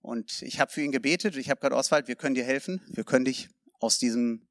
Und 0.03 0.43
ich 0.43 0.61
habe 0.61 0.71
für 0.71 0.83
ihn 0.83 0.93
gebetet. 0.93 1.37
Ich 1.37 1.49
habe 1.49 1.61
gesagt, 1.61 1.75
Oswald, 1.75 2.09
wir 2.09 2.17
können 2.17 2.35
dir 2.35 2.45
helfen. 2.45 2.83
Wir 2.89 3.05
können 3.05 3.25
dich 3.25 3.49
aus 3.81 3.99
diesem, 3.99 4.49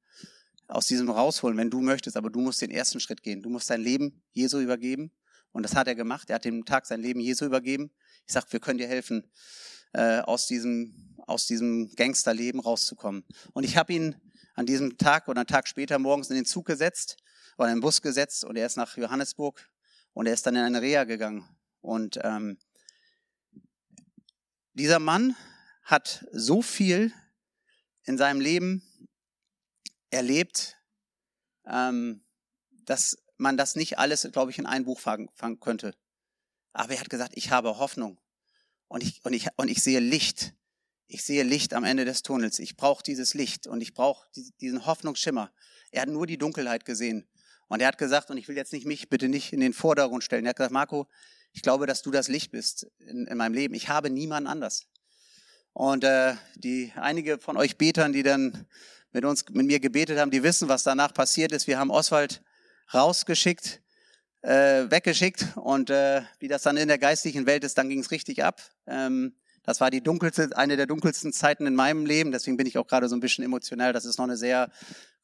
aus 0.67 0.87
diesem 0.87 1.09
rausholen, 1.09 1.57
wenn 1.57 1.69
du 1.69 1.81
möchtest. 1.81 2.17
Aber 2.17 2.29
du 2.29 2.39
musst 2.39 2.61
den 2.61 2.71
ersten 2.71 2.99
Schritt 2.99 3.21
gehen. 3.21 3.43
Du 3.43 3.49
musst 3.49 3.69
dein 3.69 3.81
Leben 3.81 4.23
Jesu 4.31 4.59
übergeben. 4.59 5.11
Und 5.51 5.63
das 5.63 5.75
hat 5.75 5.87
er 5.87 5.95
gemacht. 5.95 6.29
Er 6.29 6.35
hat 6.35 6.45
dem 6.45 6.65
Tag 6.65 6.87
sein 6.87 7.01
Leben 7.01 7.19
Jesu 7.19 7.45
übergeben. 7.45 7.91
Ich 8.25 8.33
sag, 8.33 8.51
wir 8.51 8.59
können 8.59 8.79
dir 8.79 8.87
helfen, 8.87 9.29
äh, 9.93 10.21
aus 10.21 10.47
diesem, 10.47 11.15
aus 11.27 11.45
diesem 11.45 11.93
Gangsterleben 11.95 12.59
rauszukommen. 12.59 13.23
Und 13.53 13.63
ich 13.63 13.77
habe 13.77 13.93
ihn 13.93 14.15
an 14.55 14.65
diesem 14.65 14.97
Tag 14.97 15.27
oder 15.27 15.41
einen 15.41 15.47
Tag 15.47 15.67
später 15.67 15.99
morgens 15.99 16.29
in 16.29 16.35
den 16.35 16.45
Zug 16.45 16.65
gesetzt 16.65 17.17
oder 17.57 17.69
in 17.69 17.75
den 17.75 17.81
Bus 17.81 18.01
gesetzt 18.01 18.45
und 18.45 18.55
er 18.55 18.65
ist 18.65 18.77
nach 18.77 18.97
Johannesburg 18.97 19.69
und 20.13 20.27
er 20.27 20.33
ist 20.33 20.45
dann 20.45 20.55
in 20.55 20.63
eine 20.63 20.81
Reha 20.81 21.03
gegangen. 21.03 21.47
Und 21.81 22.19
ähm, 22.23 22.57
dieser 24.73 24.99
Mann 24.99 25.35
hat 25.83 26.25
so 26.31 26.61
viel 26.61 27.13
in 28.03 28.17
seinem 28.17 28.39
Leben 28.39 28.83
erlebt, 30.09 30.77
ähm, 31.65 32.23
dass 32.85 33.17
man 33.37 33.57
das 33.57 33.75
nicht 33.75 33.97
alles, 33.97 34.27
glaube 34.31 34.51
ich, 34.51 34.59
in 34.59 34.65
ein 34.65 34.85
Buch 34.85 34.99
fangen, 34.99 35.29
fangen 35.35 35.59
könnte. 35.59 35.95
Aber 36.71 36.93
er 36.93 36.99
hat 36.99 37.09
gesagt, 37.09 37.33
ich 37.35 37.51
habe 37.51 37.77
Hoffnung 37.77 38.19
und 38.87 39.03
ich, 39.03 39.23
und 39.25 39.33
ich, 39.33 39.47
und 39.57 39.69
ich 39.69 39.81
sehe 39.83 39.99
Licht. 39.99 40.53
Ich 41.07 41.23
sehe 41.23 41.43
Licht 41.43 41.73
am 41.73 41.83
Ende 41.83 42.05
des 42.05 42.23
Tunnels. 42.23 42.59
Ich 42.59 42.75
brauche 42.75 43.03
dieses 43.03 43.33
Licht 43.33 43.67
und 43.67 43.81
ich 43.81 43.93
brauche 43.93 44.27
diesen 44.61 44.85
Hoffnungsschimmer. 44.85 45.51
Er 45.91 46.03
hat 46.03 46.09
nur 46.09 46.25
die 46.25 46.37
Dunkelheit 46.37 46.85
gesehen. 46.85 47.27
Und 47.67 47.81
er 47.81 47.87
hat 47.87 47.97
gesagt, 47.97 48.29
und 48.29 48.37
ich 48.37 48.47
will 48.47 48.55
jetzt 48.55 48.73
nicht 48.73 48.85
mich 48.85 49.09
bitte 49.09 49.29
nicht 49.29 49.53
in 49.53 49.59
den 49.59 49.73
Vordergrund 49.73 50.23
stellen. 50.23 50.45
Er 50.45 50.49
hat 50.49 50.57
gesagt, 50.57 50.73
Marco, 50.73 51.07
ich 51.51 51.61
glaube, 51.61 51.85
dass 51.85 52.01
du 52.01 52.11
das 52.11 52.27
Licht 52.27 52.51
bist 52.51 52.87
in, 52.99 53.27
in 53.27 53.37
meinem 53.37 53.53
Leben. 53.53 53.73
Ich 53.73 53.89
habe 53.89 54.09
niemanden 54.09 54.47
anders. 54.47 54.87
Und 55.73 56.03
äh, 56.03 56.35
die 56.55 56.91
einige 56.95 57.39
von 57.39 57.57
euch 57.57 57.77
Betern, 57.77 58.13
die 58.13 58.23
dann 58.23 58.67
mit 59.11 59.25
uns, 59.25 59.45
mit 59.49 59.65
mir 59.65 59.79
gebetet 59.79 60.19
haben, 60.19 60.31
die 60.31 60.43
wissen, 60.43 60.67
was 60.67 60.83
danach 60.83 61.13
passiert 61.13 61.51
ist. 61.51 61.67
Wir 61.67 61.79
haben 61.79 61.91
Oswald 61.91 62.43
rausgeschickt, 62.93 63.81
äh, 64.41 64.89
weggeschickt 64.89 65.47
und 65.55 65.89
äh, 65.89 66.21
wie 66.39 66.47
das 66.47 66.63
dann 66.63 66.77
in 66.77 66.87
der 66.87 66.97
geistlichen 66.97 67.45
Welt 67.45 67.63
ist, 67.63 67.77
dann 67.77 67.89
ging 67.89 67.99
es 67.99 68.11
richtig 68.11 68.43
ab. 68.43 68.61
Ähm, 68.87 69.35
das 69.63 69.79
war 69.79 69.89
die 69.89 70.01
dunkelste, 70.01 70.49
eine 70.57 70.75
der 70.75 70.87
dunkelsten 70.87 71.31
Zeiten 71.31 71.65
in 71.65 71.75
meinem 71.75 72.05
Leben. 72.05 72.31
Deswegen 72.31 72.57
bin 72.57 72.67
ich 72.67 72.77
auch 72.77 72.87
gerade 72.87 73.07
so 73.07 73.15
ein 73.15 73.21
bisschen 73.21 73.45
emotional. 73.45 73.93
Das 73.93 74.03
ist 74.03 74.17
noch 74.17 74.25
eine 74.25 74.35
sehr 74.35 74.69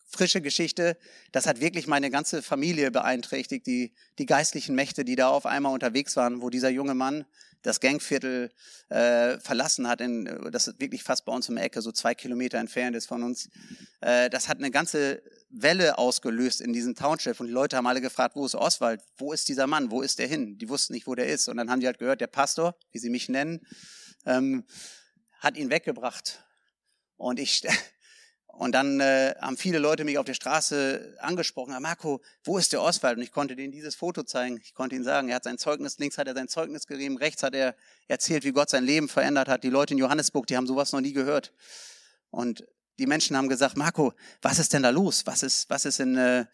frische 0.10 0.42
Geschichte. 0.42 0.98
Das 1.32 1.46
hat 1.46 1.62
wirklich 1.62 1.88
meine 1.88 2.10
ganze 2.10 2.42
Familie 2.42 2.92
beeinträchtigt, 2.92 3.66
die, 3.68 3.94
die 4.18 4.26
geistlichen 4.26 4.76
Mächte, 4.76 5.06
die 5.06 5.16
da 5.16 5.30
auf 5.30 5.46
einmal 5.46 5.74
unterwegs 5.74 6.16
waren, 6.16 6.42
wo 6.42 6.50
dieser 6.50 6.70
junge 6.70 6.96
Mann 6.96 7.26
das 7.62 7.80
Gangviertel 7.80 8.52
äh, 8.88 9.38
verlassen 9.40 9.88
hat, 9.88 10.02
in, 10.02 10.26
das 10.52 10.68
ist 10.68 10.80
wirklich 10.80 11.04
fast 11.04 11.26
bei 11.26 11.34
uns 11.34 11.50
um 11.50 11.58
die 11.58 11.62
Ecke, 11.62 11.82
so 11.82 11.92
zwei 11.92 12.16
Kilometer 12.16 12.58
entfernt 12.58 12.96
ist 12.96 13.06
von 13.06 13.22
uns. 13.22 13.50
Äh, 14.02 14.30
das 14.30 14.48
hat 14.48 14.60
eine 14.60 14.72
ganze 14.72 15.22
Welle 15.50 15.98
ausgelöst 15.98 16.62
in 16.62 16.74
diesem 16.74 16.96
Township 16.96 17.40
und 17.40 17.48
die 17.48 17.54
Leute 17.54 17.76
haben 17.76 17.88
alle 17.88 18.02
gefragt, 18.02 18.36
wo 18.36 18.46
ist 18.46 18.56
Oswald? 18.56 19.02
Wo 19.18 19.34
ist 19.34 19.50
dieser 19.50 19.68
Mann? 19.68 19.92
Wo 19.92 20.02
ist 20.02 20.20
der 20.20 20.28
hin? 20.28 20.58
Die 20.58 20.70
wussten 20.70 20.94
nicht, 20.94 21.06
wo 21.06 21.16
der 21.16 21.28
ist. 21.28 21.50
Und 21.50 21.58
dann 21.58 21.70
haben 21.70 21.82
die 21.82 21.88
halt 21.88 22.00
gehört, 22.00 22.22
der 22.22 22.28
Pastor, 22.28 22.76
wie 22.92 23.00
sie 23.00 23.10
mich 23.10 23.28
nennen, 23.28 23.66
ähm, 24.26 24.64
hat 25.40 25.58
ihn 25.58 25.70
weggebracht. 25.70 26.44
Und 27.18 27.40
ich, 27.40 27.68
und 28.54 28.74
dann 28.74 29.00
äh, 29.00 29.36
haben 29.40 29.58
viele 29.58 29.80
Leute 29.80 30.04
mich 30.04 30.18
auf 30.18 30.26
der 30.26 30.34
Straße 30.34 31.16
angesprochen, 31.20 31.74
Marco, 31.82 32.22
wo 32.44 32.58
ist 32.58 32.74
der 32.74 32.82
Oswald? 32.82 33.18
Und 33.18 33.24
ich 33.24 33.32
konnte 33.32 33.56
denen 33.56 33.72
dieses 33.72 33.96
Foto 33.96 34.24
zeigen. 34.24 34.60
Ich 34.64 34.74
konnte 34.74 34.96
ihnen 34.96 35.06
sagen, 35.06 35.30
er 35.30 35.36
hat 35.36 35.46
sein 35.46 35.58
Zeugnis, 35.58 35.98
links 35.98 36.18
hat 36.18 36.28
er 36.28 36.34
sein 36.34 36.50
Zeugnis 36.50 36.86
gegeben, 36.86 37.18
rechts 37.18 37.42
hat 37.44 37.56
er 37.56 37.76
erzählt, 38.08 38.44
wie 38.44 38.52
Gott 38.52 38.70
sein 38.70 38.84
Leben 38.84 39.08
verändert 39.08 39.48
hat. 39.48 39.64
Die 39.64 39.70
Leute 39.70 39.94
in 39.94 39.98
Johannesburg, 39.98 40.48
die 40.48 40.58
haben 40.58 40.68
sowas 40.68 40.92
noch 40.92 41.00
nie 41.00 41.14
gehört. 41.14 41.54
Und 42.32 42.68
die 42.98 43.08
Menschen 43.08 43.38
haben 43.38 43.48
gesagt, 43.48 43.78
Marco, 43.78 44.14
was 44.42 44.60
ist 44.60 44.74
denn 44.74 44.84
da 44.84 44.90
los? 44.90 45.26
Was 45.26 45.42
ist, 45.42 45.70
was 45.70 45.86
ist 45.86 46.00
in, 46.00 46.18
äh, 46.18 46.46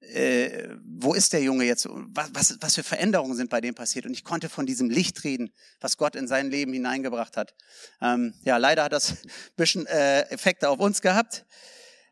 äh, 0.00 0.68
wo 0.84 1.14
ist 1.14 1.32
der 1.32 1.42
Junge 1.42 1.64
jetzt? 1.64 1.88
Was, 1.88 2.30
was, 2.32 2.58
was 2.60 2.74
für 2.74 2.82
Veränderungen 2.82 3.34
sind 3.34 3.50
bei 3.50 3.60
dem 3.60 3.74
passiert? 3.74 4.06
Und 4.06 4.12
ich 4.12 4.24
konnte 4.24 4.48
von 4.48 4.66
diesem 4.66 4.90
Licht 4.90 5.24
reden, 5.24 5.50
was 5.80 5.96
Gott 5.96 6.16
in 6.16 6.28
sein 6.28 6.50
Leben 6.50 6.72
hineingebracht 6.72 7.36
hat. 7.36 7.54
Ähm, 8.00 8.34
ja, 8.42 8.56
leider 8.56 8.84
hat 8.84 8.92
das 8.92 9.10
ein 9.24 9.30
bisschen 9.56 9.86
äh, 9.86 10.22
Effekte 10.30 10.68
auf 10.68 10.78
uns 10.78 11.00
gehabt, 11.00 11.46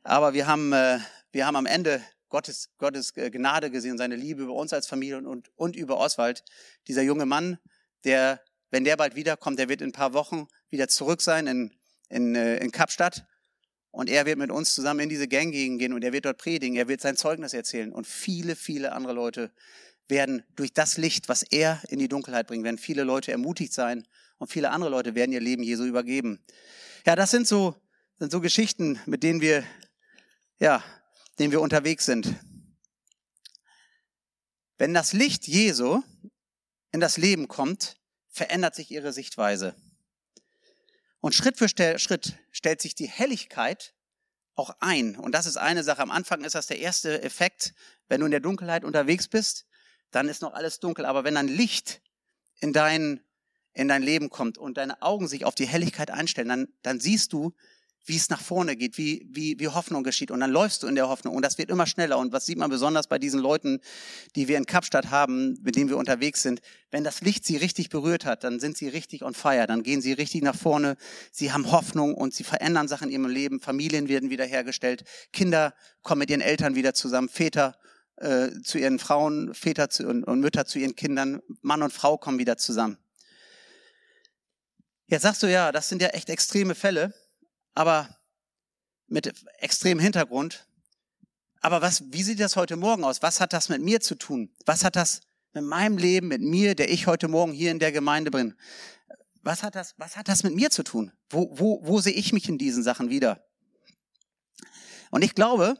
aber 0.02 0.34
wir 0.34 0.46
haben, 0.46 0.72
äh, 0.72 0.98
wir 1.32 1.46
haben 1.46 1.56
am 1.56 1.66
Ende 1.66 2.02
Gottes, 2.28 2.70
Gottes 2.78 3.16
äh, 3.16 3.30
Gnade 3.30 3.70
gesehen, 3.70 3.98
seine 3.98 4.16
Liebe 4.16 4.42
über 4.42 4.54
uns 4.54 4.72
als 4.72 4.86
Familie 4.86 5.18
und, 5.18 5.26
und, 5.26 5.50
und 5.56 5.76
über 5.76 5.98
Oswald. 5.98 6.42
Dieser 6.88 7.02
junge 7.02 7.26
Mann, 7.26 7.58
der, 8.04 8.40
wenn 8.70 8.84
der 8.84 8.96
bald 8.96 9.14
wiederkommt, 9.14 9.58
der 9.58 9.68
wird 9.68 9.82
in 9.82 9.90
ein 9.90 9.92
paar 9.92 10.14
Wochen 10.14 10.48
wieder 10.68 10.88
zurück 10.88 11.22
sein 11.22 11.46
in, 11.46 11.74
in, 12.08 12.34
äh, 12.34 12.56
in 12.56 12.72
Kapstadt 12.72 13.26
und 13.94 14.10
er 14.10 14.26
wird 14.26 14.38
mit 14.38 14.50
uns 14.50 14.74
zusammen 14.74 15.00
in 15.00 15.08
diese 15.08 15.28
Ganggegend 15.28 15.78
gehen 15.78 15.92
und 15.92 16.02
er 16.02 16.12
wird 16.12 16.24
dort 16.24 16.38
predigen, 16.38 16.76
er 16.76 16.88
wird 16.88 17.00
sein 17.00 17.16
Zeugnis 17.16 17.52
erzählen. 17.52 17.92
Und 17.92 18.08
viele, 18.08 18.56
viele 18.56 18.92
andere 18.92 19.12
Leute 19.12 19.52
werden 20.08 20.42
durch 20.56 20.72
das 20.72 20.98
Licht, 20.98 21.28
was 21.28 21.44
er 21.44 21.80
in 21.88 22.00
die 22.00 22.08
Dunkelheit 22.08 22.48
bringt, 22.48 22.64
werden 22.64 22.76
viele 22.76 23.04
Leute 23.04 23.30
ermutigt 23.30 23.72
sein 23.72 24.04
und 24.38 24.50
viele 24.50 24.70
andere 24.70 24.90
Leute 24.90 25.14
werden 25.14 25.30
ihr 25.30 25.40
Leben 25.40 25.62
Jesu 25.62 25.84
übergeben. 25.84 26.44
Ja, 27.06 27.14
das 27.14 27.30
sind 27.30 27.46
so, 27.46 27.76
sind 28.18 28.32
so 28.32 28.40
Geschichten, 28.40 28.98
mit 29.06 29.22
denen 29.22 29.40
wir, 29.40 29.62
ja, 30.58 30.82
denen 31.38 31.52
wir 31.52 31.60
unterwegs 31.60 32.04
sind. 32.04 32.34
Wenn 34.76 34.92
das 34.92 35.12
Licht 35.12 35.46
Jesu 35.46 36.02
in 36.90 36.98
das 36.98 37.16
Leben 37.16 37.46
kommt, 37.46 37.94
verändert 38.28 38.74
sich 38.74 38.90
ihre 38.90 39.12
Sichtweise. 39.12 39.76
Und 41.24 41.34
Schritt 41.34 41.56
für 41.56 41.70
Schritt 41.70 42.34
stellt 42.52 42.82
sich 42.82 42.94
die 42.94 43.08
Helligkeit 43.08 43.94
auch 44.56 44.76
ein. 44.80 45.16
Und 45.16 45.32
das 45.34 45.46
ist 45.46 45.56
eine 45.56 45.82
Sache. 45.82 46.02
Am 46.02 46.10
Anfang 46.10 46.44
ist 46.44 46.54
das 46.54 46.66
der 46.66 46.80
erste 46.80 47.22
Effekt. 47.22 47.72
Wenn 48.08 48.20
du 48.20 48.26
in 48.26 48.30
der 48.30 48.40
Dunkelheit 48.40 48.84
unterwegs 48.84 49.26
bist, 49.26 49.64
dann 50.10 50.28
ist 50.28 50.42
noch 50.42 50.52
alles 50.52 50.80
dunkel. 50.80 51.06
Aber 51.06 51.24
wenn 51.24 51.34
dann 51.34 51.48
Licht 51.48 52.02
in 52.60 52.74
dein, 52.74 53.24
in 53.72 53.88
dein 53.88 54.02
Leben 54.02 54.28
kommt 54.28 54.58
und 54.58 54.76
deine 54.76 55.00
Augen 55.00 55.26
sich 55.26 55.46
auf 55.46 55.54
die 55.54 55.66
Helligkeit 55.66 56.10
einstellen, 56.10 56.48
dann, 56.48 56.68
dann 56.82 57.00
siehst 57.00 57.32
du, 57.32 57.54
wie 58.06 58.16
es 58.16 58.28
nach 58.28 58.40
vorne 58.40 58.76
geht, 58.76 58.98
wie, 58.98 59.26
wie, 59.30 59.58
wie 59.58 59.68
Hoffnung 59.68 60.04
geschieht. 60.04 60.30
Und 60.30 60.40
dann 60.40 60.50
läufst 60.50 60.82
du 60.82 60.86
in 60.86 60.94
der 60.94 61.08
Hoffnung 61.08 61.34
und 61.34 61.42
das 61.42 61.56
wird 61.56 61.70
immer 61.70 61.86
schneller. 61.86 62.18
Und 62.18 62.32
was 62.32 62.44
sieht 62.44 62.58
man 62.58 62.68
besonders 62.70 63.06
bei 63.06 63.18
diesen 63.18 63.40
Leuten, 63.40 63.80
die 64.36 64.46
wir 64.46 64.58
in 64.58 64.66
Kapstadt 64.66 65.10
haben, 65.10 65.58
mit 65.62 65.76
denen 65.76 65.88
wir 65.88 65.96
unterwegs 65.96 66.42
sind? 66.42 66.60
Wenn 66.90 67.02
das 67.02 67.22
Licht 67.22 67.46
sie 67.46 67.56
richtig 67.56 67.88
berührt 67.88 68.26
hat, 68.26 68.44
dann 68.44 68.60
sind 68.60 68.76
sie 68.76 68.88
richtig 68.88 69.24
on 69.24 69.34
fire, 69.34 69.66
dann 69.66 69.82
gehen 69.82 70.02
sie 70.02 70.12
richtig 70.12 70.42
nach 70.42 70.54
vorne. 70.54 70.96
Sie 71.32 71.52
haben 71.52 71.72
Hoffnung 71.72 72.14
und 72.14 72.34
sie 72.34 72.44
verändern 72.44 72.88
Sachen 72.88 73.08
in 73.08 73.22
ihrem 73.22 73.30
Leben. 73.30 73.60
Familien 73.60 74.08
werden 74.08 74.28
wiederhergestellt. 74.28 75.04
Kinder 75.32 75.74
kommen 76.02 76.18
mit 76.18 76.30
ihren 76.30 76.42
Eltern 76.42 76.74
wieder 76.74 76.92
zusammen. 76.92 77.30
Väter 77.30 77.76
äh, 78.16 78.50
zu 78.62 78.78
ihren 78.78 78.98
Frauen, 78.98 79.54
Väter 79.54 79.88
zu, 79.88 80.06
und, 80.06 80.24
und 80.24 80.40
Mütter 80.40 80.66
zu 80.66 80.78
ihren 80.78 80.94
Kindern. 80.94 81.40
Mann 81.62 81.82
und 81.82 81.92
Frau 81.92 82.18
kommen 82.18 82.38
wieder 82.38 82.58
zusammen. 82.58 82.98
Jetzt 85.06 85.22
sagst 85.22 85.42
du 85.42 85.50
ja, 85.50 85.72
das 85.72 85.88
sind 85.88 86.02
ja 86.02 86.08
echt 86.08 86.28
extreme 86.28 86.74
Fälle 86.74 87.14
aber 87.74 88.16
mit 89.06 89.32
extremem 89.58 90.02
Hintergrund. 90.02 90.66
Aber 91.60 91.82
was, 91.82 92.04
wie 92.12 92.22
sieht 92.22 92.40
das 92.40 92.56
heute 92.56 92.76
Morgen 92.76 93.04
aus? 93.04 93.22
Was 93.22 93.40
hat 93.40 93.52
das 93.52 93.68
mit 93.68 93.82
mir 93.82 94.00
zu 94.00 94.14
tun? 94.14 94.54
Was 94.66 94.84
hat 94.84 94.96
das 94.96 95.20
mit 95.52 95.64
meinem 95.64 95.98
Leben, 95.98 96.28
mit 96.28 96.40
mir, 96.40 96.74
der 96.74 96.90
ich 96.90 97.06
heute 97.06 97.28
Morgen 97.28 97.52
hier 97.52 97.70
in 97.70 97.78
der 97.78 97.92
Gemeinde 97.92 98.30
bin? 98.30 98.54
Was 99.42 99.62
hat 99.62 99.74
das, 99.74 99.94
was 99.98 100.16
hat 100.16 100.28
das 100.28 100.42
mit 100.42 100.54
mir 100.54 100.70
zu 100.70 100.82
tun? 100.82 101.12
Wo, 101.30 101.50
wo, 101.58 101.80
wo 101.84 102.00
sehe 102.00 102.12
ich 102.12 102.32
mich 102.32 102.48
in 102.48 102.58
diesen 102.58 102.82
Sachen 102.82 103.10
wieder? 103.10 103.46
Und 105.10 105.22
ich 105.22 105.34
glaube, 105.34 105.76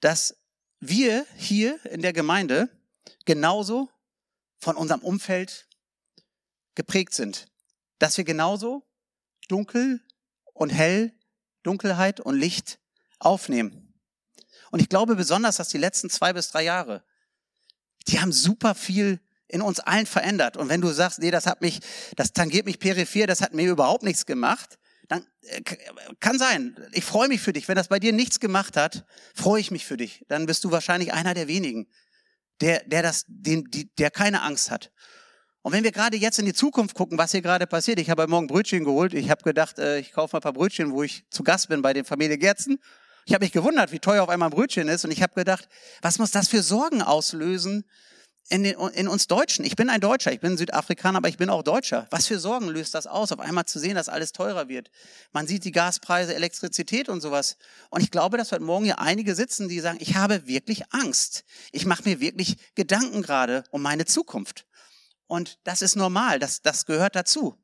dass 0.00 0.36
wir 0.80 1.26
hier 1.36 1.84
in 1.86 2.02
der 2.02 2.12
Gemeinde 2.12 2.68
genauso 3.24 3.90
von 4.58 4.76
unserem 4.76 5.02
Umfeld 5.02 5.68
geprägt 6.74 7.14
sind. 7.14 7.46
Dass 7.98 8.16
wir 8.16 8.24
genauso 8.24 8.84
dunkel 9.48 10.00
und 10.52 10.70
hell, 10.70 11.12
Dunkelheit 11.62 12.20
und 12.20 12.38
Licht 12.38 12.78
aufnehmen. 13.18 13.94
Und 14.70 14.80
ich 14.80 14.88
glaube 14.88 15.16
besonders, 15.16 15.56
dass 15.56 15.68
die 15.68 15.78
letzten 15.78 16.10
zwei 16.10 16.32
bis 16.32 16.50
drei 16.50 16.64
Jahre, 16.64 17.04
die 18.08 18.20
haben 18.20 18.32
super 18.32 18.74
viel 18.74 19.20
in 19.48 19.60
uns 19.60 19.80
allen 19.80 20.06
verändert. 20.06 20.56
Und 20.56 20.68
wenn 20.68 20.80
du 20.80 20.88
sagst, 20.88 21.18
nee, 21.18 21.30
das 21.30 21.46
hat 21.46 21.60
mich, 21.60 21.80
das 22.16 22.32
tangiert 22.32 22.64
mich 22.64 22.78
peripher, 22.78 23.26
das 23.26 23.42
hat 23.42 23.52
mir 23.52 23.70
überhaupt 23.70 24.02
nichts 24.02 24.24
gemacht, 24.24 24.78
dann 25.08 25.26
äh, 25.42 25.60
kann 26.20 26.38
sein. 26.38 26.76
Ich 26.92 27.04
freue 27.04 27.28
mich 27.28 27.40
für 27.42 27.52
dich. 27.52 27.68
Wenn 27.68 27.76
das 27.76 27.88
bei 27.88 27.98
dir 27.98 28.12
nichts 28.12 28.40
gemacht 28.40 28.76
hat, 28.76 29.04
freue 29.34 29.60
ich 29.60 29.70
mich 29.70 29.84
für 29.84 29.98
dich. 29.98 30.24
Dann 30.28 30.46
bist 30.46 30.64
du 30.64 30.70
wahrscheinlich 30.70 31.12
einer 31.12 31.34
der 31.34 31.48
wenigen, 31.48 31.86
der, 32.62 32.82
der 32.84 33.02
das, 33.02 33.24
den, 33.28 33.64
die, 33.70 33.94
der 33.96 34.10
keine 34.10 34.40
Angst 34.40 34.70
hat. 34.70 34.90
Und 35.62 35.72
wenn 35.72 35.84
wir 35.84 35.92
gerade 35.92 36.16
jetzt 36.16 36.40
in 36.40 36.44
die 36.44 36.54
Zukunft 36.54 36.96
gucken, 36.96 37.18
was 37.18 37.30
hier 37.30 37.40
gerade 37.40 37.68
passiert, 37.68 38.00
ich 38.00 38.10
habe 38.10 38.22
heute 38.22 38.30
Morgen 38.30 38.48
Brötchen 38.48 38.84
geholt. 38.84 39.14
Ich 39.14 39.30
habe 39.30 39.44
gedacht, 39.44 39.78
äh, 39.78 40.00
ich 40.00 40.12
kaufe 40.12 40.34
mal 40.34 40.40
ein 40.40 40.42
paar 40.42 40.52
Brötchen, 40.52 40.92
wo 40.92 41.04
ich 41.04 41.24
zu 41.30 41.44
Gast 41.44 41.68
bin 41.68 41.82
bei 41.82 41.92
den 41.92 42.04
Familie 42.04 42.36
Gerzen. 42.36 42.80
Ich 43.26 43.32
habe 43.32 43.44
mich 43.44 43.52
gewundert, 43.52 43.92
wie 43.92 44.00
teuer 44.00 44.24
auf 44.24 44.28
einmal 44.28 44.48
ein 44.48 44.54
Brötchen 44.54 44.88
ist. 44.88 45.04
Und 45.04 45.12
ich 45.12 45.22
habe 45.22 45.34
gedacht, 45.34 45.68
was 46.02 46.18
muss 46.18 46.32
das 46.32 46.48
für 46.48 46.64
Sorgen 46.64 47.00
auslösen 47.00 47.84
in, 48.48 48.64
den, 48.64 48.74
in 48.94 49.06
uns 49.06 49.28
Deutschen? 49.28 49.64
Ich 49.64 49.76
bin 49.76 49.88
ein 49.88 50.00
Deutscher, 50.00 50.32
ich 50.32 50.40
bin 50.40 50.56
Südafrikaner, 50.56 51.18
aber 51.18 51.28
ich 51.28 51.36
bin 51.36 51.48
auch 51.48 51.62
Deutscher. 51.62 52.08
Was 52.10 52.26
für 52.26 52.40
Sorgen 52.40 52.66
löst 52.66 52.96
das 52.96 53.06
aus, 53.06 53.30
auf 53.30 53.38
einmal 53.38 53.64
zu 53.64 53.78
sehen, 53.78 53.94
dass 53.94 54.08
alles 54.08 54.32
teurer 54.32 54.66
wird? 54.66 54.90
Man 55.30 55.46
sieht 55.46 55.64
die 55.64 55.70
Gaspreise, 55.70 56.34
Elektrizität 56.34 57.08
und 57.08 57.20
sowas. 57.20 57.56
Und 57.88 58.02
ich 58.02 58.10
glaube, 58.10 58.36
dass 58.36 58.50
heute 58.50 58.64
Morgen 58.64 58.84
hier 58.84 58.98
einige 58.98 59.36
sitzen, 59.36 59.68
die 59.68 59.78
sagen, 59.78 59.98
ich 60.00 60.16
habe 60.16 60.48
wirklich 60.48 60.92
Angst. 60.92 61.44
Ich 61.70 61.86
mache 61.86 62.02
mir 62.02 62.18
wirklich 62.18 62.56
Gedanken 62.74 63.22
gerade 63.22 63.62
um 63.70 63.80
meine 63.80 64.06
Zukunft. 64.06 64.66
Und 65.32 65.58
das 65.64 65.80
ist 65.80 65.96
normal, 65.96 66.38
das, 66.38 66.60
das 66.60 66.84
gehört 66.84 67.16
dazu. 67.16 67.56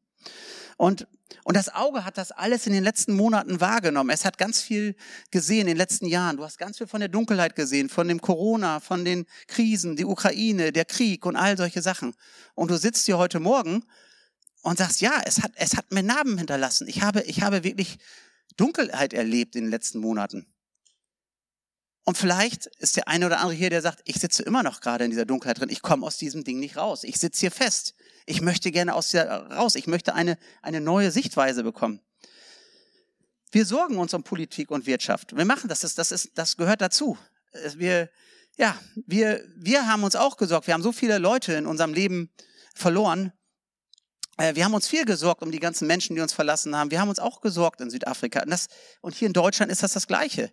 Und, 0.78 1.06
und 1.44 1.54
das 1.54 1.68
Auge 1.68 2.06
hat 2.06 2.16
das 2.16 2.32
alles 2.32 2.66
in 2.66 2.72
den 2.72 2.82
letzten 2.82 3.12
Monaten 3.12 3.60
wahrgenommen. 3.60 4.08
Es 4.08 4.24
hat 4.24 4.38
ganz 4.38 4.62
viel 4.62 4.96
gesehen 5.30 5.60
in 5.60 5.66
den 5.66 5.76
letzten 5.76 6.06
Jahren. 6.06 6.38
Du 6.38 6.44
hast 6.44 6.56
ganz 6.56 6.78
viel 6.78 6.86
von 6.86 7.00
der 7.00 7.10
Dunkelheit 7.10 7.56
gesehen, 7.56 7.90
von 7.90 8.08
dem 8.08 8.22
Corona, 8.22 8.80
von 8.80 9.04
den 9.04 9.26
Krisen, 9.48 9.96
die 9.96 10.06
Ukraine, 10.06 10.72
der 10.72 10.86
Krieg 10.86 11.26
und 11.26 11.36
all 11.36 11.58
solche 11.58 11.82
Sachen. 11.82 12.14
Und 12.54 12.70
du 12.70 12.78
sitzt 12.78 13.04
hier 13.04 13.18
heute 13.18 13.38
Morgen 13.38 13.84
und 14.62 14.78
sagst, 14.78 15.02
ja, 15.02 15.20
es 15.26 15.42
hat, 15.42 15.52
es 15.56 15.76
hat 15.76 15.92
mir 15.92 16.02
Narben 16.02 16.38
hinterlassen. 16.38 16.88
Ich 16.88 17.02
habe, 17.02 17.20
ich 17.24 17.42
habe 17.42 17.64
wirklich 17.64 17.98
Dunkelheit 18.56 19.12
erlebt 19.12 19.56
in 19.56 19.64
den 19.64 19.70
letzten 19.70 19.98
Monaten. 19.98 20.46
Und 22.08 22.16
vielleicht 22.16 22.64
ist 22.78 22.96
der 22.96 23.06
eine 23.06 23.26
oder 23.26 23.38
andere 23.40 23.52
hier, 23.52 23.68
der 23.68 23.82
sagt, 23.82 24.00
ich 24.06 24.16
sitze 24.16 24.42
immer 24.42 24.62
noch 24.62 24.80
gerade 24.80 25.04
in 25.04 25.10
dieser 25.10 25.26
Dunkelheit 25.26 25.60
drin, 25.60 25.68
ich 25.68 25.82
komme 25.82 26.06
aus 26.06 26.16
diesem 26.16 26.42
Ding 26.42 26.58
nicht 26.58 26.78
raus, 26.78 27.04
ich 27.04 27.18
sitze 27.18 27.40
hier 27.40 27.50
fest, 27.50 27.94
ich 28.24 28.40
möchte 28.40 28.70
gerne 28.70 28.94
aus 28.94 29.10
der 29.10 29.30
raus, 29.30 29.74
ich 29.74 29.86
möchte 29.86 30.14
eine, 30.14 30.38
eine 30.62 30.80
neue 30.80 31.10
Sichtweise 31.10 31.62
bekommen. 31.62 32.00
Wir 33.50 33.66
sorgen 33.66 33.98
uns 33.98 34.14
um 34.14 34.22
Politik 34.22 34.70
und 34.70 34.86
Wirtschaft. 34.86 35.36
Wir 35.36 35.44
machen 35.44 35.68
das, 35.68 35.80
das, 35.80 35.96
das, 35.96 36.10
ist, 36.10 36.30
das 36.36 36.56
gehört 36.56 36.80
dazu. 36.80 37.18
Wir, 37.76 38.08
ja, 38.56 38.74
wir, 39.04 39.44
wir 39.56 39.86
haben 39.86 40.02
uns 40.02 40.16
auch 40.16 40.38
gesorgt. 40.38 40.66
Wir 40.66 40.72
haben 40.72 40.82
so 40.82 40.92
viele 40.92 41.18
Leute 41.18 41.52
in 41.52 41.66
unserem 41.66 41.92
Leben 41.92 42.30
verloren. 42.74 43.34
Äh, 44.38 44.54
wir 44.54 44.64
haben 44.64 44.72
uns 44.72 44.88
viel 44.88 45.04
gesorgt 45.04 45.42
um 45.42 45.50
die 45.52 45.60
ganzen 45.60 45.86
Menschen, 45.86 46.16
die 46.16 46.22
uns 46.22 46.32
verlassen 46.32 46.74
haben. 46.74 46.90
Wir 46.90 47.02
haben 47.02 47.10
uns 47.10 47.18
auch 47.18 47.42
gesorgt 47.42 47.82
in 47.82 47.90
Südafrika. 47.90 48.44
Und, 48.44 48.48
das, 48.48 48.68
und 49.02 49.14
hier 49.14 49.26
in 49.26 49.34
Deutschland 49.34 49.70
ist 49.70 49.82
das 49.82 49.92
das 49.92 50.06
Gleiche. 50.06 50.50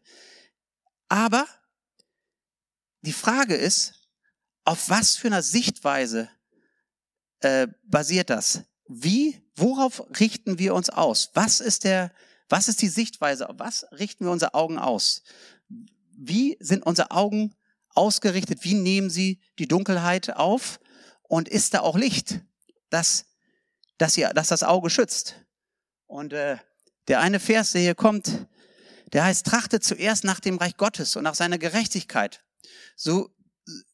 Aber 1.07 1.47
die 3.01 3.13
Frage 3.13 3.55
ist, 3.55 3.93
auf 4.63 4.89
was 4.89 5.15
für 5.15 5.27
einer 5.27 5.43
Sichtweise 5.43 6.29
äh, 7.41 7.67
basiert 7.83 8.29
das? 8.29 8.63
Wie, 8.87 9.41
worauf 9.55 10.03
richten 10.19 10.57
wir 10.59 10.73
uns 10.73 10.89
aus? 10.89 11.31
Was 11.33 11.59
ist 11.59 11.83
der, 11.83 12.11
was 12.49 12.67
ist 12.67 12.81
die 12.81 12.87
Sichtweise? 12.87 13.49
Auf 13.49 13.59
was 13.59 13.85
richten 13.91 14.25
wir 14.25 14.31
unsere 14.31 14.53
Augen 14.53 14.79
aus? 14.79 15.23
Wie 16.17 16.57
sind 16.59 16.85
unsere 16.85 17.11
Augen 17.11 17.55
ausgerichtet? 17.89 18.63
Wie 18.63 18.73
nehmen 18.73 19.09
sie 19.09 19.39
die 19.59 19.67
Dunkelheit 19.67 20.35
auf? 20.35 20.79
Und 21.23 21.49
ist 21.49 21.73
da 21.73 21.79
auch 21.81 21.97
Licht, 21.97 22.41
das, 22.89 23.25
das, 23.97 24.17
ihr, 24.17 24.29
das 24.33 24.49
das 24.49 24.63
Auge 24.63 24.89
schützt? 24.89 25.35
Und 26.05 26.33
äh, 26.33 26.57
der 27.07 27.19
eine 27.19 27.39
Vers, 27.39 27.71
der 27.71 27.81
hier 27.81 27.95
kommt, 27.95 28.47
der 29.15 29.23
heißt, 29.23 29.45
trachtet 29.45 29.81
zuerst 29.81 30.25
nach 30.25 30.41
dem 30.41 30.57
Reich 30.57 30.75
Gottes 30.75 31.15
und 31.15 31.23
nach 31.23 31.35
seiner 31.35 31.57
Gerechtigkeit. 31.57 32.43
So, 32.97 33.33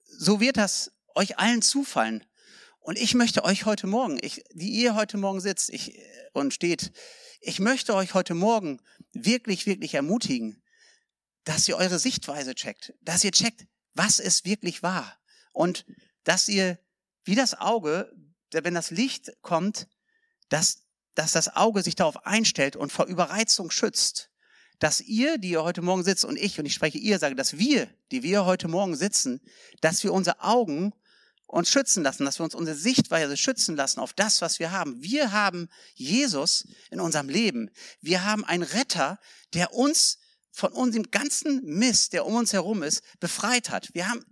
so 0.04 0.40
wird 0.40 0.58
das 0.58 0.94
euch 1.14 1.38
allen 1.38 1.62
zufallen. 1.62 2.26
Und 2.80 2.98
ich 2.98 3.14
möchte 3.14 3.44
euch 3.44 3.66
heute 3.66 3.86
Morgen, 3.86 4.18
ich, 4.24 4.44
die 4.52 4.72
ihr 4.72 4.96
heute 4.96 5.18
Morgen 5.18 5.40
sitzt 5.40 5.70
ich, 5.70 5.96
und 6.34 6.56
steht, 6.56 6.92
ich 7.40 7.60
möchte 7.60 7.94
euch 7.94 8.16
heute 8.16 8.34
Morgen 8.34 8.82
wirklich, 9.14 9.68
wirklich 9.68 9.94
ermutigen, 9.94 10.64
dass 11.44 11.68
ihr 11.68 11.78
eure 11.78 12.00
Sichtweise 12.00 12.56
checkt, 12.56 12.96
dass 13.02 13.24
ihr 13.24 13.32
checkt, 13.32 13.68
was 13.94 14.20
es 14.20 14.44
wirklich 14.44 14.82
war. 14.82 15.20
Und 15.54 15.86
dass 16.24 16.50
ihr, 16.50 16.80
wie 17.26 17.36
das 17.36 17.54
Auge, 17.54 18.12
wenn 18.50 18.74
das 18.74 18.90
Licht 18.90 19.32
kommt, 19.44 19.88
dass, 20.50 20.82
dass 21.14 21.32
das 21.32 21.56
Auge 21.56 21.84
sich 21.84 21.94
darauf 21.94 22.26
einstellt 22.26 22.76
und 22.76 22.92
vor 22.92 23.06
Überreizung 23.06 23.70
schützt 23.70 24.31
dass 24.82 25.00
ihr, 25.00 25.38
die 25.38 25.52
ihr 25.52 25.64
heute 25.64 25.84
Morgen 25.84 26.04
sitzt 26.04 26.26
und 26.26 26.38
ich, 26.38 26.58
und 26.60 26.66
ich 26.66 26.74
spreche 26.74 26.98
ihr, 26.98 27.20
sage, 27.20 27.36
dass 27.36 27.60
wir, 27.60 27.88
die 28.12 28.24
wir 28.24 28.46
heute 28.46 28.68
Morgen 28.68 28.96
sitzen, 28.96 29.40
dass 29.80 30.04
wir 30.04 30.12
unsere 30.12 30.42
Augen 30.42 30.92
uns 31.46 31.70
schützen 31.70 32.02
lassen, 32.02 32.26
dass 32.26 32.40
wir 32.40 32.46
uns 32.46 32.56
unsere 32.56 32.76
Sichtweise 32.76 33.38
schützen 33.38 33.76
lassen 33.76 34.00
auf 34.00 34.14
das, 34.14 34.42
was 34.42 34.58
wir 34.58 34.72
haben. 34.72 35.00
Wir 35.04 35.32
haben 35.32 35.70
Jesus 35.94 36.68
in 36.90 37.00
unserem 37.00 37.30
Leben. 37.30 37.70
Wir 38.02 38.26
haben 38.26 38.44
einen 38.44 38.64
Retter, 38.64 39.20
der 39.54 39.72
uns 39.72 40.18
von 40.52 40.74
unserem 40.74 41.12
ganzen 41.12 41.64
Mist, 41.64 42.14
der 42.14 42.26
um 42.26 42.34
uns 42.34 42.52
herum 42.52 42.82
ist, 42.82 43.04
befreit 43.20 43.70
hat. 43.70 43.94
Wir 43.94 44.10
haben, 44.10 44.26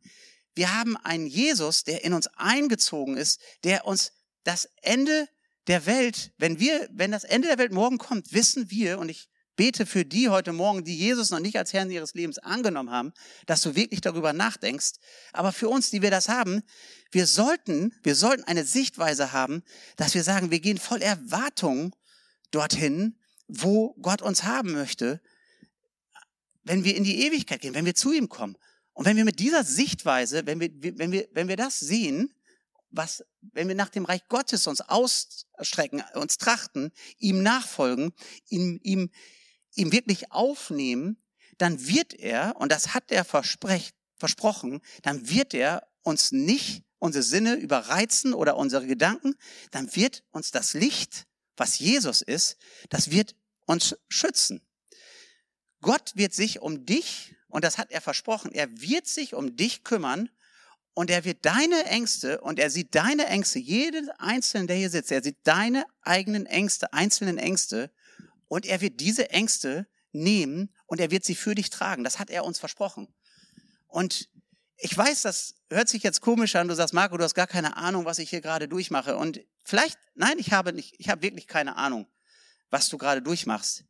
wir 0.56 0.76
haben 0.76 0.97
einen 0.97 1.28
Jesus, 1.28 1.84
der 1.84 2.04
in 2.04 2.14
uns 2.14 2.26
eingezogen 2.26 3.18
ist, 3.18 3.39
der 3.64 3.86
uns 3.86 4.14
das 4.45 4.68
Ende 4.82 5.30
der 5.68 5.86
Welt, 5.86 6.32
wenn 6.39 6.60
wir, 6.60 6.89
wenn 6.91 7.12
das 7.12 7.24
Ende 7.24 7.50
der 7.50 7.60
Welt 7.60 7.72
morgen 7.72 8.00
kommt, 8.00 8.34
wissen 8.34 8.72
wir, 8.72 8.97
und 8.97 9.10
ich 9.10 9.29
bete 9.60 9.86
für 9.86 10.05
die 10.05 10.30
heute 10.30 10.53
Morgen, 10.53 10.86
die 10.86 10.97
Jesus 10.97 11.32
noch 11.32 11.41
nicht 11.41 11.57
als 11.57 11.74
Herrn 11.74 11.91
ihres 11.91 12.14
Lebens 12.14 12.38
angenommen 12.38 12.91
haben, 12.91 13.12
dass 13.45 13.62
du 13.62 13.76
wirklich 13.76 13.99
darüber 13.99 14.32
nachdenkst. 14.32 14.93
Aber 15.34 15.51
für 15.51 15.68
uns, 15.68 15.91
die 15.91 16.01
wir 16.01 16.12
das 16.12 16.30
haben, 16.30 16.64
wir 17.12 17.28
sollten, 17.28 17.93
wir 18.01 18.16
sollten 18.16 18.45
eine 18.45 18.64
Sichtweise 18.64 19.34
haben, 19.34 19.64
dass 19.97 20.14
wir 20.14 20.24
sagen, 20.24 20.49
wir 20.49 20.62
gehen 20.62 20.78
voll 20.78 21.01
Erwartung 21.01 21.93
dorthin, 22.51 23.20
wo 23.49 23.95
Gott 24.01 24.22
uns 24.22 24.43
haben 24.43 24.72
möchte, 24.72 25.20
wenn 26.64 26.86
wir 26.86 26.95
in 26.95 27.03
die 27.03 27.26
Ewigkeit 27.26 27.60
gehen, 27.60 27.74
wenn 27.74 27.86
wir 27.86 27.95
zu 27.95 28.14
ihm 28.14 28.30
kommen. 28.30 28.55
Und 28.93 29.03
wenn 29.03 29.18
wir 29.18 29.26
mit 29.26 29.39
dieser 29.39 29.66
Sichtweise, 29.66 30.45
wenn 30.45 30.62
wir, 30.62 30.70
wenn 30.97 31.12
wir, 31.12 31.28
wenn 31.34 31.49
wir 31.49 31.57
das 31.57 31.82
sehen, 31.82 32.34
was, 32.91 33.26
wenn 33.41 33.68
wir 33.68 33.76
nach 33.76 33.89
dem 33.89 34.05
Reich 34.05 34.26
Gottes 34.30 34.68
uns 34.68 34.80
ausstrecken, 34.80 36.01
uns 36.14 36.38
trachten, 36.38 36.93
ihm 37.18 37.43
nachfolgen, 37.43 38.14
ihm, 38.47 38.80
ihm, 38.84 39.12
ihm 39.80 39.92
wirklich 39.92 40.32
aufnehmen, 40.32 41.18
dann 41.58 41.88
wird 41.88 42.14
er, 42.14 42.56
und 42.58 42.72
das 42.72 42.94
hat 42.94 43.12
er 43.12 43.26
versprochen, 43.26 44.82
dann 45.02 45.30
wird 45.30 45.54
er 45.54 45.88
uns 46.04 46.32
nicht 46.32 46.84
unsere 47.00 47.24
Sinne 47.24 47.56
überreizen 47.56 48.34
oder 48.34 48.58
unsere 48.58 48.86
Gedanken, 48.86 49.36
dann 49.72 49.96
wird 49.96 50.24
uns 50.32 50.52
das 50.52 50.74
Licht, 50.74 51.26
was 51.58 51.80
Jesus 51.80 52.22
ist, 52.22 52.58
das 52.90 53.12
wird 53.12 53.36
uns 53.66 53.96
schützen. 54.08 54.62
Gott 55.82 56.12
wird 56.16 56.34
sich 56.34 56.60
um 56.60 56.86
dich, 56.86 57.36
und 57.48 57.64
das 57.64 57.78
hat 57.78 57.92
er 57.92 58.02
versprochen, 58.02 58.52
er 58.54 58.70
wird 58.82 59.08
sich 59.08 59.34
um 59.34 59.56
dich 59.56 59.84
kümmern 59.84 60.30
und 60.94 61.10
er 61.10 61.24
wird 61.24 61.46
deine 61.46 61.86
Ängste 61.86 62.42
und 62.42 62.60
er 62.60 62.70
sieht 62.70 62.94
deine 62.96 63.28
Ängste, 63.28 63.60
jeden 63.60 64.10
Einzelnen, 64.12 64.68
der 64.68 64.76
hier 64.76 64.90
sitzt, 64.90 65.12
er 65.12 65.24
sieht 65.24 65.38
deine 65.44 65.86
eigenen 66.02 66.46
Ängste, 66.46 66.92
einzelnen 66.94 67.38
Ängste 67.38 67.92
und 68.50 68.66
er 68.66 68.82
wird 68.82 69.00
diese 69.00 69.30
Ängste 69.30 69.88
nehmen 70.12 70.76
und 70.88 71.00
er 71.00 71.12
wird 71.12 71.24
sie 71.24 71.36
für 71.36 71.56
dich 71.56 71.70
tragen. 71.70 72.04
Das 72.04 72.20
hat 72.20 72.30
er 72.30 72.43
uns 72.43 72.60
versprochen. 72.60 73.08
Und 73.88 74.28
ich 74.76 74.97
weiß, 74.97 75.22
das 75.22 75.56
hört 75.70 75.88
sich 75.88 76.04
jetzt 76.04 76.22
komisch 76.22 76.56
an. 76.56 76.68
Du 76.68 76.76
sagst, 76.76 76.93
Marco, 76.93 77.16
du 77.16 77.24
hast 77.24 77.36
gar 77.36 77.47
keine 77.47 77.78
Ahnung, 77.78 78.06
was 78.06 78.20
ich 78.20 78.30
hier 78.30 78.41
gerade 78.41 78.68
durchmache. 78.68 79.16
Und 79.18 79.41
vielleicht, 79.64 79.97
nein, 80.16 80.39
ich 80.39 80.52
habe 80.52 80.74
nicht, 80.74 80.95
ich 80.97 81.10
habe 81.10 81.22
wirklich 81.22 81.47
keine 81.47 81.76
Ahnung, 81.76 82.08
was 82.70 82.89
du 82.89 82.97
gerade 82.97 83.22
durchmachst. 83.22 83.86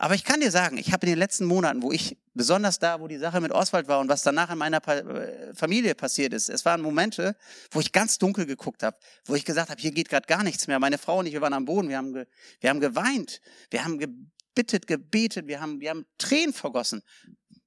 Aber 0.00 0.14
ich 0.14 0.22
kann 0.22 0.38
dir 0.38 0.52
sagen, 0.52 0.78
ich 0.78 0.92
habe 0.92 1.06
in 1.06 1.10
den 1.10 1.18
letzten 1.18 1.44
Monaten, 1.44 1.82
wo 1.82 1.90
ich 1.90 2.16
besonders 2.32 2.78
da, 2.78 3.00
wo 3.00 3.08
die 3.08 3.18
Sache 3.18 3.40
mit 3.40 3.50
Oswald 3.50 3.88
war 3.88 3.98
und 3.98 4.08
was 4.08 4.22
danach 4.22 4.48
in 4.48 4.56
meiner 4.56 4.86
äh, 4.86 5.52
Familie 5.54 5.96
passiert 5.96 6.32
ist, 6.32 6.48
es 6.48 6.64
waren 6.64 6.80
Momente, 6.80 7.34
wo 7.72 7.80
ich 7.80 7.90
ganz 7.90 8.16
dunkel 8.16 8.46
geguckt 8.46 8.84
habe, 8.84 8.96
wo 9.24 9.34
ich 9.34 9.44
gesagt 9.44 9.70
habe, 9.70 9.80
hier 9.80 9.90
geht 9.90 10.08
gerade 10.08 10.28
gar 10.28 10.44
nichts 10.44 10.68
mehr. 10.68 10.78
Meine 10.78 10.98
Frau 10.98 11.18
und 11.18 11.26
ich, 11.26 11.32
wir 11.32 11.40
waren 11.40 11.52
am 11.52 11.64
Boden, 11.64 11.88
wir 11.88 11.96
haben, 11.96 12.12
ge, 12.12 12.26
wir 12.60 12.70
haben 12.70 12.78
geweint, 12.78 13.40
wir 13.70 13.84
haben 13.84 13.98
gebittet, 13.98 14.86
gebetet, 14.86 15.48
wir 15.48 15.60
haben, 15.60 15.80
wir 15.80 15.90
haben 15.90 16.06
Tränen 16.16 16.52
vergossen, 16.52 17.02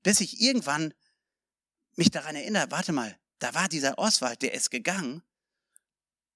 bis 0.02 0.22
ich 0.22 0.42
irgendwann 0.42 0.94
mich 1.98 2.12
daran 2.12 2.38
erinnere, 2.38 2.68
warte 2.70 2.94
mal, 2.94 3.14
da 3.40 3.54
war 3.56 3.68
dieser 3.68 4.00
Oswald, 4.00 4.42
der 4.42 4.54
ist 4.54 4.72
gegangen 4.72 5.22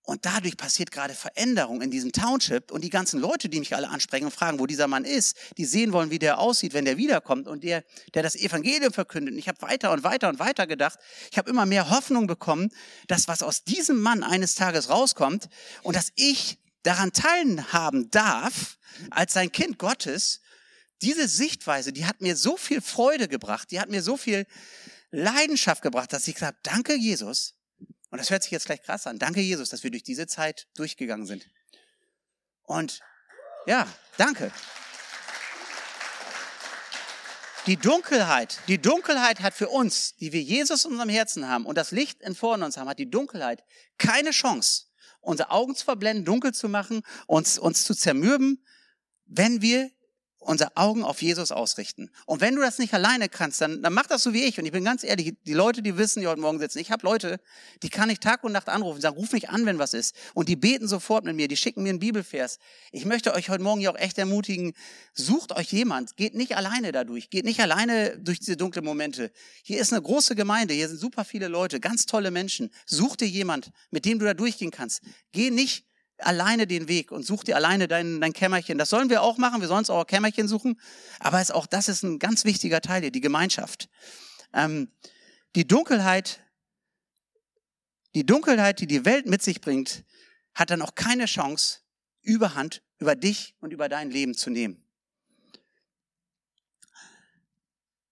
und 0.06 0.26
dadurch 0.26 0.56
passiert 0.56 0.92
gerade 0.92 1.14
Veränderung 1.14 1.82
in 1.82 1.90
diesem 1.90 2.12
Township 2.12 2.72
und 2.72 2.84
die 2.84 2.90
ganzen 2.90 3.20
Leute, 3.20 3.50
die 3.50 3.60
mich 3.60 3.76
alle 3.76 3.90
ansprechen 3.90 4.26
und 4.26 4.32
fragen, 4.32 4.60
wo 4.60 4.68
dieser 4.68 4.88
Mann 4.88 5.04
ist, 5.04 5.36
die 5.58 5.66
sehen 5.66 5.94
wollen, 5.94 6.12
wie 6.12 6.20
der 6.20 6.40
aussieht, 6.40 6.74
wenn 6.74 6.86
der 6.86 6.98
wiederkommt 6.98 7.48
und 7.48 7.64
der, 7.64 7.84
der 8.14 8.22
das 8.22 8.36
Evangelium 8.36 8.94
verkündet. 8.94 9.34
Und 9.34 9.40
ich 9.40 9.48
habe 9.48 9.62
weiter 9.64 9.92
und 9.92 10.04
weiter 10.04 10.30
und 10.30 10.38
weiter 10.38 10.68
gedacht. 10.68 11.00
Ich 11.32 11.38
habe 11.38 11.50
immer 11.50 11.66
mehr 11.66 11.90
Hoffnung 11.90 12.28
bekommen, 12.28 12.70
dass 13.08 13.28
was 13.28 13.42
aus 13.42 13.64
diesem 13.64 14.00
Mann 14.00 14.24
eines 14.24 14.54
Tages 14.54 14.90
rauskommt 14.90 15.50
und 15.82 15.96
dass 15.96 16.12
ich 16.16 16.60
daran 16.84 17.12
teilhaben 17.12 18.12
darf, 18.12 18.78
als 19.10 19.34
sein 19.34 19.52
Kind 19.52 19.80
Gottes, 19.80 20.42
diese 21.02 21.28
Sichtweise, 21.28 21.92
die 21.92 22.06
hat 22.06 22.22
mir 22.22 22.36
so 22.36 22.58
viel 22.58 22.80
Freude 22.80 23.28
gebracht, 23.28 23.72
die 23.72 23.80
hat 23.80 23.90
mir 23.90 24.04
so 24.04 24.18
viel 24.18 24.46
Leidenschaft 25.10 25.82
gebracht, 25.82 26.14
dass 26.14 26.28
ich 26.28 26.36
gesagt 26.36 26.60
danke 26.64 26.96
Jesus. 26.96 27.56
Und 28.16 28.20
das 28.20 28.30
hört 28.30 28.44
sich 28.44 28.52
jetzt 28.54 28.68
gleich 28.68 28.82
krass 28.82 29.08
an. 29.08 29.20
Danke 29.20 29.42
Jesus, 29.42 29.68
dass 29.68 29.84
wir 29.84 29.92
durch 29.92 30.04
diese 30.04 30.26
Zeit 30.26 30.70
durchgegangen 30.78 31.26
sind. 31.26 31.50
Und 32.64 33.02
ja, 33.66 33.94
danke. 34.16 34.54
Die 37.66 37.76
Dunkelheit, 37.76 38.62
die 38.70 38.82
Dunkelheit 38.82 39.42
hat 39.42 39.54
für 39.54 39.68
uns, 39.68 40.16
die 40.16 40.32
wir 40.32 40.42
Jesus 40.42 40.86
in 40.86 40.92
unserem 40.92 41.10
Herzen 41.10 41.50
haben 41.50 41.66
und 41.66 41.78
das 41.78 41.92
Licht 41.92 42.22
in 42.22 42.36
vor 42.36 42.54
uns 42.54 42.78
haben, 42.78 42.88
hat 42.88 43.00
die 43.00 43.10
Dunkelheit 43.10 43.66
keine 43.98 44.32
Chance, 44.32 44.86
unsere 45.20 45.52
Augen 45.52 45.76
zu 45.76 45.84
verblenden, 45.84 46.24
dunkel 46.24 46.54
zu 46.54 46.70
machen, 46.70 47.02
uns, 47.28 47.60
uns 47.60 47.84
zu 47.84 47.94
zermürben, 47.94 48.66
wenn 49.26 49.62
wir 49.62 49.92
unsere 50.46 50.76
Augen 50.78 51.04
auf 51.04 51.22
Jesus 51.22 51.52
ausrichten. 51.52 52.10
Und 52.26 52.40
wenn 52.40 52.56
du 52.56 52.62
das 52.62 52.78
nicht 52.78 52.94
alleine 52.94 53.30
kannst, 53.30 53.62
dann, 53.62 53.82
dann 53.82 53.94
mach 53.94 54.06
das 54.06 54.24
so 54.24 54.34
wie 54.34 54.44
ich. 54.44 54.60
Und 54.60 54.66
ich 54.66 54.72
bin 54.72 54.84
ganz 54.84 55.04
ehrlich, 55.04 55.34
die 55.46 55.54
Leute, 55.54 55.82
die 55.82 55.98
wissen, 55.98 56.22
die 56.22 56.28
heute 56.28 56.40
Morgen 56.40 56.60
sitzen, 56.60 56.80
ich 56.80 56.92
habe 56.92 57.06
Leute, 57.06 57.40
die 57.84 57.90
kann 57.90 58.10
ich 58.10 58.20
Tag 58.20 58.44
und 58.44 58.52
Nacht 58.52 58.70
anrufen, 58.70 59.02
sagen, 59.02 59.18
ruf 59.18 59.32
mich 59.32 59.50
an, 59.50 59.66
wenn 59.66 59.80
was 59.80 59.94
ist. 59.94 60.16
Und 60.34 60.48
die 60.48 60.56
beten 60.56 60.88
sofort 60.88 61.26
mit 61.26 61.36
mir, 61.36 61.48
die 61.48 61.58
schicken 61.58 61.84
mir 61.84 61.90
einen 61.90 62.00
Bibelvers. 62.00 62.60
Ich 62.92 63.06
möchte 63.06 63.34
euch 63.34 63.50
heute 63.50 63.64
Morgen 63.64 63.80
hier 63.80 63.92
auch 63.92 63.98
echt 63.98 64.18
ermutigen, 64.18 64.74
sucht 65.14 65.52
euch 65.52 65.72
jemand, 65.72 66.16
geht 66.16 66.36
nicht 66.36 66.56
alleine 66.56 66.92
dadurch, 66.92 67.30
geht 67.30 67.46
nicht 67.46 67.60
alleine 67.60 68.18
durch 68.20 68.40
diese 68.40 68.56
dunklen 68.56 68.86
Momente. 68.86 69.32
Hier 69.64 69.80
ist 69.80 69.92
eine 69.92 70.02
große 70.02 70.36
Gemeinde, 70.36 70.74
hier 70.74 70.88
sind 70.88 71.00
super 71.00 71.26
viele 71.26 71.48
Leute, 71.48 71.80
ganz 71.80 72.06
tolle 72.06 72.32
Menschen. 72.32 72.72
Such 72.86 73.16
dir 73.16 73.28
jemand, 73.28 73.72
mit 73.90 74.06
dem 74.06 74.20
du 74.20 74.26
da 74.26 74.34
durchgehen 74.34 74.72
kannst. 74.72 75.02
Geh 75.32 75.50
nicht 75.50 75.86
alleine 76.18 76.68
den 76.68 76.88
Weg 76.88 77.12
und 77.12 77.24
such 77.24 77.44
dir 77.44 77.56
alleine 77.56 77.88
dein, 77.88 78.22
dein 78.22 78.34
Kämmerchen. 78.34 78.78
Das 78.78 78.90
sollen 78.90 79.10
wir 79.10 79.22
auch 79.22 79.38
machen, 79.38 79.62
wir 79.62 79.68
sollen 79.68 79.80
uns 79.80 79.90
auch 79.90 80.06
Kämmerchen 80.08 80.48
suchen, 80.48 80.80
aber 81.20 81.42
es 81.42 81.52
auch 81.52 81.66
das 81.66 81.90
ist 81.90 82.04
ein 82.04 82.20
ganz 82.20 82.46
wichtiger 82.46 82.82
Teil 82.82 83.02
hier, 83.02 83.12
die 83.12 83.22
Gemeinschaft. 83.22 83.90
Ähm, 84.54 84.90
die 85.56 85.68
Dunkelheit, 85.68 86.42
die 88.14 88.26
Dunkelheit, 88.26 88.80
die 88.80 88.88
die 88.88 89.06
Welt 89.06 89.26
mit 89.26 89.42
sich 89.42 89.62
bringt, 89.62 90.04
hat 90.54 90.70
dann 90.70 90.82
auch 90.82 90.96
keine 90.96 91.26
Chance, 91.26 91.80
Überhand 92.22 92.82
über 92.98 93.16
dich 93.16 93.56
und 93.60 93.72
über 93.72 93.88
dein 93.88 94.10
Leben 94.10 94.34
zu 94.34 94.50
nehmen. 94.50 94.84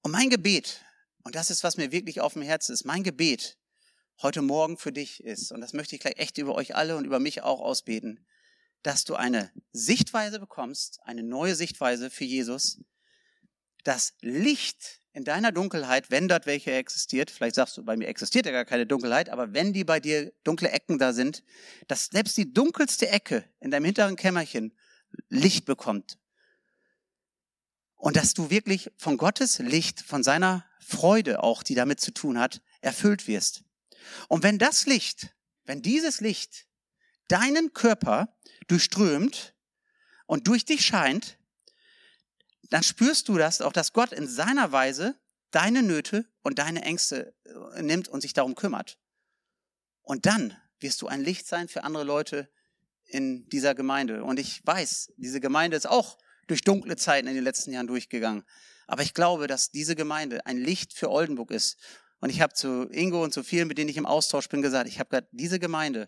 Und 0.02 0.12
mein 0.12 0.30
Gebet, 0.30 0.82
und 1.24 1.36
das 1.36 1.50
ist, 1.50 1.64
was 1.64 1.78
mir 1.78 1.92
wirklich 1.92 2.22
auf 2.22 2.34
dem 2.34 2.42
Herzen 2.42 2.74
ist, 2.74 2.86
mein 2.86 3.04
Gebet 3.04 3.58
heute 4.22 4.42
Morgen 4.42 4.78
für 4.78 4.92
dich 4.92 5.24
ist, 5.24 5.52
und 5.52 5.62
das 5.62 5.74
möchte 5.74 5.96
ich 5.96 6.02
gleich 6.02 6.18
echt 6.18 6.38
über 6.38 6.56
euch 6.56 6.76
alle 6.76 6.96
und 6.96 7.06
über 7.06 7.20
mich 7.20 7.42
auch 7.42 7.60
ausbeten, 7.60 8.26
dass 8.84 9.06
du 9.06 9.16
eine 9.16 9.52
Sichtweise 9.72 10.40
bekommst, 10.40 11.00
eine 11.04 11.24
neue 11.24 11.56
Sichtweise 11.56 12.10
für 12.10 12.26
Jesus, 12.26 12.82
das 13.84 14.14
Licht 14.22 15.00
in 15.14 15.24
deiner 15.24 15.52
Dunkelheit, 15.52 16.10
wenn 16.10 16.28
dort 16.28 16.46
welche 16.46 16.72
existiert, 16.72 17.30
vielleicht 17.30 17.56
sagst 17.56 17.78
du, 17.78 17.84
bei 17.84 17.96
mir 17.96 18.08
existiert 18.08 18.46
ja 18.46 18.52
gar 18.52 18.66
keine 18.66 18.88
Dunkelheit, 18.88 19.30
aber 19.30 19.54
wenn 19.54 19.72
die 19.72 19.84
bei 19.84 20.00
dir 20.00 20.34
dunkle 20.44 20.70
Ecken 20.70 20.98
da 20.98 21.14
sind, 21.14 21.44
dass 21.88 22.06
selbst 22.08 22.36
die 22.38 22.52
dunkelste 22.52 23.08
Ecke 23.10 23.44
in 23.60 23.72
deinem 23.72 23.86
hinteren 23.86 24.16
Kämmerchen 24.16 24.74
Licht 25.30 25.66
bekommt. 25.66 26.18
Und 27.96 28.16
dass 28.16 28.34
du 28.34 28.50
wirklich 28.50 28.92
von 28.98 29.18
Gottes 29.18 29.60
Licht, 29.60 30.02
von 30.02 30.24
seiner 30.24 30.66
Freude 30.80 31.44
auch, 31.44 31.64
die 31.64 31.76
damit 31.76 32.02
zu 32.02 32.12
tun 32.12 32.40
hat, 32.40 32.62
erfüllt 32.82 33.28
wirst. 33.28 33.64
Und 34.28 34.44
wenn 34.44 34.60
das 34.60 34.86
Licht, 34.86 35.36
wenn 35.66 35.82
dieses 35.82 36.22
Licht 36.22 36.68
deinen 37.28 37.74
Körper 37.74 38.36
durchströmt 38.68 39.56
und 40.26 40.48
durch 40.48 40.66
dich 40.66 40.86
scheint, 40.86 41.38
dann 42.70 42.84
spürst 42.84 43.30
du 43.30 43.38
das 43.38 43.62
auch, 43.62 43.74
dass 43.74 43.94
Gott 43.94 44.12
in 44.12 44.28
seiner 44.28 44.72
Weise 44.72 45.20
deine 45.52 45.84
Nöte 45.84 46.26
und 46.42 46.60
deine 46.60 46.82
Ängste 46.82 47.36
äh, 47.76 47.82
nimmt 47.82 48.08
und 48.08 48.22
sich 48.22 48.34
darum 48.34 48.56
kümmert. 48.56 48.98
Und 50.02 50.26
dann 50.26 50.58
wirst 50.80 51.02
du 51.02 51.08
ein 51.08 51.22
Licht 51.22 51.48
sein 51.48 51.68
für 51.68 51.84
andere 51.84 52.04
Leute 52.04 52.50
in 53.06 53.48
dieser 53.50 53.76
Gemeinde. 53.76 54.24
Und 54.24 54.40
ich 54.40 54.66
weiß, 54.66 55.14
diese 55.18 55.40
Gemeinde 55.40 55.78
ist 55.78 55.88
auch 55.88 56.18
durch 56.48 56.62
dunkle 56.62 56.96
Zeiten 56.96 57.28
in 57.28 57.36
den 57.36 57.44
letzten 57.44 57.72
Jahren 57.72 57.88
durchgegangen. 57.88 58.44
Aber 58.88 59.04
ich 59.04 59.14
glaube, 59.14 59.48
dass 59.48 59.72
diese 59.72 59.96
Gemeinde 59.96 60.46
ein 60.46 60.58
Licht 60.58 60.94
für 60.94 61.10
Oldenburg 61.10 61.52
ist. 61.52 61.78
Und 62.24 62.30
ich 62.30 62.40
habe 62.40 62.54
zu 62.54 62.88
Ingo 62.90 63.22
und 63.22 63.34
zu 63.34 63.44
vielen, 63.44 63.68
mit 63.68 63.78
denen 63.78 63.90
ich 63.90 63.98
im 63.98 64.06
Austausch 64.06 64.48
bin, 64.48 64.62
gesagt, 64.62 64.88
ich 64.88 64.98
habe 64.98 65.10
gerade, 65.10 65.28
diese 65.34 65.60
Gemeinde 65.60 66.08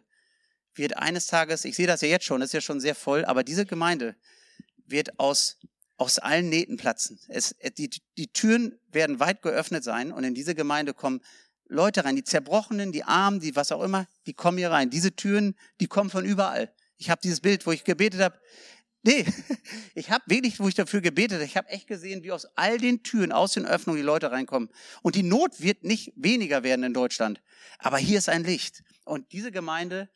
wird 0.74 0.95
eines 0.95 1.28
Tages, 1.28 1.66
ich 1.66 1.76
sehe 1.76 1.88
das 1.88 1.99
ja 1.99 2.07
jetzt 2.07 2.24
schon, 2.24 2.39
das 2.39 2.51
ist 2.51 2.53
ja 2.53 2.61
schon 2.61 2.80
sehr 2.80 2.95
voll, 2.95 3.26
aber 3.26 3.43
diese 3.43 3.66
Gemeinde 3.66 4.16
wird 4.86 5.20
aus, 5.20 5.57
aus 5.97 6.18
allen 6.18 6.47
Nähten 6.47 6.78
platzen. 6.78 7.20
Es, 7.28 7.53
die, 7.78 7.89
die 8.18 8.32
Türen 8.32 8.80
werden 8.93 9.20
weit 9.20 9.41
geöffnet 9.41 9.84
sein 9.84 10.13
und 10.13 10.24
in 10.24 10.34
diese 10.34 10.55
Gemeinde 10.55 10.93
kommen 10.93 11.20
Leute 11.68 12.05
rein, 12.05 12.16
die 12.16 12.24
Zerbrochenen, 12.24 12.93
die 12.93 13.03
Armen, 13.03 13.41
die 13.41 13.57
was 13.57 13.74
auch 13.74 13.84
immer, 13.84 14.07
die 14.26 14.34
kommen 14.34 14.57
hier 14.57 14.72
rein. 14.72 14.89
Diese 14.89 15.18
Türen, 15.18 15.57
die 15.82 15.88
kommen 15.88 16.09
von 16.09 16.24
überall. 16.24 16.74
Ich 16.95 17.09
habe 17.09 17.20
dieses 17.22 17.41
Bild, 17.41 17.68
wo 17.68 17.74
ich 17.74 17.84
gebetet 17.84 18.22
habe, 18.22 18.39
Nee, 19.06 19.24
ich 19.95 20.10
habe 20.10 20.24
wirklich, 20.28 20.60
wo 20.60 20.68
ich 20.68 20.74
dafür 20.74 20.99
gebetet 20.99 21.39
ich 21.43 21.56
habe 21.56 21.70
echt 21.70 21.88
gesehen, 21.88 22.24
wie 22.24 22.32
aus 22.32 22.47
all 22.56 22.80
den 22.80 23.03
Türen, 23.03 23.32
aus 23.32 23.53
den 23.53 23.66
Öffnungen 23.66 24.01
die 24.01 24.06
Leute 24.06 24.32
reinkommen. 24.32 24.70
Und 25.03 25.16
die 25.16 25.22
Not 25.22 25.62
wird 25.62 25.84
nicht 25.84 26.12
weniger 26.16 26.64
werden 26.64 26.84
in 26.84 26.93
Deutschland. 26.93 27.39
Aber 27.78 27.99
hier 27.99 28.18
ist 28.18 28.30
ein 28.30 28.43
Licht. 28.43 28.84
Und 29.03 29.32
diese 29.32 29.51
Gemeinde 29.51 30.10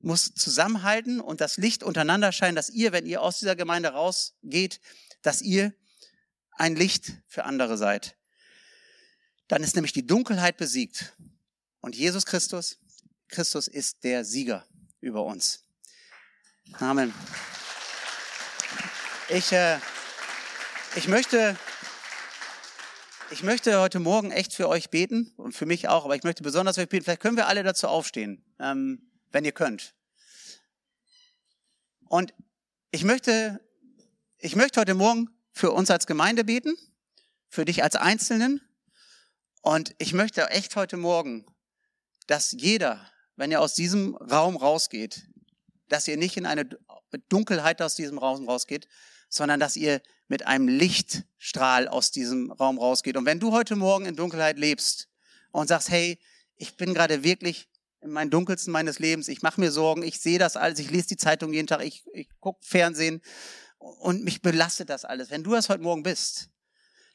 muss 0.00 0.32
zusammenhalten 0.34 1.20
und 1.20 1.42
das 1.42 1.58
Licht 1.58 1.82
untereinander 1.82 2.32
scheinen, 2.32 2.56
dass 2.56 2.70
ihr, 2.70 2.92
wenn 2.92 3.04
ihr 3.04 3.20
aus 3.20 3.38
dieser 3.38 3.56
Gemeinde 3.56 3.90
rausgeht, 3.90 4.80
dass 5.20 5.42
ihr 5.42 5.74
ein 6.52 6.76
Licht 6.76 7.12
für 7.26 7.44
andere 7.44 7.76
seid. 7.76 8.16
Dann 9.48 9.62
ist 9.62 9.74
nämlich 9.74 9.92
die 9.92 10.06
Dunkelheit 10.06 10.56
besiegt. 10.56 11.14
Und 11.82 11.94
Jesus 11.94 12.24
Christus, 12.24 12.78
Christus 13.28 13.68
ist 13.68 14.02
der 14.02 14.24
Sieger 14.24 14.64
über 15.02 15.24
uns. 15.24 15.62
Amen. 16.78 17.12
Ich, 19.32 19.52
äh, 19.52 19.78
ich 20.96 21.06
möchte, 21.06 21.56
ich 23.30 23.44
möchte 23.44 23.78
heute 23.78 24.00
Morgen 24.00 24.32
echt 24.32 24.52
für 24.52 24.68
euch 24.68 24.90
beten 24.90 25.32
und 25.36 25.52
für 25.52 25.66
mich 25.66 25.86
auch, 25.86 26.04
aber 26.04 26.16
ich 26.16 26.24
möchte 26.24 26.42
besonders 26.42 26.74
für 26.74 26.82
euch 26.82 26.88
beten. 26.88 27.04
Vielleicht 27.04 27.22
können 27.22 27.36
wir 27.36 27.46
alle 27.46 27.62
dazu 27.62 27.86
aufstehen, 27.86 28.44
ähm, 28.58 29.08
wenn 29.30 29.44
ihr 29.44 29.52
könnt. 29.52 29.94
Und 32.08 32.34
ich 32.90 33.04
möchte, 33.04 33.60
ich 34.38 34.56
möchte 34.56 34.80
heute 34.80 34.94
Morgen 34.94 35.30
für 35.52 35.70
uns 35.70 35.92
als 35.92 36.08
Gemeinde 36.08 36.42
beten, 36.42 36.76
für 37.48 37.64
dich 37.64 37.84
als 37.84 37.94
Einzelnen. 37.94 38.60
Und 39.62 39.94
ich 39.98 40.12
möchte 40.12 40.50
echt 40.50 40.74
heute 40.74 40.96
Morgen, 40.96 41.46
dass 42.26 42.50
jeder, 42.50 43.08
wenn 43.36 43.52
ihr 43.52 43.60
aus 43.60 43.74
diesem 43.74 44.16
Raum 44.16 44.56
rausgeht, 44.56 45.28
dass 45.88 46.08
ihr 46.08 46.16
nicht 46.16 46.36
in 46.36 46.46
eine 46.46 46.68
Dunkelheit 47.28 47.80
aus 47.80 47.94
diesem 47.94 48.18
Raum 48.18 48.48
rausgeht, 48.48 48.88
sondern 49.30 49.58
dass 49.58 49.76
ihr 49.76 50.02
mit 50.28 50.46
einem 50.46 50.68
Lichtstrahl 50.68 51.88
aus 51.88 52.10
diesem 52.10 52.52
Raum 52.52 52.78
rausgeht. 52.78 53.16
Und 53.16 53.24
wenn 53.24 53.40
du 53.40 53.52
heute 53.52 53.76
Morgen 53.76 54.04
in 54.04 54.16
Dunkelheit 54.16 54.58
lebst 54.58 55.08
und 55.52 55.68
sagst, 55.68 55.88
hey, 55.88 56.18
ich 56.56 56.76
bin 56.76 56.92
gerade 56.92 57.24
wirklich 57.24 57.68
in 58.02 58.10
meinen 58.10 58.30
dunkelsten 58.30 58.72
meines 58.72 58.98
Lebens, 58.98 59.28
ich 59.28 59.42
mache 59.42 59.60
mir 59.60 59.70
Sorgen, 59.70 60.02
ich 60.02 60.20
sehe 60.20 60.38
das 60.38 60.56
alles, 60.56 60.78
ich 60.78 60.90
lese 60.90 61.08
die 61.08 61.16
Zeitung 61.16 61.52
jeden 61.52 61.66
Tag, 61.66 61.82
ich, 61.82 62.04
ich 62.12 62.28
gucke 62.40 62.60
Fernsehen 62.62 63.22
und 63.78 64.24
mich 64.24 64.42
belastet 64.42 64.90
das 64.90 65.04
alles. 65.04 65.30
Wenn 65.30 65.42
du 65.42 65.52
das 65.52 65.68
heute 65.68 65.82
Morgen 65.82 66.02
bist, 66.02 66.50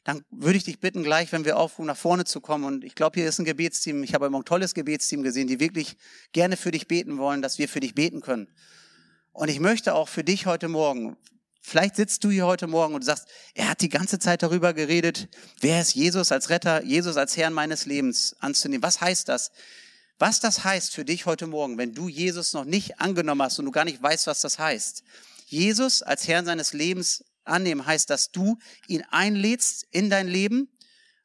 dann 0.04 0.24
würde 0.30 0.56
ich 0.56 0.64
dich 0.64 0.78
bitten, 0.78 1.02
gleich, 1.02 1.32
wenn 1.32 1.44
wir 1.44 1.56
aufrufen, 1.56 1.86
nach 1.86 1.96
vorne 1.96 2.24
zu 2.24 2.40
kommen. 2.40 2.64
Und 2.64 2.84
ich 2.84 2.94
glaube, 2.94 3.18
hier 3.18 3.28
ist 3.28 3.40
ein 3.40 3.44
Gebetsteam. 3.44 4.04
Ich 4.04 4.14
habe 4.14 4.26
immer 4.26 4.38
ein 4.38 4.44
tolles 4.44 4.72
Gebetsteam 4.72 5.24
gesehen, 5.24 5.48
die 5.48 5.58
wirklich 5.58 5.96
gerne 6.32 6.56
für 6.56 6.70
dich 6.70 6.86
beten 6.86 7.18
wollen, 7.18 7.42
dass 7.42 7.58
wir 7.58 7.68
für 7.68 7.80
dich 7.80 7.94
beten 7.94 8.20
können. 8.20 8.48
Und 9.32 9.48
ich 9.48 9.58
möchte 9.58 9.94
auch 9.94 10.08
für 10.08 10.22
dich 10.22 10.46
heute 10.46 10.68
Morgen, 10.68 11.16
Vielleicht 11.68 11.96
sitzt 11.96 12.22
du 12.22 12.30
hier 12.30 12.46
heute 12.46 12.68
Morgen 12.68 12.94
und 12.94 13.04
sagst, 13.04 13.26
er 13.54 13.68
hat 13.68 13.80
die 13.80 13.88
ganze 13.88 14.20
Zeit 14.20 14.44
darüber 14.44 14.72
geredet, 14.72 15.28
wer 15.60 15.80
ist 15.80 15.96
Jesus 15.96 16.30
als 16.30 16.48
Retter, 16.48 16.84
Jesus 16.84 17.16
als 17.16 17.36
Herrn 17.36 17.52
meines 17.52 17.86
Lebens 17.86 18.36
anzunehmen. 18.38 18.84
Was 18.84 19.00
heißt 19.00 19.28
das? 19.28 19.50
Was 20.16 20.38
das 20.38 20.62
heißt 20.62 20.94
für 20.94 21.04
dich 21.04 21.26
heute 21.26 21.48
Morgen, 21.48 21.76
wenn 21.76 21.92
du 21.92 22.06
Jesus 22.08 22.52
noch 22.52 22.64
nicht 22.64 23.00
angenommen 23.00 23.42
hast 23.42 23.58
und 23.58 23.64
du 23.64 23.72
gar 23.72 23.84
nicht 23.84 24.00
weißt, 24.00 24.28
was 24.28 24.42
das 24.42 24.60
heißt. 24.60 25.02
Jesus 25.46 26.04
als 26.04 26.28
Herrn 26.28 26.44
seines 26.44 26.72
Lebens 26.72 27.24
annehmen 27.42 27.84
heißt, 27.84 28.10
dass 28.10 28.30
du 28.30 28.58
ihn 28.86 29.02
einlädst 29.10 29.86
in 29.90 30.08
dein 30.08 30.28
Leben, 30.28 30.68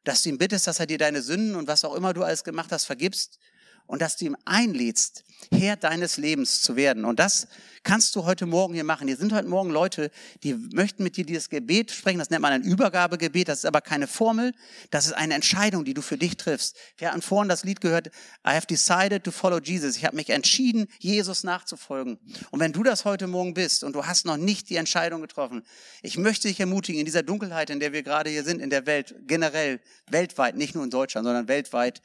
dass 0.02 0.22
du 0.22 0.30
ihn 0.30 0.38
bittest, 0.38 0.66
dass 0.66 0.80
er 0.80 0.86
dir 0.86 0.98
deine 0.98 1.22
Sünden 1.22 1.54
und 1.54 1.68
was 1.68 1.84
auch 1.84 1.94
immer 1.94 2.14
du 2.14 2.24
alles 2.24 2.42
gemacht 2.42 2.72
hast, 2.72 2.86
vergibst 2.86 3.38
und 3.86 4.02
dass 4.02 4.16
du 4.16 4.26
ihm 4.26 4.36
einlädst, 4.44 5.24
Herr 5.50 5.76
deines 5.76 6.16
Lebens 6.16 6.62
zu 6.62 6.76
werden. 6.76 7.04
Und 7.04 7.18
das 7.18 7.48
kannst 7.82 8.14
du 8.14 8.24
heute 8.24 8.46
Morgen 8.46 8.74
hier 8.74 8.84
machen. 8.84 9.08
Hier 9.08 9.16
sind 9.16 9.32
heute 9.32 9.48
Morgen 9.48 9.70
Leute, 9.70 10.10
die 10.42 10.54
möchten 10.54 11.02
mit 11.02 11.16
dir 11.16 11.24
dieses 11.24 11.50
Gebet 11.50 11.90
sprechen. 11.90 12.18
Das 12.18 12.30
nennt 12.30 12.42
man 12.42 12.52
ein 12.52 12.62
Übergabegebet. 12.62 13.48
Das 13.48 13.58
ist 13.58 13.64
aber 13.64 13.80
keine 13.80 14.06
Formel. 14.06 14.54
Das 14.90 15.06
ist 15.06 15.12
eine 15.12 15.34
Entscheidung, 15.34 15.84
die 15.84 15.94
du 15.94 16.02
für 16.02 16.16
dich 16.16 16.36
triffst. 16.36 16.76
Wir 16.96 17.08
hatten 17.08 17.22
vorhin 17.22 17.48
das 17.48 17.64
Lied 17.64 17.80
gehört, 17.80 18.08
I 18.46 18.50
have 18.50 18.66
decided 18.66 19.24
to 19.24 19.30
follow 19.30 19.58
Jesus. 19.58 19.96
Ich 19.96 20.04
habe 20.04 20.16
mich 20.16 20.30
entschieden, 20.30 20.86
Jesus 20.98 21.44
nachzufolgen. 21.44 22.18
Und 22.50 22.60
wenn 22.60 22.72
du 22.72 22.82
das 22.82 23.04
heute 23.04 23.26
Morgen 23.26 23.54
bist 23.54 23.84
und 23.84 23.94
du 23.94 24.06
hast 24.06 24.26
noch 24.26 24.36
nicht 24.36 24.70
die 24.70 24.76
Entscheidung 24.76 25.20
getroffen, 25.20 25.62
ich 26.02 26.16
möchte 26.16 26.48
dich 26.48 26.60
ermutigen, 26.60 27.00
in 27.00 27.06
dieser 27.06 27.22
Dunkelheit, 27.22 27.70
in 27.70 27.80
der 27.80 27.92
wir 27.92 28.02
gerade 28.02 28.30
hier 28.30 28.44
sind, 28.44 28.60
in 28.60 28.70
der 28.70 28.86
Welt, 28.86 29.14
generell, 29.26 29.80
weltweit, 30.08 30.56
nicht 30.56 30.74
nur 30.74 30.84
in 30.84 30.90
Deutschland, 30.90 31.24
sondern 31.24 31.48
weltweit, 31.48 32.00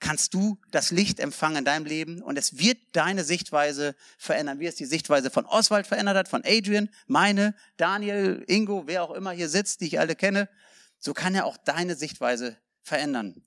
kannst 0.00 0.34
du 0.34 0.58
das 0.70 0.90
Licht 0.90 1.20
empfangen 1.20 1.58
in 1.58 1.64
deinem 1.64 1.86
Leben 1.86 2.22
und 2.22 2.36
es 2.38 2.58
wird 2.58 2.78
deine 2.92 3.24
Sichtweise 3.24 3.94
verändern, 4.18 4.60
wie 4.60 4.66
es 4.66 4.74
die 4.74 4.84
Sichtweise 4.84 5.30
von 5.30 5.46
Oswald 5.46 5.86
verändert 5.86 6.16
hat, 6.16 6.28
von 6.28 6.42
Adrian, 6.44 6.90
meine, 7.06 7.54
Daniel, 7.76 8.44
Ingo, 8.46 8.84
wer 8.86 9.02
auch 9.02 9.12
immer 9.12 9.30
hier 9.30 9.48
sitzt, 9.48 9.80
die 9.80 9.86
ich 9.86 9.98
alle 9.98 10.14
kenne. 10.14 10.48
So 10.98 11.14
kann 11.14 11.34
er 11.34 11.46
auch 11.46 11.56
deine 11.56 11.94
Sichtweise 11.94 12.56
verändern. 12.82 13.42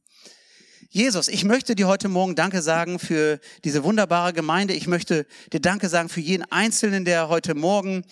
Jesus, 0.92 1.28
ich 1.28 1.44
möchte 1.44 1.76
dir 1.76 1.88
heute 1.88 2.10
Morgen 2.10 2.36
Danke 2.36 2.64
sagen 2.64 2.98
für 2.98 3.40
diese 3.64 3.84
wunderbare 3.84 4.34
Gemeinde. 4.34 4.74
Ich 4.74 4.88
möchte 4.88 5.28
dir 5.54 5.60
Danke 5.60 5.88
sagen 5.88 6.10
für 6.10 6.20
jeden 6.20 6.52
Einzelnen, 6.52 7.06
der 7.06 7.30
heute 7.30 7.54
Morgen 7.54 8.06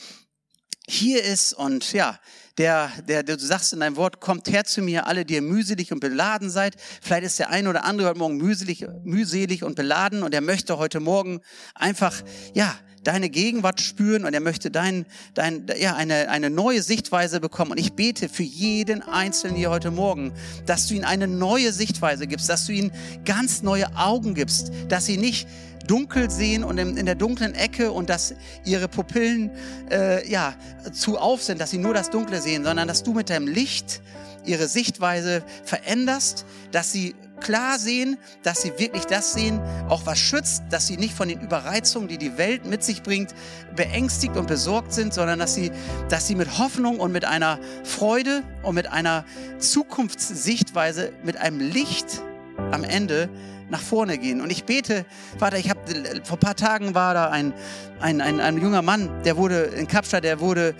hier 0.89 1.23
ist 1.23 1.53
und 1.53 1.91
ja, 1.91 2.17
der, 2.57 2.89
der, 3.07 3.21
der, 3.21 3.37
du 3.37 3.45
sagst 3.45 3.73
in 3.73 3.81
deinem 3.81 3.97
Wort, 3.97 4.19
kommt 4.19 4.49
her 4.49 4.63
zu 4.63 4.81
mir, 4.81 5.05
alle, 5.05 5.25
die 5.25 5.35
ihr 5.35 5.41
mühselig 5.41 5.91
und 5.91 5.99
beladen 5.99 6.49
seid. 6.49 6.75
Vielleicht 7.01 7.23
ist 7.23 7.39
der 7.39 7.49
eine 7.49 7.69
oder 7.69 7.83
andere 7.83 8.07
heute 8.07 8.19
Morgen 8.19 8.37
mühselig, 8.37 8.87
mühselig 9.03 9.63
und 9.63 9.75
beladen 9.75 10.23
und 10.23 10.33
er 10.33 10.41
möchte 10.41 10.77
heute 10.77 10.99
Morgen 10.99 11.41
einfach, 11.75 12.23
ja, 12.53 12.73
deine 13.03 13.29
Gegenwart 13.29 13.79
spüren 13.79 14.25
und 14.25 14.33
er 14.33 14.41
möchte 14.41 14.69
dein, 14.69 15.05
dein, 15.33 15.67
ja, 15.79 15.95
eine, 15.95 16.29
eine 16.29 16.49
neue 16.49 16.81
Sichtweise 16.81 17.39
bekommen. 17.39 17.71
Und 17.71 17.79
ich 17.79 17.93
bete 17.93 18.27
für 18.27 18.43
jeden 18.43 19.01
Einzelnen 19.01 19.55
hier 19.55 19.69
heute 19.69 19.91
Morgen, 19.91 20.33
dass 20.65 20.87
du 20.87 20.93
ihnen 20.93 21.05
eine 21.05 21.27
neue 21.27 21.71
Sichtweise 21.71 22.27
gibst, 22.27 22.49
dass 22.49 22.65
du 22.65 22.73
ihnen 22.73 22.91
ganz 23.23 23.61
neue 23.61 23.95
Augen 23.95 24.33
gibst, 24.33 24.71
dass 24.89 25.05
sie 25.05 25.17
nicht 25.17 25.47
dunkel 25.87 26.29
sehen 26.29 26.63
und 26.63 26.77
in, 26.77 26.97
in 26.97 27.05
der 27.05 27.15
dunklen 27.15 27.55
Ecke 27.55 27.91
und 27.91 28.09
dass 28.09 28.35
ihre 28.65 28.87
Pupillen 28.87 29.51
äh, 29.89 30.27
ja, 30.29 30.55
zu 30.91 31.17
auf 31.17 31.41
sind, 31.41 31.59
dass 31.61 31.71
sie 31.71 31.77
nur 31.77 31.93
das 31.93 32.09
Dunkle 32.09 32.41
sehen, 32.41 32.63
sondern 32.63 32.87
dass 32.87 33.03
du 33.03 33.13
mit 33.13 33.29
deinem 33.29 33.47
Licht 33.47 34.01
ihre 34.45 34.67
Sichtweise 34.67 35.43
veränderst, 35.63 36.45
dass 36.71 36.91
sie 36.91 37.15
klar 37.39 37.77
sehen, 37.77 38.17
dass 38.43 38.61
sie 38.61 38.71
wirklich 38.77 39.05
das 39.05 39.33
sehen, 39.33 39.59
auch 39.89 40.05
was 40.05 40.17
schützt, 40.17 40.63
dass 40.69 40.87
sie 40.87 40.97
nicht 40.97 41.13
von 41.13 41.27
den 41.27 41.39
Überreizungen, 41.39 42.07
die 42.07 42.17
die 42.17 42.37
Welt 42.37 42.65
mit 42.65 42.83
sich 42.83 43.03
bringt, 43.03 43.35
beängstigt 43.75 44.35
und 44.37 44.47
besorgt 44.47 44.93
sind, 44.93 45.13
sondern 45.13 45.39
dass 45.39 45.53
sie, 45.53 45.71
dass 46.09 46.27
sie 46.27 46.35
mit 46.35 46.57
Hoffnung 46.57 46.99
und 46.99 47.11
mit 47.11 47.25
einer 47.25 47.59
Freude 47.83 48.43
und 48.63 48.75
mit 48.75 48.87
einer 48.87 49.25
Zukunftssichtweise, 49.59 51.11
mit 51.23 51.37
einem 51.37 51.59
Licht 51.59 52.23
am 52.71 52.83
Ende 52.83 53.29
nach 53.69 53.81
vorne 53.81 54.17
gehen. 54.17 54.41
Und 54.41 54.51
ich 54.51 54.63
bete, 54.63 55.05
Vater, 55.37 55.57
ich 55.57 55.69
habe 55.69 55.79
vor 56.23 56.37
paar 56.37 56.55
Tagen 56.55 56.95
war 56.95 57.13
da 57.13 57.29
ein, 57.29 57.53
ein, 57.99 58.21
ein, 58.21 58.39
ein 58.39 58.61
junger 58.61 58.81
Mann, 58.81 59.09
der 59.23 59.37
wurde 59.37 59.63
in 59.63 59.87
Kapstadt, 59.87 60.23
der 60.23 60.39
wurde, 60.39 60.75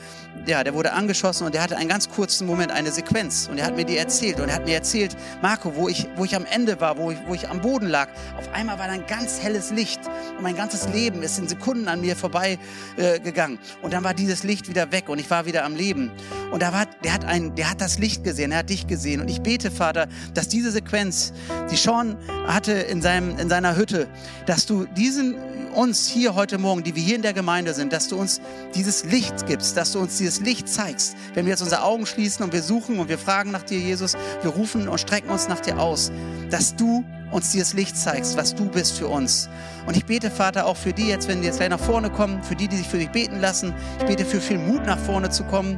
ja, 0.46 0.64
der 0.64 0.74
wurde 0.74 0.94
angeschossen 0.94 1.46
und 1.46 1.56
der 1.56 1.64
hatte 1.64 1.76
einen 1.76 1.90
ganz 1.90 2.10
kurzen 2.10 2.48
Moment, 2.48 2.72
eine 2.72 2.92
Sequenz. 2.92 3.48
Und 3.50 3.58
er 3.58 3.66
hat 3.66 3.76
mir 3.76 3.86
die 3.86 3.98
erzählt. 3.98 4.40
Und 4.40 4.50
er 4.50 4.56
hat 4.56 4.66
mir 4.66 4.76
erzählt, 4.76 5.16
Marco, 5.42 5.76
wo 5.76 5.90
ich, 5.90 6.08
wo 6.16 6.26
ich 6.26 6.36
am 6.36 6.46
Ende 6.46 6.80
war, 6.80 6.98
wo 6.98 7.12
ich, 7.12 7.18
wo 7.28 7.34
ich 7.34 7.50
am 7.50 7.62
Boden 7.62 7.88
lag, 7.88 8.10
auf 8.38 8.54
einmal 8.54 8.80
war 8.80 8.88
da 8.88 8.94
ein 8.94 9.06
ganz 9.08 9.42
helles 9.42 9.72
Licht. 9.72 10.00
Und 10.38 10.44
mein 10.44 10.56
ganzes 10.56 10.88
Leben 10.90 11.24
ist 11.24 11.40
in 11.40 11.48
Sekunden 11.48 11.88
an 11.88 12.02
mir 12.02 12.16
vorbei 12.16 12.60
äh, 12.98 13.20
gegangen. 13.20 13.60
Und 13.82 13.94
dann 13.94 14.04
war 14.04 14.14
dieses 14.14 14.44
Licht 14.44 14.70
wieder 14.70 14.92
weg 14.92 15.10
und 15.10 15.20
ich 15.20 15.30
war 15.30 15.46
wieder 15.46 15.66
am 15.66 15.76
Leben. 15.76 16.12
Und 16.52 16.62
da 16.62 16.72
war, 16.72 16.86
der 17.04 17.14
hat 17.14 17.26
ein, 17.26 17.56
der 17.56 17.72
hat 17.72 17.82
das 17.82 18.00
Licht 18.00 18.24
gesehen, 18.24 18.52
er 18.52 18.60
hat 18.60 18.70
dich 18.70 18.88
gesehen. 18.88 19.22
Und 19.22 19.30
ich 19.30 19.42
bete, 19.42 19.72
Vater, 19.72 20.08
dass 20.34 20.48
diese 20.48 20.72
Sequenz, 20.72 21.34
die 21.72 21.76
Sean 21.76 22.16
hatte 22.46 22.77
in 22.82 23.02
seinem, 23.02 23.38
in 23.38 23.50
seiner 23.50 23.76
Hütte, 23.76 24.08
dass 24.46 24.66
du 24.66 24.86
diesen 24.86 25.36
uns 25.74 26.08
hier 26.08 26.34
heute 26.34 26.58
Morgen, 26.58 26.84
die 26.84 26.96
wir 26.96 27.04
hier 27.04 27.16
in 27.16 27.22
der 27.22 27.34
Gemeinde 27.34 27.74
sind, 27.74 27.94
dass 27.94 28.08
du 28.08 28.18
uns 28.18 28.42
dieses 28.74 29.06
Licht 29.06 29.46
gibst, 29.46 29.78
dass 29.78 29.92
du 29.92 30.00
uns 30.00 30.18
dieses 30.18 30.40
Licht 30.40 30.68
zeigst. 30.68 31.16
Wenn 31.36 31.46
wir 31.46 31.52
jetzt 31.52 31.62
unsere 31.62 31.84
Augen 31.84 32.06
schließen 32.06 32.44
und 32.44 32.52
wir 32.52 32.64
suchen 32.64 32.98
und 33.00 33.10
wir 33.10 33.20
fragen 33.20 33.52
nach 33.52 33.64
dir, 33.64 33.78
Jesus, 33.78 34.16
wir 34.42 34.52
rufen 34.52 34.88
und 34.88 35.00
strecken 35.00 35.30
uns 35.30 35.48
nach 35.48 35.60
dir 35.60 35.80
aus, 35.80 36.12
dass 36.50 36.76
du 36.76 37.06
uns 37.32 37.52
dieses 37.52 37.74
Licht 37.74 37.96
zeigst, 37.96 38.38
was 38.38 38.56
du 38.56 38.66
bist 38.66 38.98
für 38.98 39.08
uns. 39.08 39.50
Und 39.86 39.96
ich 39.96 40.06
bete, 40.06 40.32
Vater, 40.32 40.66
auch 40.66 40.78
für 40.78 40.94
die 40.94 41.08
jetzt, 41.08 41.28
wenn 41.28 41.42
die 41.42 41.48
jetzt 41.48 41.58
gleich 41.58 41.70
nach 41.70 41.80
vorne 41.80 42.10
kommen, 42.10 42.42
für 42.42 42.56
die, 42.56 42.68
die 42.68 42.78
sich 42.78 42.88
für 42.88 42.98
dich 42.98 43.10
beten 43.10 43.40
lassen. 43.40 43.74
Ich 44.00 44.06
bete 44.06 44.26
für 44.26 44.42
viel 44.42 44.58
Mut, 44.58 44.86
nach 44.86 45.00
vorne 45.00 45.30
zu 45.30 45.44
kommen 45.44 45.78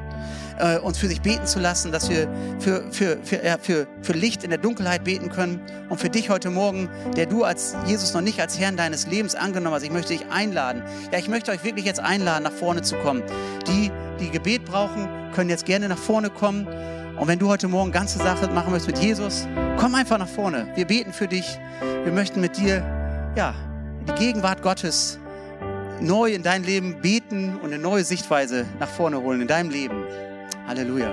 äh, 0.60 0.78
uns 0.78 0.98
für 0.98 1.08
sich 1.08 1.22
beten 1.22 1.46
zu 1.46 1.60
lassen, 1.60 1.92
dass 1.92 2.10
wir 2.10 2.28
für, 2.60 2.84
für, 2.92 3.18
für, 3.24 3.44
ja, 3.44 3.58
für, 3.60 3.88
für 4.02 4.14
Licht 4.14 4.44
in 4.44 4.50
der 4.50 4.60
Dunkelheit 4.60 5.04
beten 5.04 5.30
können. 5.30 5.62
Und 5.90 6.00
für 6.00 6.10
dich 6.10 6.30
heute 6.30 6.50
Morgen, 6.50 6.90
der 7.16 7.26
du 7.26 7.44
als 7.44 7.76
Jesus 7.86 8.14
noch 8.14 8.22
nicht 8.22 8.40
als 8.40 8.60
Herrn 8.60 8.78
deines 8.78 9.08
Lebens 9.08 9.36
angenommen 9.36 9.76
hast, 9.76 9.84
ich 9.84 9.92
möchte 9.92 10.14
dich 10.14 10.30
einladen. 10.30 10.84
Ja, 11.12 11.20
ich 11.20 11.28
möchte 11.28 11.52
euch 11.52 11.64
wirklich 11.64 11.86
jetzt 11.86 12.00
einladen, 12.00 12.44
nach 12.44 12.52
vorne 12.52 12.82
zu 12.82 12.96
kommen. 12.98 13.24
Die, 13.68 13.92
die 14.20 14.30
Gebet 14.30 14.66
brauchen, 14.66 15.08
können 15.34 15.50
jetzt 15.50 15.66
gerne 15.66 15.90
nach 15.90 15.98
vorne 15.98 16.30
kommen. 16.30 16.68
Und 17.18 17.28
wenn 17.28 17.40
du 17.40 17.50
heute 17.50 17.68
Morgen 17.68 17.92
ganze 17.92 18.18
Sache 18.18 18.48
machen 18.50 18.72
möchtest 18.72 18.88
mit 18.88 19.00
Jesus, 19.00 19.48
komm 19.78 19.96
einfach 19.96 20.18
nach 20.18 20.28
vorne. 20.28 20.68
Wir 20.76 20.86
beten 20.86 21.12
für 21.12 21.28
dich. 21.28 21.60
Wir 22.04 22.12
möchten 22.14 22.40
mit 22.40 22.58
dir, 22.58 22.84
ja, 23.36 23.54
die 24.08 24.14
Gegenwart 24.14 24.62
Gottes 24.62 25.20
neu 26.02 26.34
in 26.34 26.44
dein 26.44 26.64
Leben 26.64 27.02
beten 27.02 27.58
und 27.58 27.74
eine 27.74 27.78
neue 27.78 28.04
Sichtweise 28.04 28.66
nach 28.80 28.88
vorne 28.88 29.22
holen 29.22 29.42
in 29.42 29.48
deinem 29.48 29.70
Leben. 29.70 30.06
Halleluja. 30.70 31.12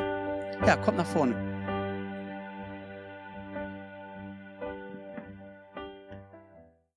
Ja, 0.66 0.76
kommt 0.76 0.98
nach 0.98 1.06
vorne. 1.06 1.45